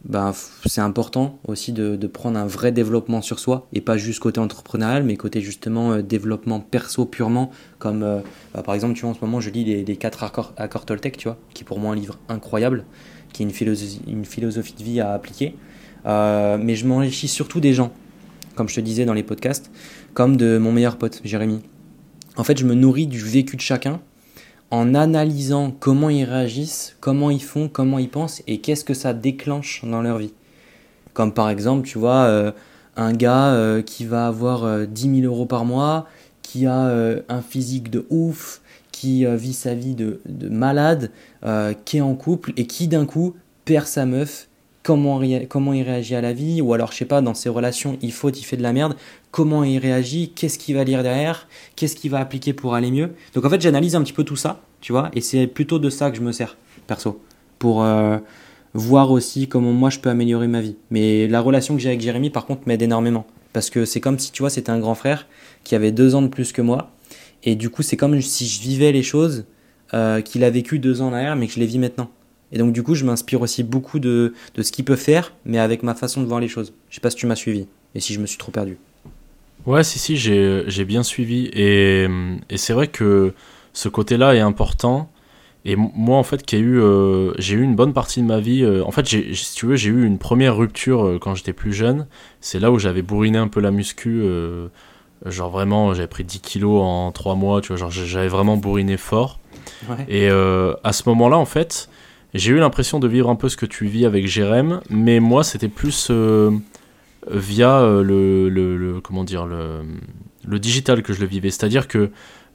[0.05, 0.33] euh, bah,
[0.65, 4.39] c'est important aussi de, de, prendre un vrai développement sur soi et pas juste côté
[4.39, 7.51] entrepreneurial, mais côté justement euh, développement perso purement.
[7.79, 8.19] Comme euh,
[8.53, 10.85] bah, par exemple, tu vois, en ce moment, je lis les, les 4 accords, accords
[10.85, 12.85] Toltec, tu vois, qui est pour moi un livre incroyable,
[13.31, 15.55] qui est une philosophie, une philosophie de vie à appliquer.
[16.05, 17.91] mais je m'enrichis surtout des gens,
[18.55, 19.71] comme je te disais dans les podcasts,
[20.13, 21.61] comme de mon meilleur pote, Jérémy
[22.35, 24.01] en fait, je me nourris du vécu de chacun
[24.73, 29.13] en analysant comment ils réagissent, comment ils font, comment ils pensent et qu'est-ce que ça
[29.13, 30.33] déclenche dans leur vie.
[31.13, 32.51] Comme par exemple, tu vois, euh,
[32.97, 36.07] un gars euh, qui va avoir 10 euh, 000 euros par mois,
[36.41, 36.91] qui a
[37.29, 38.61] un physique de ouf,
[38.91, 41.11] qui vit sa vie de, de malade,
[41.85, 44.49] qui est en couple et qui d'un coup perd sa meuf.
[44.81, 48.11] Comment, il réagit à la vie, ou alors je sais pas, dans ses relations, il
[48.11, 48.95] faute, il fait de la merde,
[49.33, 53.09] comment il réagit, qu'est-ce qu'il va lire derrière, qu'est-ce qu'il va appliquer pour aller mieux.
[53.33, 55.89] Donc en fait, j'analyse un petit peu tout ça, tu vois, et c'est plutôt de
[55.89, 56.55] ça que je me sers,
[56.85, 57.19] perso,
[57.57, 58.19] pour euh,
[58.75, 60.75] voir aussi comment moi je peux améliorer ma vie.
[60.91, 63.25] Mais la relation que j'ai avec Jérémy, par contre, m'aide énormément.
[63.53, 65.27] Parce que c'est comme si, tu vois, c'était un grand frère
[65.63, 66.91] qui avait deux ans de plus que moi.
[67.43, 69.45] Et du coup, c'est comme si je vivais les choses
[69.95, 72.11] euh, qu'il a vécu deux ans en arrière, mais que je les vis maintenant.
[72.51, 75.57] Et donc, du coup, je m'inspire aussi beaucoup de, de ce qu'il peut faire, mais
[75.57, 76.73] avec ma façon de voir les choses.
[76.91, 77.65] Je sais pas si tu m'as suivi,
[77.95, 78.77] et si je me suis trop perdu.
[79.65, 81.45] Ouais, si, si, j'ai bien suivi.
[81.53, 82.07] Et,
[82.49, 83.33] et c'est vrai que
[83.73, 85.09] ce côté-là est important.
[85.65, 88.63] Et moi, en fait, qui eu, euh, j'ai eu une bonne partie de ma vie.
[88.63, 91.71] euh, en fait, si tu veux, j'ai eu une première rupture euh, quand j'étais plus
[91.71, 92.07] jeune.
[92.41, 94.23] C'est là où j'avais bourriné un peu la muscu.
[95.25, 97.61] genre vraiment, j'avais pris 10 kilos en 3 mois.
[97.61, 99.39] Tu vois, genre j'avais vraiment bourriné fort.
[99.87, 100.05] Ouais.
[100.09, 101.89] Et à ce moment-là, en fait,
[102.33, 105.45] j'ai eu l'impression de vivre un peu ce que tu vis avec Jérém, mais moi,
[105.45, 106.11] c'était plus
[107.29, 109.81] via euh, le, le, le- comment dire le,
[110.47, 111.49] le digital que je le vivais.
[111.49, 112.09] C'est-à-dire que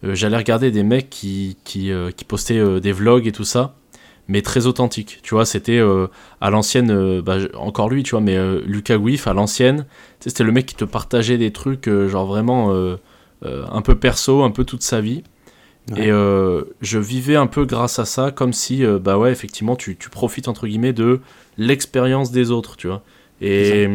[0.04, 3.44] euh, j'allais regarder des mecs qui, qui, euh, qui postaient euh, des vlogs et tout
[3.44, 3.76] ça,
[4.28, 5.20] mais très authentiques.
[5.22, 5.80] Tu vois, c'était
[6.40, 9.86] à l'ancienne, bah, encore lui, tu vois, mais Lucas Guif à l'ancienne,
[10.20, 12.70] c'était le mec qui te partageait des trucs, genre vraiment
[13.42, 15.22] un peu perso, un peu toute sa vie.
[15.92, 16.08] Ouais.
[16.08, 20.10] Et je vivais un peu grâce à ça, comme si, bah ouais, effectivement, tu, tu
[20.10, 21.20] profites, entre guillemets, de
[21.56, 23.02] l'expérience des autres, tu vois.
[23.40, 23.88] Et,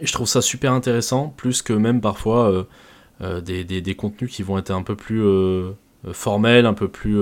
[0.00, 2.64] et je trouve ça super intéressant, plus que même parfois euh,
[3.22, 5.72] euh, des, des, des contenus qui vont être un peu plus euh,
[6.12, 7.18] formels, un peu plus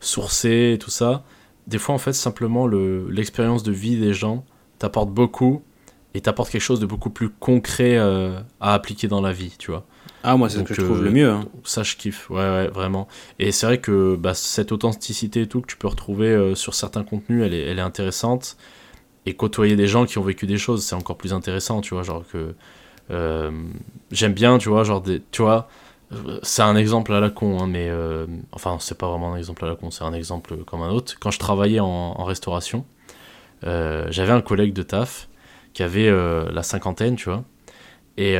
[0.00, 1.24] sourcés et tout ça.
[1.66, 4.44] Des fois, en fait, simplement, le- l'expérience de vie des gens
[4.78, 5.62] t'apporte beaucoup
[6.14, 9.70] et t'apporte quelque chose de beaucoup plus concret euh, à appliquer dans la vie, tu
[9.70, 9.84] vois.
[10.22, 11.30] Ah, moi, c'est ce que je trouve euh, le mieux.
[11.30, 11.44] hein.
[11.64, 13.06] Ça, je kiffe, ouais, ouais, vraiment.
[13.38, 16.74] Et c'est vrai que bah, cette authenticité et tout que tu peux retrouver euh, sur
[16.74, 18.56] certains contenus, elle est, elle est intéressante.
[19.28, 22.02] Et côtoyer des gens qui ont vécu des choses, c'est encore plus intéressant, tu vois.
[22.02, 22.54] Genre que.
[23.10, 23.50] euh,
[24.10, 25.22] J'aime bien, tu vois, genre des.
[25.32, 25.68] Tu vois,
[26.42, 27.88] c'est un exemple à la con, hein, mais.
[27.90, 30.88] euh, enfin, c'est pas vraiment un exemple à la con, c'est un exemple comme un
[30.90, 31.16] autre.
[31.20, 32.86] Quand je travaillais en, restauration,
[33.64, 35.28] euh, j'avais un collègue de taf
[35.74, 37.44] qui avait euh, la cinquantaine, tu vois.
[38.16, 38.34] Et,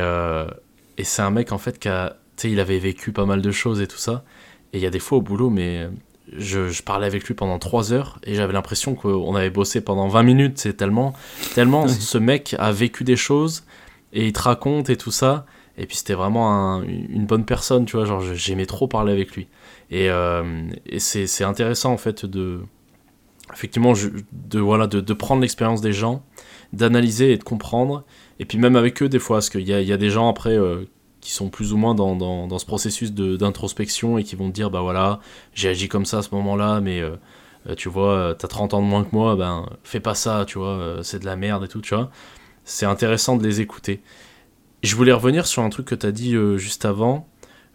[0.97, 2.17] et c'est un mec, en fait, qui a.
[2.37, 4.23] Tu sais, il avait vécu pas mal de choses et tout ça.
[4.73, 5.87] Et il y a des fois au boulot, mais
[6.37, 10.07] je, je parlais avec lui pendant 3 heures et j'avais l'impression qu'on avait bossé pendant
[10.07, 10.57] 20 minutes.
[10.57, 11.13] C'est tellement,
[11.55, 13.63] tellement ce mec a vécu des choses
[14.13, 15.45] et il te raconte et tout ça.
[15.77, 18.05] Et puis c'était vraiment un- une bonne personne, tu vois.
[18.05, 19.47] Genre, j'aimais trop parler avec lui.
[19.91, 20.43] Et, euh,
[20.85, 22.59] et c'est intéressant, en fait, de.
[23.53, 26.21] Effectivement, je- de, voilà, de, de prendre l'expérience des gens,
[26.73, 28.03] d'analyser et de comprendre.
[28.39, 30.29] Et puis même avec eux, des fois, parce qu'il y a, y a des gens
[30.29, 30.85] après euh,
[31.21, 34.53] qui sont plus ou moins dans, dans, dans ce processus d'introspection et qui vont te
[34.53, 35.19] dire, bah voilà,
[35.53, 37.15] j'ai agi comme ça à ce moment-là, mais euh,
[37.69, 40.45] euh, tu vois, euh, t'as 30 ans de moins que moi, ben fais pas ça,
[40.47, 42.09] tu vois, c'est de la merde et tout, tu vois.
[42.65, 44.01] C'est intéressant de les écouter.
[44.83, 47.27] Je voulais revenir sur un truc que t'as dit juste avant.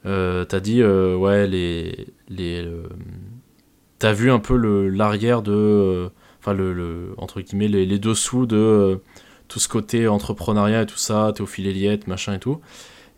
[0.04, 2.08] T'as dit, ouais, les.
[2.28, 2.66] les
[3.98, 4.56] t'as vu un peu
[4.88, 6.10] l'arrière de.
[6.40, 9.00] Enfin, le, le- entre guillemets, les, les dessous de
[9.48, 12.60] tout ce côté entrepreneuriat et tout ça, Théophile Eliette, machin et tout.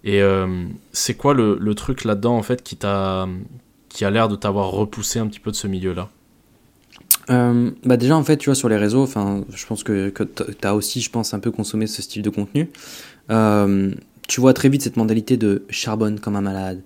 [0.04, 3.28] Et euh, c'est quoi le, truc là-dedans, en fait, qui t'a
[3.88, 6.10] qui a l'air de t'avoir repoussé un petit peu de ce milieu-là?
[7.30, 10.22] Euh, bah déjà en fait tu vois sur les réseaux enfin je pense que, que
[10.22, 12.70] tu as aussi je pense un peu consommé ce style de contenu.
[13.30, 13.90] Euh,
[14.28, 16.82] tu vois très vite cette mentalité de charbonne comme un malade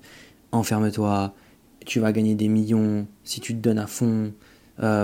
[0.52, 1.34] enferme-toi
[1.84, 4.32] tu vas gagner des millions si tu te donnes à fond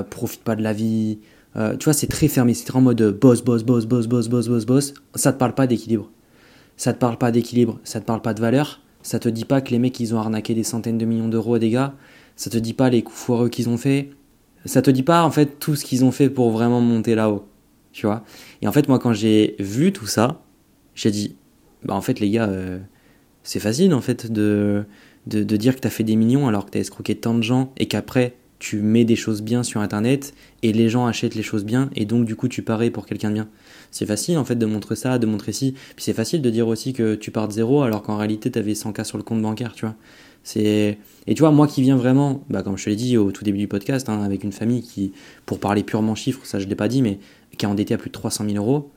[0.09, 1.19] profite pas de la vie
[1.55, 4.65] tu vois c'est très fermé c'est en mode boss boss boss boss boss boss boss
[4.65, 4.95] boss.
[5.17, 6.09] Ça te parle pas d'équilibre
[6.77, 9.61] ça te parle pas d'équilibre ça te parle pas de valeur ça te dit pas
[9.61, 11.95] que les mecs ils ont arnaqué des centaines de millions d'euros à des gars
[12.37, 14.11] ça te dit pas les coups foireux qu'ils ont fait
[14.67, 17.49] ça te dit pas en fait tout ce qu'ils ont fait pour vraiment monter là-haut,
[17.93, 18.25] tu vois.
[18.63, 20.43] Et en fait, moi, quand j'ai vu tout ça,
[20.95, 21.37] j'ai dit,
[21.85, 22.79] bah en fait, les gars, euh,
[23.43, 24.85] c'est facile en fait de,
[25.27, 27.73] de, de dire que t'as fait des millions alors que t'as escroqué tant de gens
[27.77, 31.65] et qu'après tu mets des choses bien sur internet et les gens achètent les choses
[31.65, 33.49] bien et donc du coup tu parais pour quelqu'un de bien.
[33.97, 35.73] C'est facile en fait de montrer ça, de montrer ci.
[35.73, 38.75] Puis c'est facile de dire aussi que tu pars de zéro alors qu'en réalité t'avais
[38.75, 39.95] 100K sur le compte bancaire, tu vois.
[40.43, 43.33] C'est et tu vois moi qui viens vraiment, bah, comme je te l'ai dit au
[43.33, 45.13] tout début du podcast, hein, avec une famille qui,
[45.47, 47.19] pour parler purement chiffres, ça je l'ai pas dit, mais
[47.57, 48.91] qui est endettée à plus de 300 000 euros,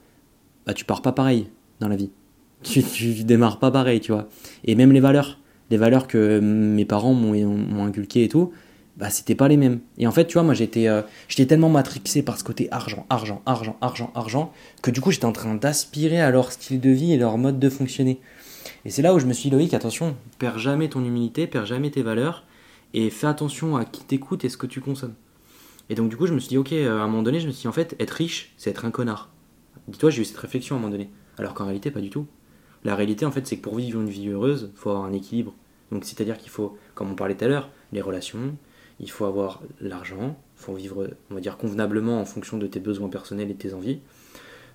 [0.65, 1.47] bah tu pars pas pareil
[1.79, 2.09] dans la vie.
[2.61, 4.27] Tu, tu démarres pas pareil, tu vois.
[4.65, 5.39] Et même les valeurs,
[5.69, 8.51] les valeurs que mes parents m'ont m'ont inculquées et tout,
[8.99, 9.79] bah c'était pas les mêmes.
[9.97, 13.05] Et en fait, tu vois, moi j'étais euh, j'étais tellement matrixé par ce côté argent,
[13.09, 16.89] argent, argent, argent, argent, que du coup j'étais en train d'aspirer à leur style de
[16.89, 18.19] vie et leur mode de fonctionner.
[18.85, 21.65] Et c'est là où je me suis dit, Loïc, attention, perds jamais ton humilité, perds
[21.65, 22.43] jamais tes valeurs,
[22.93, 25.15] et fais attention à qui t'écoute et ce que tu consommes.
[25.89, 27.47] Et donc, du coup, je me suis dit, ok, euh, à un moment donné, je
[27.47, 29.29] me suis dit, en fait, être riche, c'est être un connard.
[29.87, 31.09] Dis-toi, j'ai eu cette réflexion à un moment donné.
[31.37, 32.27] Alors qu'en réalité, pas du tout.
[32.83, 35.13] La réalité, en fait, c'est que pour vivre une vie heureuse, il faut avoir un
[35.13, 35.53] équilibre.
[35.91, 38.55] Donc, c'est-à-dire qu'il faut, comme on parlait tout à l'heure, les relations,
[38.99, 42.79] il faut avoir l'argent, il faut vivre, on va dire, convenablement en fonction de tes
[42.79, 43.99] besoins personnels et tes envies.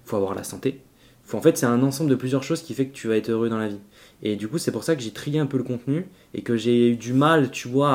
[0.05, 0.81] Il faut avoir la santé.
[1.25, 3.31] Faut, en fait, c'est un ensemble de plusieurs choses qui fait que tu vas être
[3.31, 3.81] heureux dans la vie.
[4.23, 6.57] Et du coup, c'est pour ça que j'ai trié un peu le contenu et que
[6.57, 7.93] j'ai eu du mal, tu vois,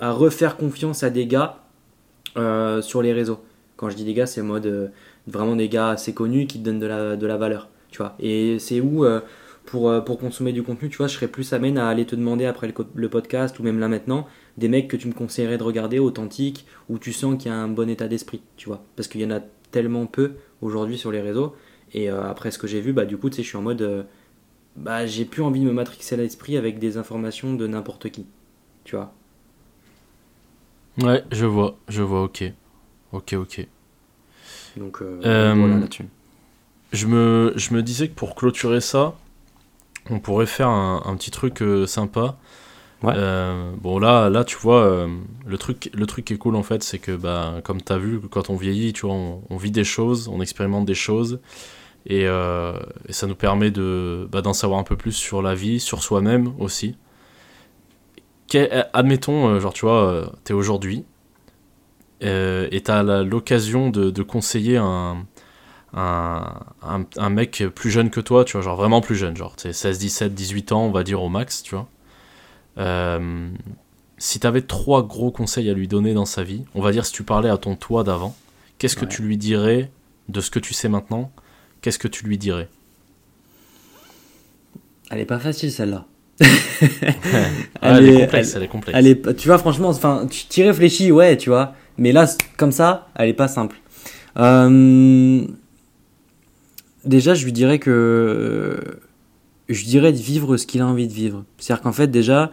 [0.00, 1.64] à, refaire confiance à des gars
[2.36, 3.40] euh, sur les réseaux.
[3.76, 4.88] Quand je dis des gars, c'est euh,
[5.26, 8.14] vraiment des gars assez connus qui te donnent de la, de la valeur, tu vois.
[8.20, 9.20] Et c'est où, euh,
[9.66, 12.46] pour, pour consommer du contenu, tu vois, je serais plus amène à aller te demander
[12.46, 14.26] après le, podcast ou même là maintenant,
[14.58, 17.56] des mecs que tu me conseillerais de regarder, authentiques, où tu sens qu'il y a
[17.56, 18.82] un bon état d'esprit, tu vois.
[18.96, 19.40] Parce qu'il y en a
[19.70, 21.56] tellement peu aujourd'hui sur les réseaux.
[21.94, 24.06] Et après ce que j'ai vu, bah du coup, tu sais, je suis en mode
[24.78, 28.26] bah, j'ai plus envie de me matrixer à l'esprit avec des informations de n'importe qui.
[28.84, 29.12] Tu vois
[31.02, 32.44] Ouais, je vois, je vois, ok.
[33.12, 33.66] Ok, ok.
[34.76, 36.06] Donc, euh, euh, voilà là-dessus.
[36.92, 39.14] Je me, je me disais que pour clôturer ça,
[40.10, 42.38] on pourrait faire un, petit truc euh, sympa.
[43.02, 43.14] Ouais.
[43.80, 45.06] bon là, là tu vois,
[45.46, 47.98] le truc, le truc qui est cool en fait, c'est que bah, comme tu as
[47.98, 51.40] vu, quand on vieillit, tu vois, on, vit des choses, on expérimente des choses.
[52.10, 55.80] Euh, et, ça nous permet de bah, d'en savoir un peu plus sur la vie,
[55.80, 56.96] sur soi-même aussi.
[58.92, 61.04] admettons, euh, genre tu vois, euh, t'es aujourd'hui
[62.20, 65.24] et t'as l'occasion de, conseiller un,
[65.94, 66.64] un,
[67.16, 69.98] un, mec plus jeune que toi, tu vois, genre vraiment plus jeune, genre t'es 16,
[69.98, 71.88] 17, 18 ans, on va dire au max, tu vois.
[72.78, 73.48] Euh,
[74.18, 77.12] si t'avais trois gros conseils à lui donner dans sa vie, on va dire si
[77.12, 78.36] tu parlais à ton toi d'avant,
[78.78, 79.90] qu'est-ce que tu lui dirais
[80.28, 81.30] de ce que tu sais maintenant?
[81.80, 82.68] Qu'est-ce que tu lui dirais?
[85.10, 86.04] Elle est pas facile celle-là.
[87.82, 89.36] elle, est complexe, elle, est complexe.
[89.36, 91.74] tu vois, franchement, enfin, tu t'y réfléchis, ouais, tu vois.
[91.96, 93.76] Mais là, comme ça, elle est pas simple.
[94.38, 95.44] Euh,
[97.04, 99.00] déjà, je lui dirais que.
[99.68, 101.44] Je dirais de vivre ce qu'il a envie de vivre.
[101.58, 102.50] C'est-à-dire qu'en fait, déjà,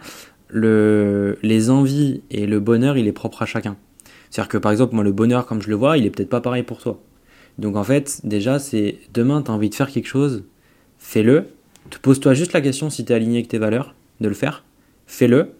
[0.48, 1.38] le...
[1.42, 3.76] les envies et le bonheur, il est propre à chacun.
[4.30, 6.40] C'est-à-dire que par exemple, moi, le bonheur, comme je le vois, il est peut-être pas
[6.40, 7.00] pareil pour toi.
[7.58, 10.44] Donc en fait, déjà, c'est demain, tu as envie de faire quelque chose,
[10.98, 11.46] fais-le.
[12.02, 14.64] Pose-toi juste la question si tu es aligné avec tes valeurs, de le faire.
[15.06, 15.52] Fais-le.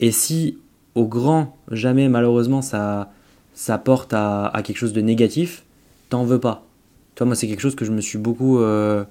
[0.00, 0.58] Et si
[0.94, 3.12] au grand jamais, malheureusement, ça,
[3.54, 5.64] ça porte à, quelque chose de négatif,
[6.08, 6.66] t'en veux pas.
[7.14, 9.04] Toi, moi, c'est quelque chose que je me suis beaucoup euh,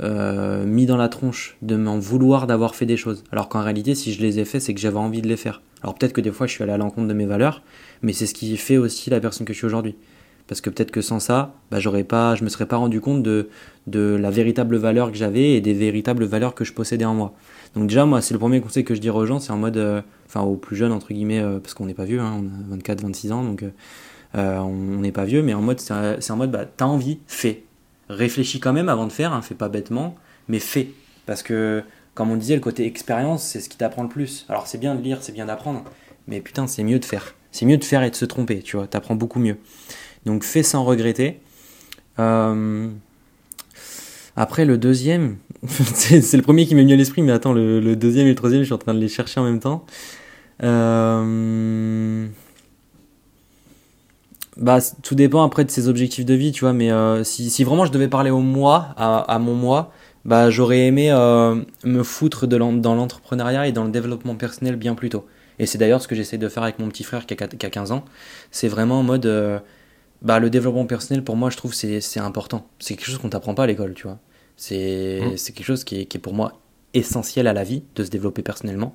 [0.00, 3.24] euh, mis dans la tronche, de m'en vouloir d'avoir fait des choses.
[3.32, 5.62] Alors qu'en réalité, si je les ai fait, c'est que j'avais envie de les faire.
[5.82, 7.62] Alors peut-être que des fois, je suis allé à l'encontre de mes valeurs,
[8.02, 9.96] mais c'est ce qui fait aussi la personne que je suis aujourd'hui
[10.46, 13.22] parce que peut-être que sans ça, bah, j'aurais pas, je me serais pas rendu compte
[13.22, 13.48] de,
[13.86, 17.32] de la véritable valeur que j'avais et des véritables valeurs que je possédais en moi.
[17.74, 19.76] Donc déjà, moi, c'est le premier conseil que je dirais aux gens, c'est en mode,
[19.78, 22.72] euh, enfin aux plus jeunes entre guillemets, euh, parce qu'on n'est pas vieux, hein, on
[22.72, 23.64] a 24, 26 ans, donc
[24.34, 27.64] on n'est pas vieux, mais en mode, c'est en mode, bah, t'as envie, fais.
[28.08, 30.16] Réfléchis quand même avant de faire, hein, fais pas bêtement,
[30.48, 30.88] mais fais.
[31.26, 31.82] Parce que,
[32.14, 34.44] comme on disait, le côté expérience, c'est ce qui t'apprend le plus.
[34.48, 35.84] Alors c'est bien de lire, c'est bien d'apprendre,
[36.28, 37.34] mais putain, c'est mieux de faire.
[37.50, 39.56] C'est mieux de faire et de se tromper, tu vois, t'apprends beaucoup mieux.
[40.26, 41.40] Donc fais sans regretter.
[42.18, 42.88] Euh,
[44.36, 45.36] après le deuxième,
[45.66, 48.62] c'est le premier qui m'est venu à l'esprit, mais attends, le, deuxième et le troisième,
[48.62, 49.86] je suis en train de les chercher en même temps.
[50.62, 52.26] Euh,
[54.56, 57.86] bah, tout dépend après de ses objectifs de vie, tu vois, mais euh, si, vraiment
[57.86, 59.90] je devais parler au moi, à, mon moi,
[60.24, 65.10] bah, j'aurais aimé me foutre de dans l'entrepreneuriat et dans le développement personnel bien plus
[65.10, 65.26] tôt.
[65.58, 67.66] Et c'est d'ailleurs ce que j'essaie de faire avec mon petit frère qui a, qui
[67.66, 68.04] a 15 ans.
[68.50, 69.62] C'est vraiment en mode
[70.24, 72.66] bah, le développement personnel, pour moi, je trouve c'est c'est important.
[72.78, 74.18] C'est quelque chose qu'on t'apprend pas à l'école, tu vois.
[74.56, 75.36] C'est mmh.
[75.36, 76.60] c'est quelque chose qui est, qui est, pour moi
[76.94, 78.94] essentiel à la vie, de se développer personnellement.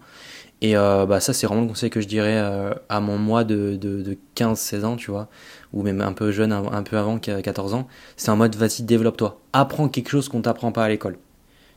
[0.61, 3.43] Et euh, bah, ça, c'est vraiment le conseil que je dirais euh, à mon moi
[3.43, 5.29] de, de, de 15-16 ans, tu vois,
[5.71, 7.87] ou même un peu jeune, un, peu avant, 14 ans.
[8.17, 9.39] C'est en mode, vas-y, développe-toi.
[9.53, 11.17] Apprends quelque chose qu'on t'apprend pas à l'école,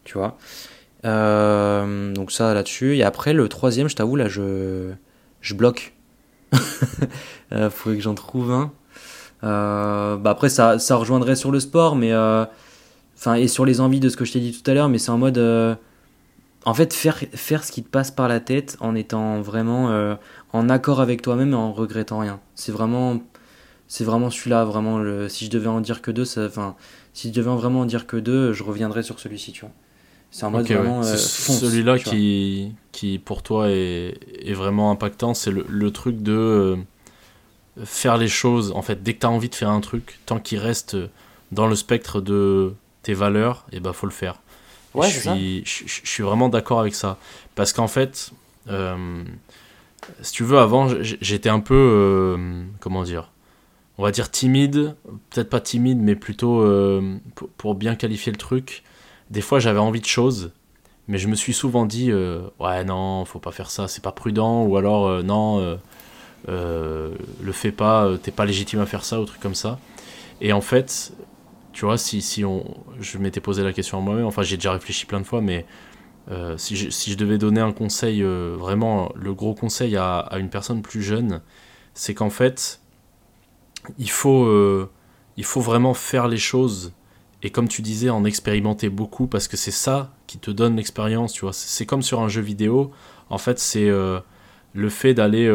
[0.04, 0.36] tu vois.
[1.04, 2.96] Euh, donc ça, là-dessus.
[2.96, 4.90] Et après, le troisième, je t'avoue, là, je,
[5.40, 5.94] je bloque.
[7.52, 8.72] euh, faudrait que j'en trouve un.
[9.44, 12.44] Euh, bah après, ça, ça rejoindrait sur le sport, mais euh,
[13.16, 14.98] enfin et sur les envies de ce que je t'ai dit tout à l'heure, mais
[14.98, 15.38] c'est en mode,
[16.64, 20.16] en fait, faire faire ce qui te passe par la tête en étant vraiment
[20.52, 22.40] en accord avec toi-même et en regrettant rien.
[22.54, 23.20] C'est vraiment,
[23.88, 24.98] c'est vraiment celui-là, vraiment.
[24.98, 26.76] Le, si je devais en dire que deux, enfin,
[27.12, 29.72] si je devais vraiment en dire que deux, je reviendrais sur celui-ci, tu vois.
[30.30, 31.02] C'est en mode vraiment.
[31.02, 35.34] celui-là qui, qui, pour toi, est, est vraiment impactant.
[35.34, 36.78] C'est le, le, truc de
[37.84, 40.38] faire les choses, en fait, dès que tu as envie de faire un truc, tant
[40.38, 40.96] qu'il reste
[41.52, 42.72] dans le spectre de
[43.02, 44.40] tes valeurs, et eh ben faut le faire.
[44.94, 47.16] Ouais, je, suis, je, suis vraiment d'accord avec ça.
[47.54, 48.32] Parce qu'en fait,
[48.68, 49.24] euh,
[50.20, 51.74] si tu veux, avant, j'étais un peu.
[51.74, 53.30] Euh, comment dire
[53.98, 54.94] On va dire timide.
[55.30, 56.60] Peut-être pas timide, mais plutôt.
[56.60, 57.16] Euh,
[57.56, 58.82] pour, bien qualifier le truc.
[59.30, 60.52] Des fois, j'avais envie de choses.
[61.08, 62.12] Mais je me suis souvent dit
[62.60, 64.64] Ouais, non, faut pas faire ça, c'est pas prudent.
[64.64, 65.78] Ou alors, non,
[66.46, 69.78] le fais pas, t'es pas légitime à faire ça, ou truc comme ça.
[70.40, 71.12] Et en fait,
[71.72, 72.64] tu vois, si, si on,
[73.00, 75.66] je m'étais posé la question à moi-même, enfin j'ai déjà réfléchi plein de fois, mais
[76.30, 80.18] euh, si, je, si, je, devais donner un conseil, euh, vraiment le gros conseil à,
[80.18, 81.40] à, une personne plus jeune,
[81.94, 82.80] c'est qu'en fait,
[83.98, 84.90] il faut, euh,
[85.36, 86.92] il faut vraiment faire les choses
[87.42, 91.32] et comme tu disais, en expérimenter beaucoup parce que c'est ça qui te donne l'expérience,
[91.32, 91.52] tu vois.
[91.52, 92.92] C'est comme sur un jeu vidéo,
[93.30, 95.50] en fait, c'est le fait d'aller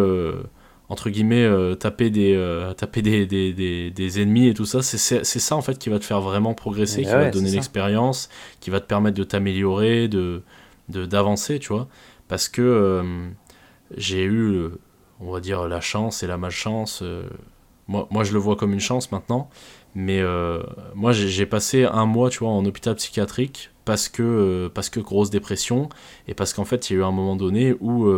[0.89, 4.81] entre guillemets euh, taper des euh, taper des, des, des, des, ennemis et tout ça
[4.81, 8.29] c'est ça en fait qui va te faire vraiment progresser qui va te donner l'expérience
[8.61, 10.43] qui va te permettre de t'améliorer de
[10.89, 11.89] d'avancer tu vois.
[12.29, 13.27] Parce que euh,
[13.97, 14.69] j'ai eu
[15.19, 17.03] on va dire la chance et la malchance
[17.87, 19.49] moi moi je le vois comme une chance maintenant
[19.95, 20.21] mais
[20.95, 25.29] moi j'ai passé un mois tu vois en hôpital psychiatrique parce que parce que grosse
[25.29, 25.89] dépression
[26.27, 28.09] et parce qu'en fait il y a eu un moment donné où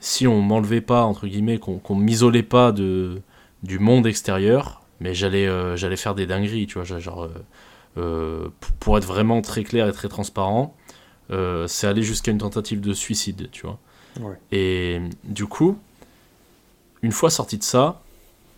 [0.00, 3.20] si on m'enlevait pas, entre guillemets, qu'on m'isolait pas de,
[3.62, 7.28] du monde extérieur, mais j'allais euh, j'allais faire des dingueries, tu vois, genre, euh,
[7.96, 8.48] euh,
[8.80, 10.74] pour être vraiment très clair et très transparent,
[11.66, 13.78] c'est aller jusqu'à une tentative de suicide, tu vois.
[14.50, 15.78] Et du coup,
[17.02, 18.00] une fois sorti de ça,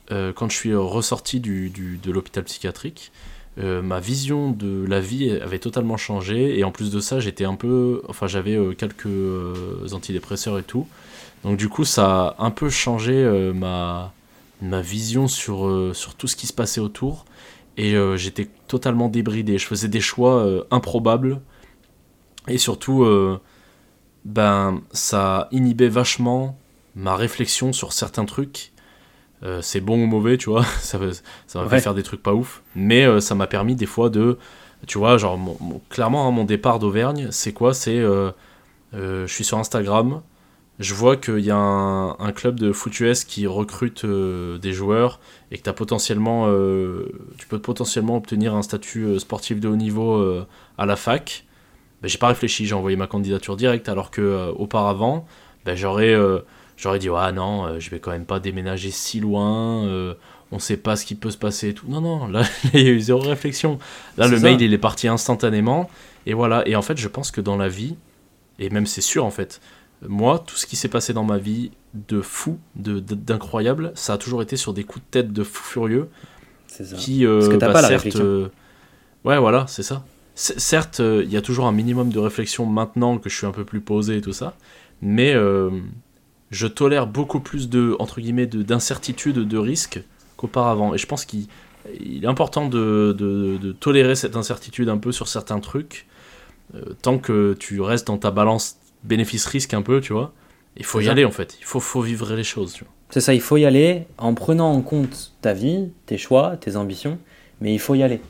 [0.08, 3.12] quand je suis ressorti du, du de l'hôpital psychiatrique,
[3.56, 7.56] ma vision de la vie avait totalement changé et en plus de ça j'étais un
[7.56, 10.86] peu enfin j'avais quelques antidépresseurs et tout
[11.44, 14.12] donc du coup, ça a un peu changé euh, ma,
[14.60, 17.24] ma vision sur, euh, sur tout ce qui se passait autour.
[17.76, 19.56] Et euh, j'étais totalement débridé.
[19.56, 21.40] Je faisais des choix improbables.
[22.48, 23.06] Et surtout,
[24.24, 26.58] ben, ça inhibait vachement
[26.94, 28.72] ma réflexion sur certains trucs.
[29.62, 30.64] c'est bon ou mauvais, tu vois.
[30.80, 30.98] ça,
[31.46, 32.62] ça m'a fait faire des trucs pas ouf.
[32.74, 34.38] Mais ça m'a permis des fois de...
[34.86, 35.38] Tu vois, genre,
[35.90, 37.72] clairement, hein, mon départ d'Auvergne, c'est quoi?
[37.72, 38.00] C'est...
[38.92, 40.22] je suis sur Instagram,
[40.80, 45.20] je vois qu'il y a un, club de foot US qui recrute euh, des joueurs
[45.52, 49.76] et que as potentiellement, euh, tu peux potentiellement obtenir un statut euh, sportif de haut
[49.76, 50.24] niveau
[50.78, 51.44] à la fac.
[52.00, 55.26] Ben, j'ai pas réfléchi, j'ai envoyé ma candidature directe alors que auparavant,
[55.66, 56.16] ben, j'aurais
[56.78, 60.16] j'aurais dit ah non, je vais quand même pas déménager si loin,
[60.50, 61.88] on sait pas ce qui peut se passer et tout.
[61.88, 62.42] Non non, là
[62.72, 63.78] il y a eu zéro réflexion.
[64.16, 65.90] Là le mail il est parti instantanément
[66.24, 66.66] et voilà.
[66.66, 67.96] Et en fait je pense que dans la vie
[68.58, 69.60] et même c'est sûr en fait
[70.08, 74.42] moi, tout ce qui s'est passé dans ma vie de fou, d'incroyable, ça a toujours
[74.42, 76.08] été sur des coups de tête de fou furieux.
[76.66, 76.96] C'est ça.
[76.96, 78.24] Qui, euh, Parce que t'as bah, pas la réflexion.
[78.24, 78.50] Euh,
[79.24, 80.04] ouais, voilà, c'est ça.
[80.34, 83.52] certes, euh, il y a toujours un minimum de réflexion maintenant que je suis un
[83.52, 84.54] peu plus posé et tout ça,
[85.02, 85.34] mais
[86.50, 90.02] je tolère beaucoup plus de, entre guillemets, d'incertitude, de, de risque
[90.36, 90.94] qu'auparavant.
[90.94, 91.48] Et je pense qu'il
[91.94, 96.06] est important de, de, tolérer cette incertitude un peu sur certains trucs,
[97.02, 100.32] tant que tu restes dans ta balance bénéfice-risque un peu, tu vois.
[100.76, 102.72] Il faut y aller en fait, il faut, faut vivre les choses.
[102.72, 102.92] Tu vois.
[103.10, 106.76] C'est ça, il faut y aller en prenant en compte ta vie, tes choix, tes
[106.76, 107.18] ambitions,
[107.60, 108.20] mais il faut y aller.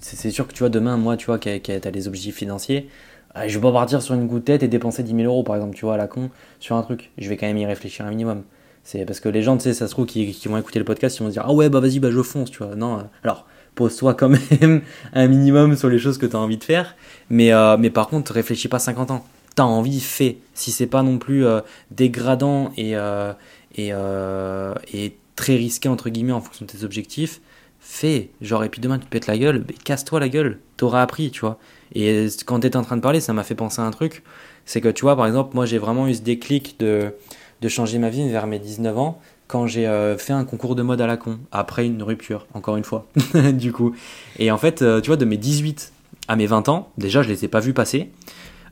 [0.00, 2.88] C'est sûr que tu vois, demain, moi, tu vois, tu as des objectifs financiers,
[3.34, 5.54] ah, je vais pas partir sur une goutte tête et dépenser 10 000 euros par
[5.54, 7.10] exemple, tu vois, à la con, sur un truc.
[7.16, 8.42] Je vais quand même y réfléchir un minimum.
[8.82, 10.84] C'est parce que les gens, tu sais, ça se trouve, qui, qui, vont écouter le
[10.84, 12.74] podcast, ils vont se dire, ah ouais, bah vas-y, bah je fonce, tu vois.
[12.74, 14.28] Non, euh, alors, pose-toi quand
[14.60, 14.82] même
[15.12, 16.96] un minimum sur les choses que tu as envie de faire,
[17.28, 20.38] mais, euh, mais par contre, réfléchis pas 50 ans t'as envie, fais.
[20.54, 21.60] Si c'est pas non plus euh,
[21.90, 23.32] dégradant et, euh,
[23.78, 27.40] euh, et, très risqué, entre guillemets, en fonction de tes objectifs,
[27.80, 28.28] fais.
[28.42, 31.40] Genre, et puis demain, tu te pètes la gueule, casse-toi la gueule, t'auras appris, tu
[31.40, 31.58] vois.
[31.94, 34.22] Et quand t'étais en train de parler, ça m'a fait penser à un truc.
[34.66, 37.14] C'est que, tu vois, par exemple, moi, j'ai vraiment eu ce déclic de,
[37.62, 39.86] de changer ma vie vers mes 19 ans quand j'ai
[40.18, 43.06] fait un concours de mode à la con, après une rupture, encore une fois,
[43.52, 43.96] du coup.
[44.38, 45.92] Et en fait, tu vois, de mes 18
[46.28, 48.10] à mes 20 ans, déjà, je les ai pas vus passer.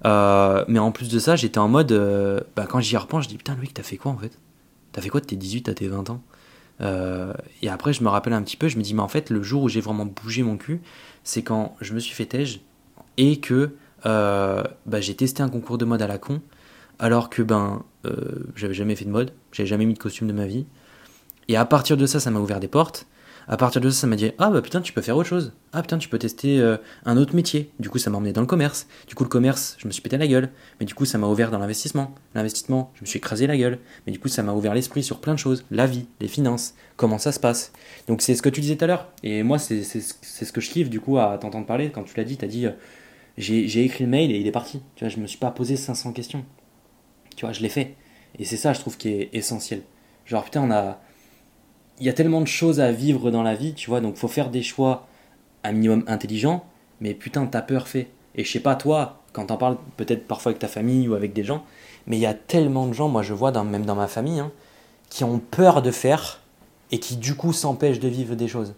[0.05, 1.93] Euh, mais en plus de ça, j'étais en mode.
[1.93, 4.39] Euh, bah, quand j'y repense, je dis Putain, Loïc, t'as fait quoi en fait?
[4.93, 6.23] T'as fait quoi de tes 18 à tes 20 ans?
[6.81, 9.31] Euh, Et après, je me rappelle un petit peu, je me dis Mais en fait,
[9.31, 10.81] le jour où j'ai vraiment bougé mon cul,
[11.25, 12.61] c'est quand je me suis fait tège
[13.17, 16.41] et que bah, j'ai testé un concours de mode à la con,
[16.99, 17.83] alors que ben,
[18.55, 20.67] j'avais jamais fait de mode, j'avais jamais mis de costume de ma vie.
[21.49, 23.07] Et à partir de ça, ça m'a ouvert des portes.
[23.51, 25.55] À partir de ça, ça m'a dit Ah bah putain, tu peux faire autre chose.
[25.73, 26.77] Ah putain, tu peux tester euh,
[27.07, 27.71] un autre métier.
[27.81, 28.87] Du coup, ça m'a emmené dans le commerce.
[29.07, 30.51] Du coup, le commerce, je me suis pété la gueule.
[30.79, 32.15] Mais du coup, ça m'a ouvert dans l'investissement.
[32.35, 33.79] L'investissement, je me suis écrasé la gueule.
[34.07, 35.65] Mais du coup, ça m'a ouvert l'esprit sur plein de choses.
[35.71, 37.73] La vie, les finances, comment ça se passe.
[38.07, 39.09] Donc, c'est ce que tu disais tout à l'heure.
[39.23, 41.91] Et moi, c'est ce que je kiffe du coup à t'entendre parler.
[41.91, 42.67] Quand tu l'as dit, tu as dit.
[42.67, 42.73] Euh,
[43.39, 44.83] j'ai écrit le mail et il est parti.
[44.95, 46.45] Tu vois, je me suis pas posé 500 questions.
[47.35, 47.95] Tu vois, je l'ai fait.
[48.39, 49.81] Et c'est ça, je trouve, qui est essentiel.
[50.27, 51.01] Genre, putain, on a.
[52.01, 54.29] Il y a tellement de choses à vivre dans la vie, tu vois, donc faut
[54.29, 55.07] faire des choix
[55.65, 56.65] un minimum intelligents,
[57.01, 58.09] mais putain, t'as peur, fait.
[58.35, 61.33] Et je sais pas, toi, quand t'en parles peut-être parfois avec ta famille ou avec
[61.33, 61.65] des gens,
[62.07, 64.53] mais il y a tellement de gens, moi je vois, même dans ma famille, hein,
[65.11, 66.41] qui ont peur de faire
[66.91, 68.75] et qui du coup s'empêchent de vivre des choses.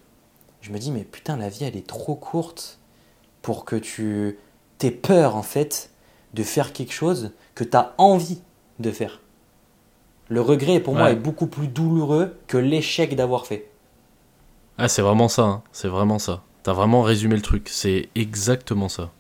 [0.63, 2.79] Je me dis, mais putain, la vie, elle est trop courte
[3.43, 4.39] pour que tu
[4.83, 5.91] aies peur, en fait,
[6.35, 8.41] de faire quelque chose que tu as envie
[8.79, 9.21] de faire.
[10.31, 13.69] Le regret, pour moi, est beaucoup plus douloureux que l'échec d'avoir fait.
[14.79, 15.43] Ah, c'est vraiment ça.
[15.43, 15.63] Hein.
[15.73, 16.43] C'est vraiment ça.
[16.63, 17.69] T'as vraiment résumé le truc.
[17.69, 19.11] C'est exactement ça.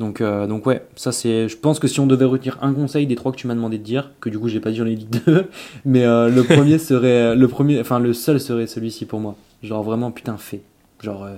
[0.00, 1.48] Donc, euh, donc ouais, ça c'est.
[1.48, 3.78] Je pense que si on devait retenir un conseil des trois que tu m'as demandé
[3.78, 5.48] de dire, que du coup j'ai pas dit j'en ai dit deux,
[5.84, 9.36] mais euh, le premier serait le premier, enfin le seul serait celui-ci pour moi.
[9.62, 10.62] Genre vraiment putain fait.
[11.00, 11.22] Genre.
[11.24, 11.36] Euh,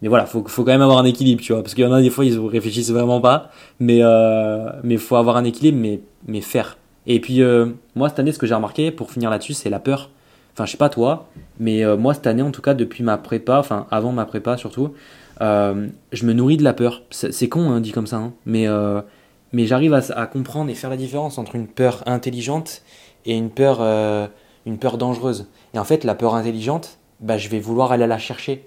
[0.00, 1.92] mais voilà, faut, faut quand même avoir un équilibre, tu vois, parce qu'il y en
[1.92, 3.50] a des fois ils réfléchissent vraiment pas,
[3.80, 4.00] mais
[4.82, 6.78] mais faut avoir un équilibre, mais mais faire.
[7.06, 9.78] Et puis, euh, moi, cette année, ce que j'ai remarqué, pour finir là-dessus, c'est la
[9.78, 10.10] peur.
[10.52, 11.28] Enfin, je sais pas toi,
[11.58, 14.56] mais euh, moi, cette année, en tout cas, depuis ma prépa, enfin, avant ma prépa
[14.56, 14.92] surtout,
[15.40, 17.02] euh, je me nourris de la peur.
[17.10, 18.66] C'est con, hein, dit comme ça, hein, mais,
[19.52, 22.82] mais j'arrive à, comprendre et faire la différence entre une peur intelligente
[23.24, 23.80] et une peur,
[24.66, 25.46] une peur dangereuse.
[25.72, 28.66] Et en fait, la peur intelligente, bah, je vais vouloir aller la chercher.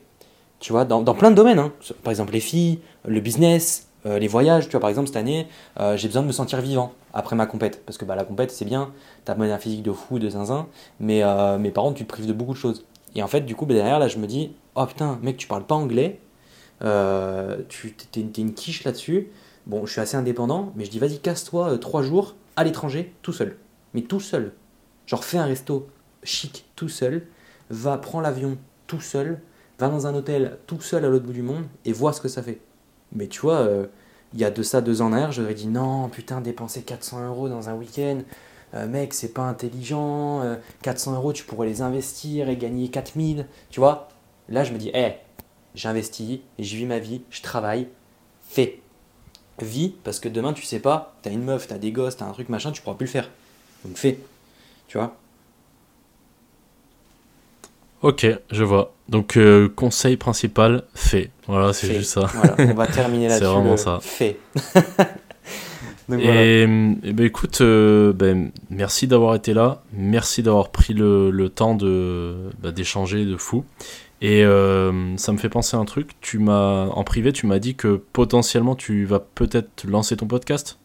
[0.60, 1.60] Tu vois, dans, plein de domaines.
[1.60, 1.74] Hein.
[2.04, 5.48] Par exemple, les filles, le business, euh, les voyages, tu vois, par exemple, cette année,
[5.80, 7.84] euh, j'ai besoin de me sentir vivant après ma compète.
[7.86, 8.92] Parce que bah, la compète, c'est bien,
[9.26, 10.68] t'as un physique de fou, de zinzin,
[11.00, 12.86] mais, euh, mais par contre, tu te prives de beaucoup de choses.
[13.16, 15.48] Et en fait, du coup, bah, derrière, là, je me dis, oh putain, mec, tu
[15.48, 16.20] parles pas anglais,
[17.70, 19.30] tu t'es, une quiche là-dessus.
[19.66, 23.32] Bon, je suis assez indépendant, mais je dis, vas-y, casse-toi trois jours à l'étranger, tout
[23.32, 23.58] seul.
[23.94, 24.54] Mais tout seul.
[25.06, 25.88] Genre, fais un resto
[26.24, 27.28] chic, tout seul,
[27.70, 28.58] va, prends l'avion,
[28.88, 29.40] tout seul,
[29.80, 32.28] va dans un hôtel, tout seul à l'autre bout du monde, et vois ce que
[32.28, 32.60] ça fait.
[33.16, 33.88] Mais tu vois, euh,
[34.34, 37.28] il y a de ça deux ans en arrière, j'aurais dit non, putain, dépenser 400
[37.28, 38.22] euros dans un week-end,
[38.74, 40.42] euh, mec, c'est pas intelligent,
[40.82, 44.10] 400 euh, euros, tu pourrais les investir et gagner 4000, tu vois.
[44.50, 45.16] Là, je me dis, hé, hey,
[45.76, 47.88] j'investis, je vis ma vie, je travaille,
[48.50, 48.80] fais.
[49.62, 52.32] Vis, parce que demain, tu sais pas, t'as une meuf, t'as des gosses, t'as un
[52.32, 53.30] truc machin, tu pourras plus le faire.
[53.86, 54.20] Donc fais,
[54.88, 55.16] tu vois.
[58.04, 58.94] Ok, je vois.
[59.08, 61.32] Donc, euh, conseil principal, fait.
[61.48, 62.30] Voilà, c'est juste ça.
[62.34, 63.46] Voilà, on va terminer là-dessus.
[63.46, 64.00] c'est vraiment ça.
[64.02, 64.38] Fait.
[66.12, 69.84] et, ben, écoute, euh, ben, merci d'avoir été là.
[69.94, 73.64] Merci d'avoir pris le, le temps de bah, d'échanger de fou.
[74.22, 76.12] Et euh, ça me fait penser à un truc.
[76.20, 80.78] Tu m'as en privé, tu m'as dit que potentiellement tu vas peut-être lancer ton podcast.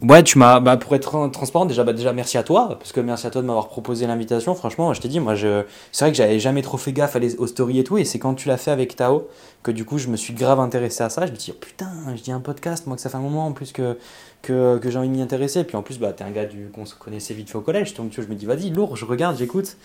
[0.00, 3.00] Ouais, tu m'as, bah, pour être transparent, déjà, bah, déjà, merci à toi, parce que
[3.00, 4.54] merci à toi de m'avoir proposé l'invitation.
[4.54, 7.18] Franchement, je t'ai dit, moi, je, c'est vrai que j'avais jamais trop fait gaffe à
[7.18, 9.26] les, aux stories et tout, et c'est quand tu l'as fait avec Tao
[9.64, 11.26] que du coup, je me suis grave intéressé à ça.
[11.26, 13.46] Je me dis, oh, putain, je dis un podcast, moi, que ça fait un moment
[13.46, 13.98] en plus que,
[14.42, 15.64] que, j'ai envie de m'y intéresser.
[15.64, 17.94] Puis en plus, bah, t'es un gars du, qu'on se connaissait vite fait au collège,
[17.94, 19.76] donc tu vois, je me dis, vas-y, lourd, je regarde, j'écoute.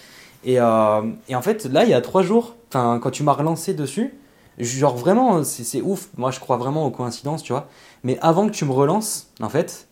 [0.44, 3.34] Et, euh, et en fait, là, il y a trois jours, enfin, quand tu m'as
[3.34, 4.14] relancé dessus,
[4.60, 6.10] genre vraiment, c'est ouf.
[6.18, 7.68] Moi, je crois vraiment aux coïncidences, tu vois.
[8.03, 9.88] Mais avant que tu me relances, en fait,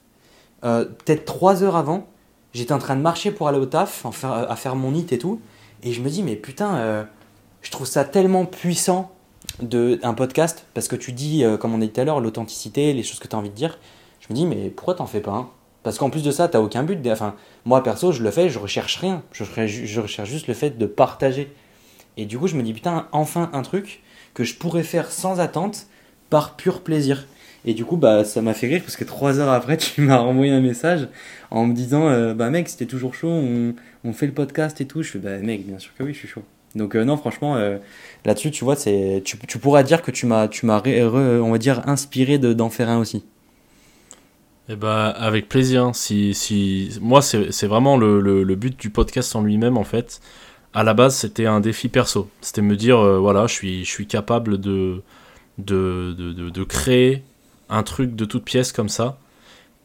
[0.63, 2.07] euh, peut-être trois heures avant,
[2.53, 5.41] j'étais en train de marcher pour aller au taf, à faire mon NIT et tout,
[5.83, 7.03] et je me dis, mais putain, euh,
[7.61, 9.11] je trouve ça tellement puissant
[9.61, 12.19] de, un podcast, parce que tu dis, euh, comme on a dit tout à l'heure,
[12.19, 13.79] l'authenticité, les choses que tu as envie de dire.
[14.19, 15.49] Je me dis, mais pourquoi t'en fais pas un
[15.83, 17.05] Parce qu'en plus de ça, t'as aucun but.
[17.07, 17.35] Enfin,
[17.65, 19.23] moi perso, je le fais, je recherche rien.
[19.31, 21.51] Je, je recherche juste le fait de partager.
[22.17, 25.39] Et du coup, je me dis, putain, enfin un truc que je pourrais faire sans
[25.39, 25.87] attente,
[26.29, 27.25] par pur plaisir.
[27.65, 30.17] Et du coup, bah, ça m'a fait rire parce que trois heures après, tu m'as
[30.17, 31.07] renvoyé un message
[31.51, 34.85] en me disant euh, Bah, mec, c'était toujours chaud, on, on, fait le podcast et
[34.85, 35.03] tout.
[35.03, 36.43] Je fais Bah, mec, bien sûr que oui, je suis chaud.
[36.73, 37.77] Donc, euh, non, franchement, euh,
[38.25, 42.53] là-dessus, tu vois, tu, tu pourras dire que tu m'as, on va dire, inspiré de,
[42.53, 43.23] d'en faire un aussi.
[44.69, 45.91] Eh bah, avec plaisir.
[45.93, 46.97] Si, si...
[47.01, 50.21] Moi, c'est, vraiment le, le, le, but du podcast en lui-même, en fait.
[50.73, 52.29] À la base, c'était un défi perso.
[52.39, 54.59] C'était me dire Voilà, je suis, je suis capable.
[54.59, 55.03] De,
[55.57, 57.23] de, de, de créer
[57.71, 59.17] un truc de toute pièce comme ça.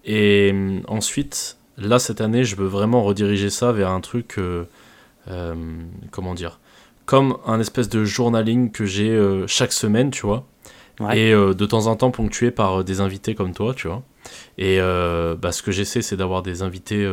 [0.05, 4.65] Et euh, ensuite, là, cette année, je veux vraiment rediriger ça vers un truc, euh,
[5.29, 5.55] euh,
[6.11, 6.61] comment dire,
[7.07, 10.47] comme un espèce de journaling que j'ai chaque semaine, tu vois.
[11.15, 14.03] Et de temps en temps ponctué par des invités comme toi, tu vois.
[14.59, 17.09] Et bah, ce que j'essaie, c'est d'avoir des invités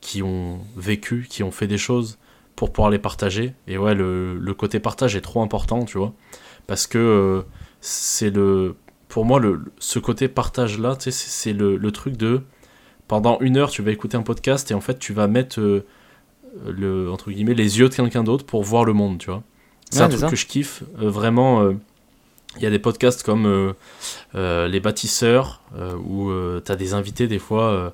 [0.00, 2.18] qui ont vécu, qui ont fait des choses
[2.56, 3.52] pour pouvoir les partager.
[3.66, 6.14] Et ouais, le, le côté partage est trop important, tu vois.
[6.66, 7.44] Parce que
[7.82, 8.76] c'est le
[9.12, 12.40] pour moi, le, ce côté partage-là, c'est le, le, truc de
[13.08, 15.84] pendant une heure, tu vas écouter un podcast et en fait, tu vas mettre euh,
[16.66, 19.42] le, entre guillemets, les yeux de quelqu'un d'autre pour voir le monde, tu vois.
[19.90, 21.60] C'est un truc que je kiffe euh, vraiment.
[21.60, 21.74] Euh,
[22.56, 23.74] Il y a des podcasts comme
[24.32, 25.60] Les Bâtisseurs,
[26.06, 26.30] où
[26.64, 27.92] tu as des invités des fois.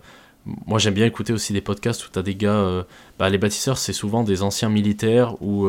[0.66, 2.86] moi, j'aime bien écouter aussi des podcasts où tu as des gars.
[3.18, 5.66] Bah, les Bâtisseurs, c'est souvent des anciens militaires ou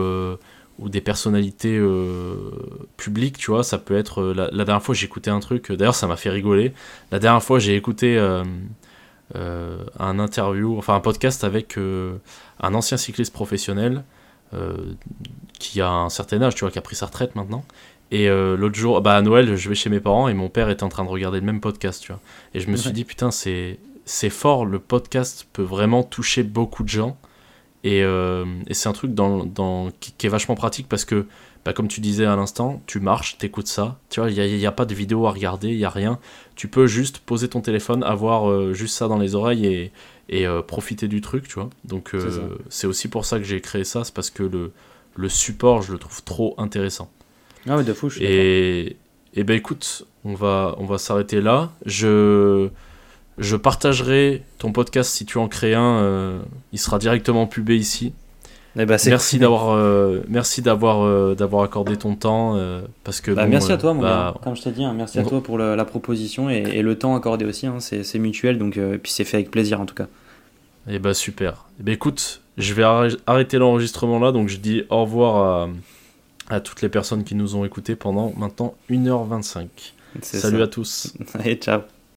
[0.79, 2.35] ou des personnalités euh,
[2.97, 3.63] publiques, tu vois.
[3.63, 4.21] Ça peut être.
[4.21, 6.73] Euh, la, dernière fois, j'ai écouté un truc, d'ailleurs, ça m'a fait rigoler.
[7.11, 8.43] La dernière fois, j'ai écouté euh,
[9.99, 14.03] un interview, enfin un podcast avec un ancien cycliste professionnel
[15.59, 17.63] qui a un certain âge, tu vois, qui a pris sa retraite maintenant.
[18.09, 20.81] Et l'autre jour, bah à Noël, je vais chez mes parents et mon père était
[20.81, 22.21] en train de regarder le même podcast, tu vois.
[22.55, 23.77] Et je me suis dit, putain, c'est
[24.29, 27.15] fort, le podcast peut vraiment toucher beaucoup de gens.
[27.85, 31.25] Euh, et, c'est un truc dans, dans, qui, est vachement pratique parce que,
[31.65, 33.97] bah, comme tu disais à l'instant, tu marches, t'écoutes ça.
[34.09, 36.19] Tu vois, il n'y a, a, pas de vidéo à regarder, il n'y a rien.
[36.55, 39.91] Tu peux juste poser ton téléphone, avoir euh, juste ça dans les oreilles et,
[40.29, 41.69] et euh, profiter du truc, tu vois.
[41.85, 42.15] Donc,
[42.69, 44.71] c'est aussi pour ça que j'ai créé ça, c'est parce que le,
[45.15, 47.09] le support, je le trouve trop intéressant.
[47.67, 48.95] Ah ouais, de fou, je Et,
[49.35, 51.71] et ben écoute, on va, on va s'arrêter là.
[51.85, 52.69] Je.
[53.39, 55.99] Je partagerai ton podcast si tu en crées un.
[55.99, 56.39] Euh,
[56.73, 58.11] il sera directement pubé ici.
[58.75, 62.55] Eh ben, merci d'avoir euh, merci d'avoir euh, d'avoir accordé ton temps
[63.03, 64.41] parce que bah, merci à toi mon bah, gars.
[64.43, 67.45] comme je t'ai dit hein, merci à toi pour la proposition et, le temps accordé
[67.45, 70.07] aussi hein, c'est mutuel donc puis c'est fait avec plaisir en tout cas.
[70.87, 71.51] Et eh bah super.
[71.51, 72.83] Et eh ben, écoute je vais
[73.25, 75.69] arrêter l'enregistrement là donc je dis au revoir
[76.49, 79.67] à, à toutes les personnes qui nous ont écoutés pendant maintenant 1h25
[80.21, 81.13] salut à tous.
[81.33, 81.81] Allez ciao